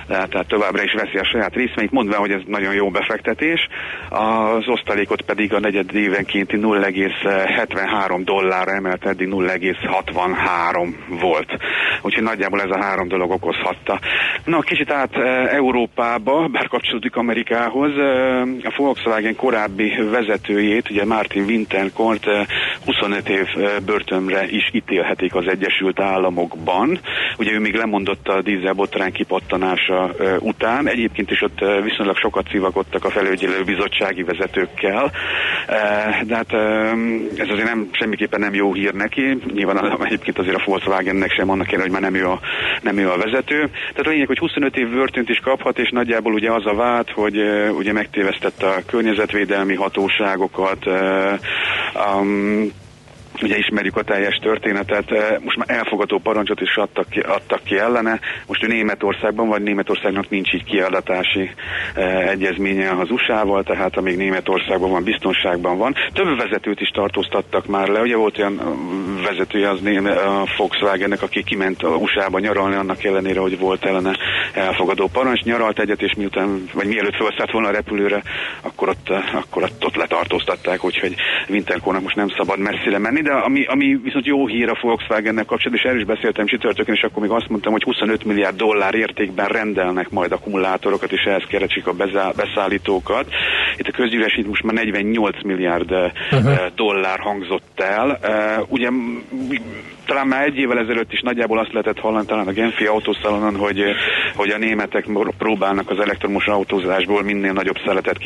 tehát 0.07 0.47
továbbra 0.47 0.83
is 0.83 0.93
veszi 0.93 1.17
a 1.17 1.25
saját 1.25 1.55
részvényt, 1.55 1.91
mondva, 1.91 2.15
hogy 2.17 2.31
ez 2.31 2.41
nagy 2.45 2.63
nagyon 2.63 2.83
jó 2.83 2.89
befektetés, 2.89 3.67
az 4.09 4.67
osztalékot 4.67 5.21
pedig 5.21 5.53
a 5.53 5.59
negyed 5.59 5.95
évenkénti 5.95 6.57
0,73 6.61 8.21
dollárra 8.23 8.71
emelt, 8.71 9.05
eddig 9.05 9.27
0,63 9.27 10.93
volt. 11.07 11.51
Úgyhogy 12.01 12.23
nagyjából 12.23 12.61
ez 12.61 12.69
a 12.69 12.83
három 12.83 13.07
dolog 13.07 13.31
okozhatta. 13.31 13.99
Na, 14.45 14.59
kicsit 14.59 14.91
át 14.91 15.15
Európába, 15.51 16.47
bár 16.47 16.67
kapcsolódik 16.67 17.15
Amerikához, 17.15 17.91
a 18.63 18.73
Volkswagen 18.75 19.35
korábbi 19.35 19.93
vezetőjét, 20.11 20.82
ugye 20.89 21.05
Martin 21.05 21.43
Winterkort 21.43 22.25
25 22.85 23.29
év 23.29 23.47
börtönre 23.85 24.45
is 24.49 24.69
ítélhetik 24.73 25.35
az 25.35 25.47
Egyesült 25.47 25.99
Államokban. 25.99 26.99
Ugye 27.37 27.51
ő 27.51 27.59
még 27.59 27.75
lemondott 27.75 28.27
a 28.27 28.41
dízelbotrány 28.41 29.11
kipattanása 29.11 30.11
után, 30.39 30.87
egyébként 30.87 31.31
is 31.31 31.41
ott 31.41 31.59
viszonylag 31.83 32.17
sokat 32.17 32.47
szivagodtak 32.51 33.05
a 33.05 33.09
felügyelő 33.09 33.63
bizottsági 33.63 34.23
vezetőkkel, 34.23 35.11
eh, 35.67 36.21
de 36.23 36.35
hát 36.35 36.53
eh, 36.53 36.91
ez 37.37 37.49
azért 37.49 37.67
nem, 37.67 37.89
semmiképpen 37.91 38.39
nem 38.39 38.53
jó 38.53 38.73
hír 38.73 38.93
neki, 38.93 39.37
nyilván 39.53 40.01
egyébként 40.03 40.39
azért 40.39 40.55
a 40.55 40.63
Volkswagennek 40.65 41.31
sem 41.31 41.49
annak 41.49 41.67
kéne, 41.67 41.81
hogy 41.81 41.91
már 41.91 42.01
nem 42.01 42.15
ő 42.15 42.27
a, 42.27 42.39
nem 42.81 42.97
ő 42.97 43.09
a 43.09 43.17
vezető. 43.17 43.59
Tehát 43.91 44.07
a 44.07 44.09
lényeg, 44.09 44.27
hogy 44.27 44.37
25 44.37 44.77
év 44.77 44.89
börtönt 44.89 45.29
is 45.29 45.39
kaphat, 45.39 45.79
és 45.79 45.89
nagyjából 45.89 46.33
ugye 46.33 46.51
az 46.51 46.65
a 46.65 46.75
vád, 46.75 47.09
hogy 47.09 47.37
eh, 47.37 47.75
ugye 47.75 47.93
megtévesztette 47.93 48.67
a 48.67 48.81
környezetvédelmi 48.87 49.75
hatóságokat, 49.75 50.72
um, 51.95 52.73
ugye 53.41 53.57
ismerjük 53.57 53.97
a 53.97 54.03
teljes 54.03 54.35
történetet, 54.35 55.11
eh, 55.11 55.35
most 55.43 55.57
már 55.57 55.69
elfogadó 55.69 56.19
parancsot 56.19 56.61
is 56.61 56.75
adtak 56.75 57.09
ki, 57.09 57.19
adtak 57.19 57.63
ki 57.63 57.77
ellene, 57.77 58.19
most 58.47 58.63
ő 58.63 58.67
Németországban 58.67 59.47
vagy 59.47 59.61
Németországnak 59.61 60.29
nincs 60.29 60.53
így 60.53 60.63
kiadatási 60.63 61.49
eh, 61.95 62.29
egyezménye 62.29 62.89
az 62.89 63.11
USA-val, 63.11 63.63
tehát 63.63 63.97
amíg 63.97 64.17
Németországban 64.17 64.91
van, 64.91 65.03
biztonságban 65.03 65.77
van. 65.77 65.95
Több 66.13 66.37
vezetőt 66.37 66.79
is 66.79 66.89
tartóztattak 66.89 67.65
már 67.65 67.87
le, 67.87 68.01
ugye 68.01 68.15
volt 68.15 68.37
olyan 68.37 68.61
vezetője 69.23 69.69
az 69.69 69.81
Német, 69.81 70.17
a 70.19 70.45
Volkswagennek, 70.57 71.21
aki 71.21 71.43
kiment 71.43 71.83
a 71.83 71.87
USA-ba 71.87 72.39
nyaralni, 72.39 72.75
annak 72.75 73.03
ellenére, 73.03 73.39
hogy 73.39 73.59
volt 73.59 73.85
ellene 73.85 74.17
elfogadó 74.53 75.07
parancs, 75.07 75.41
nyaralt 75.41 75.79
egyet, 75.79 76.01
és 76.01 76.13
miután, 76.17 76.69
vagy 76.73 76.87
mielőtt 76.87 77.15
felszállt 77.15 77.51
volna 77.51 77.67
a 77.67 77.71
repülőre, 77.71 78.23
akkor 78.61 78.89
ott, 78.89 79.09
akkor 79.33 79.63
ott, 79.63 79.85
ott 79.85 79.95
letartóztatták, 79.95 80.83
úgyhogy 80.83 81.15
Winterkornak 81.49 82.03
most 82.03 82.15
nem 82.15 82.29
szabad 82.37 82.59
messzire 82.59 82.97
menni, 82.97 83.21
de 83.23 83.31
ami, 83.31 83.65
ami 83.65 83.99
viszont 84.03 84.25
jó 84.25 84.47
hír 84.47 84.69
a 84.69 84.77
Volkswagennek 84.81 85.45
kapcsolatban, 85.45 85.79
és 85.79 85.83
erről 85.83 85.99
is 85.99 86.05
beszéltem 86.05 86.45
csütörtökön, 86.45 86.95
és 86.95 87.01
akkor 87.01 87.21
még 87.21 87.31
azt 87.31 87.49
mondtam, 87.49 87.71
hogy 87.71 87.83
25 87.83 88.23
milliárd 88.23 88.55
dollár 88.55 88.95
értékben 88.95 89.47
rendelnek 89.47 90.09
majd 90.09 90.31
akkumulátorokat, 90.31 91.11
és 91.11 91.21
ehhez 91.21 91.43
keresik 91.47 91.87
a 91.87 91.93
beszállítókat. 92.35 93.25
Itt 93.77 93.87
a 93.87 93.91
közgyűlés 93.91 94.37
itt 94.37 94.47
most 94.47 94.63
már 94.63 94.73
48 94.73 95.43
milliárd 95.43 95.91
uh-huh. 95.91 96.57
dollár 96.75 97.19
hangzott 97.19 97.79
el. 97.79 98.19
Ugye 98.67 98.89
talán 100.05 100.27
már 100.27 100.45
egy 100.45 100.57
évvel 100.57 100.79
ezelőtt 100.79 101.11
is 101.11 101.21
nagyjából 101.21 101.59
azt 101.59 101.71
lehetett 101.71 101.99
hallani 101.99 102.25
talán 102.25 102.47
a 102.47 102.51
Genfi 102.51 102.85
autószalonon, 102.85 103.55
hogy, 103.55 103.83
hogy 104.35 104.49
a 104.49 104.57
németek 104.57 105.05
próbálnak 105.37 105.89
az 105.89 105.99
elektromos 105.99 106.45
autózásból 106.45 107.23
minél 107.23 107.51
nagyobb 107.53 107.77
szeletet 107.85 108.17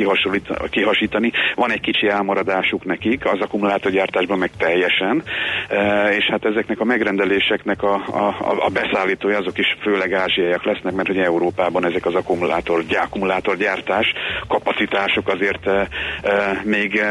kihasítani. 0.70 1.32
Van 1.56 1.72
egy 1.72 1.82
kicsi 1.82 2.08
elmaradásuk 2.08 2.86
nekik, 2.86 3.26
az 3.26 3.40
akkumulátorgyártásban 3.40 4.38
meg 4.38 4.52
teljesen, 4.58 5.24
e, 5.70 6.08
és 6.16 6.26
hát 6.26 6.46
ezeknek 6.46 6.80
a 6.80 6.86
megrendeléseknek 6.86 7.84
a, 7.84 7.94
a, 7.94 8.36
a 8.66 8.70
beszállítója 8.70 9.38
azok 9.38 9.58
is 9.58 9.78
főleg 9.82 10.14
ázsiaiak 10.14 10.66
lesznek, 10.66 10.94
mert 10.94 11.08
hogy 11.08 11.18
Európában 11.18 11.86
ezek 11.86 12.06
az 12.06 12.16
akkumulátor, 12.16 12.84
akkumulátorgyártás 13.02 14.14
kapacitások 14.48 15.28
azért 15.28 15.68
e, 15.68 15.88
e, 16.24 16.62
még 16.64 17.02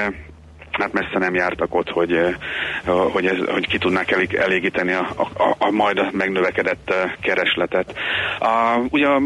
hát 0.79 0.93
messze 0.93 1.19
nem 1.19 1.35
jártak 1.35 1.75
ott, 1.75 1.91
hogy, 1.91 2.13
eh, 2.13 2.35
hogy, 3.13 3.27
ez, 3.27 3.37
hogy 3.47 3.67
ki 3.67 3.79
tudnák 3.79 4.11
elég, 4.11 4.35
elégíteni 4.35 4.93
a, 4.93 5.09
a, 5.17 5.55
a 5.59 5.71
majd 5.71 6.13
megnövekedett 6.13 6.91
eh, 6.91 7.13
keresletet. 7.21 7.95
A, 8.39 8.79
ugye 8.91 9.07
a, 9.07 9.17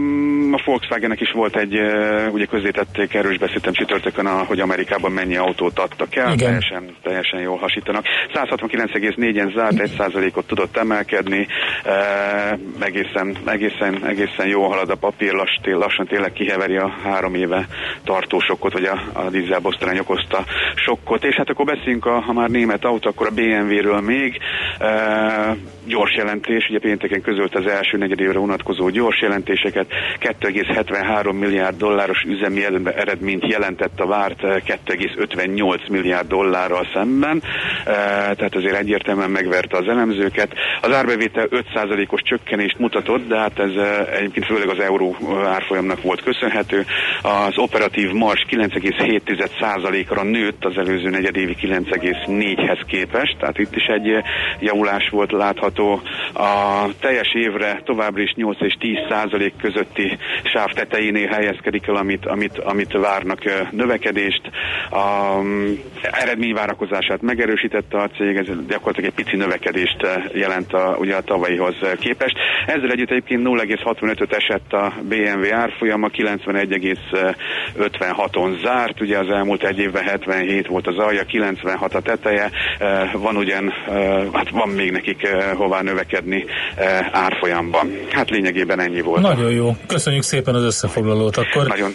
a 0.52 0.62
Volkswagennek 0.64 1.20
is 1.20 1.32
volt 1.32 1.56
egy, 1.56 1.74
eh, 1.76 2.32
ugye 2.32 2.44
közzétették, 2.44 3.14
erős 3.14 3.38
beszéltem 3.38 3.72
csütörtökön, 3.72 4.26
a, 4.26 4.44
hogy 4.44 4.60
Amerikában 4.60 5.12
mennyi 5.12 5.36
autót 5.36 5.78
adtak 5.78 6.16
el, 6.16 6.34
teljesen, 6.36 6.96
teljesen 7.02 7.40
jól 7.40 7.58
hasítanak. 7.58 8.04
169,4-en 8.34 9.54
zárt, 9.54 9.76
1%-ot 9.76 10.46
tudott 10.46 10.76
emelkedni, 10.76 11.46
e, 11.84 12.58
egészen, 12.78 13.36
egészen, 13.46 14.06
egészen 14.06 14.46
jó 14.46 14.68
halad 14.68 14.90
a 14.90 14.94
papír, 14.94 15.32
lass, 15.32 15.50
lassan 15.62 16.06
tényleg 16.06 16.32
kiheveri 16.32 16.76
a 16.76 16.92
három 17.02 17.34
éve 17.34 17.66
tartó 18.04 18.40
sokkot, 18.40 18.72
vagy 18.72 18.84
a, 18.84 19.02
a 19.12 19.30
dízelbosztorány 19.30 19.98
okozta 19.98 20.44
sokkot, 20.74 21.24
és 21.24 21.36
hát 21.40 21.50
akkor 21.50 21.64
beszéljünk, 21.64 22.06
a, 22.06 22.20
ha 22.20 22.32
már 22.32 22.48
német 22.48 22.84
autó, 22.84 23.08
akkor 23.08 23.26
a 23.26 23.34
BMW-ről 23.34 24.00
még. 24.00 24.38
E, 24.78 25.56
gyors 25.86 26.14
jelentés, 26.16 26.68
ugye 26.68 26.78
pénteken 26.78 27.20
közölt 27.22 27.54
az 27.54 27.66
első 27.66 27.96
negyedévre 27.96 28.38
vonatkozó 28.38 28.88
gyors 28.88 29.20
jelentéseket. 29.20 29.86
2,73 30.18 31.38
milliárd 31.38 31.76
dolláros 31.76 32.22
üzemi 32.26 32.64
eredményt 32.84 33.46
jelentett 33.46 34.00
a 34.00 34.06
várt 34.06 34.40
2,58 34.42 35.90
milliárd 35.90 36.28
dollárral 36.28 36.88
szemben, 36.94 37.42
e, 37.84 37.92
tehát 38.34 38.54
azért 38.54 38.76
egyértelműen 38.76 39.30
megverte 39.30 39.76
az 39.76 39.88
elemzőket. 39.88 40.52
Az 40.80 40.92
árbevétel 40.92 41.48
5%-os 41.50 42.20
csökkenést 42.24 42.78
mutatott, 42.78 43.28
de 43.28 43.38
hát 43.38 43.58
ez 43.58 43.70
egyébként 44.12 44.46
főleg 44.46 44.68
az 44.68 44.78
euró 44.78 45.16
árfolyamnak 45.44 46.02
volt 46.02 46.22
köszönhető. 46.22 46.84
Az 47.22 47.58
operatív 47.58 48.10
mars 48.10 48.46
9,7%-ra 48.50 50.22
nőtt 50.22 50.64
az 50.64 50.76
előző 50.76 51.10
negyed 51.10 51.29
negyedévi 51.30 51.56
9,4-hez 51.60 52.80
képest, 52.86 53.36
tehát 53.38 53.58
itt 53.58 53.76
is 53.76 53.84
egy 53.84 54.08
eh, 54.08 54.22
javulás 54.60 55.08
volt 55.08 55.32
látható. 55.32 56.00
A 56.34 56.84
teljes 57.00 57.34
évre 57.34 57.80
továbbra 57.84 58.22
is 58.22 58.32
8 58.34 58.60
és 58.60 58.76
10 58.78 58.96
százalék 59.08 59.54
közötti 59.56 60.18
sáv 60.42 60.72
tetejénél 60.72 61.28
helyezkedik 61.28 61.86
el, 61.86 61.94
amit, 61.94 62.26
amit, 62.26 62.58
amit 62.58 62.92
várnak 62.92 63.44
eh, 63.44 63.68
növekedést. 63.70 64.42
A 64.90 65.36
mm, 65.40 65.72
eredményvárakozását 66.02 67.22
megerősítette 67.22 67.98
a 67.98 68.08
cég, 68.16 68.36
ez 68.36 68.46
gyakorlatilag 68.68 69.12
egy 69.16 69.24
pici 69.24 69.36
növekedést 69.36 70.02
eh, 70.02 70.24
jelent 70.34 70.72
a, 70.72 70.96
ugye 70.98 71.16
a 71.16 71.22
tavalyihoz 71.22 71.76
képest. 71.98 72.36
Ezzel 72.66 72.90
együtt 72.90 73.10
egyébként 73.10 73.46
0,65-öt 73.46 74.32
esett 74.32 74.72
a 74.72 74.92
BMW 75.02 75.54
árfolyama, 75.54 76.08
91,56-on 76.08 78.62
zárt, 78.62 79.00
ugye 79.00 79.18
az 79.18 79.28
elmúlt 79.28 79.64
egy 79.64 79.78
évben 79.78 80.02
77 80.02 80.66
volt 80.66 80.86
az 80.86 80.98
alja, 80.98 81.19
96 81.24 81.94
a 81.94 82.00
teteje, 82.00 82.50
van 83.12 83.36
ugyan, 83.36 83.72
hát 84.32 84.50
van 84.50 84.68
még 84.68 84.90
nekik 84.90 85.28
hová 85.54 85.82
növekedni 85.82 86.44
árfolyamban. 87.12 87.90
Hát 88.10 88.30
lényegében 88.30 88.80
ennyi 88.80 89.00
volt. 89.00 89.22
Nagyon 89.22 89.50
jó. 89.50 89.76
Köszönjük 89.86 90.22
szépen 90.22 90.54
az 90.54 90.62
összefoglalót. 90.62 91.36
Akkor 91.36 91.66
nagyon, 91.66 91.94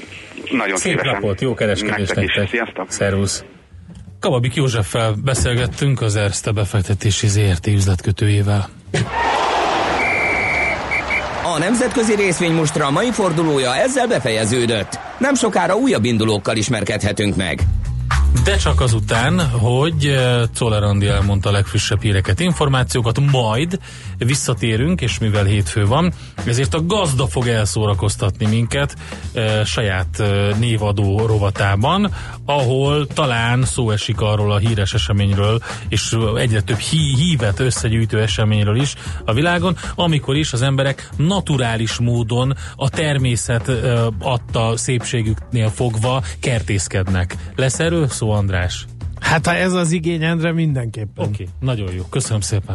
nagyon 0.51 0.77
szép 0.77 0.91
szívesen. 0.91 1.13
napot, 1.13 1.41
jó 1.41 1.53
kereskedést 1.53 1.97
nektek. 1.97 2.25
nektek. 2.25 2.49
Sziasztok. 2.49 2.91
Szervusz. 2.91 3.43
Kababik 4.19 4.55
Józseffel 4.55 5.15
beszélgettünk 5.23 6.01
az 6.01 6.15
Erste 6.15 6.51
befektetési 6.51 7.27
ZRT 7.27 7.67
üzletkötőjével. 7.67 8.69
A 11.55 11.59
nemzetközi 11.59 12.15
részvénymustra 12.15 12.91
mai 12.91 13.11
fordulója 13.11 13.75
ezzel 13.75 14.07
befejeződött. 14.07 14.99
Nem 15.17 15.33
sokára 15.33 15.75
újabb 15.75 16.03
indulókkal 16.03 16.55
ismerkedhetünk 16.55 17.35
meg. 17.35 17.59
De 18.43 18.55
csak 18.55 18.81
azután, 18.81 19.49
hogy 19.49 20.05
eh, 20.05 20.41
Czoller 20.53 20.83
Andi 20.83 21.07
elmondta 21.07 21.49
a 21.49 21.51
legfrissebb 21.51 22.01
híreket, 22.01 22.39
információkat, 22.39 23.19
majd 23.31 23.79
visszatérünk, 24.17 25.01
és 25.01 25.19
mivel 25.19 25.43
hétfő 25.43 25.85
van, 25.85 26.13
ezért 26.45 26.73
a 26.73 26.85
gazda 26.85 27.27
fog 27.27 27.47
elszórakoztatni 27.47 28.45
minket 28.45 28.95
e, 29.33 29.65
saját 29.65 30.19
e, 30.19 30.55
névadó 30.59 31.25
rovatában, 31.25 32.13
ahol 32.45 33.07
talán 33.07 33.63
szó 33.63 33.91
esik 33.91 34.21
arról 34.21 34.51
a 34.51 34.57
híres 34.57 34.93
eseményről, 34.93 35.59
és 35.89 36.17
egyre 36.35 36.61
több 36.61 36.77
hí, 36.77 37.15
hívet 37.15 37.59
összegyűjtő 37.59 38.21
eseményről 38.21 38.81
is 38.81 38.95
a 39.25 39.33
világon, 39.33 39.77
amikor 39.95 40.35
is 40.35 40.53
az 40.53 40.61
emberek 40.61 41.09
naturális 41.17 41.97
módon 41.99 42.53
a 42.75 42.89
természet 42.89 43.69
e, 43.69 44.05
adta 44.19 44.77
szépségüknél 44.77 45.69
fogva 45.69 46.23
kertészkednek. 46.39 47.35
Lesz 47.55 47.79
erről 47.79 48.07
szó, 48.07 48.31
András? 48.31 48.85
Hát 49.19 49.45
ha 49.45 49.55
ez 49.55 49.73
az 49.73 49.91
igény, 49.91 50.23
Endre, 50.23 50.51
mindenképpen. 50.51 51.25
Oké, 51.25 51.43
okay, 51.43 51.47
nagyon 51.59 51.93
jó. 51.93 52.03
Köszönöm 52.09 52.41
szépen. 52.41 52.73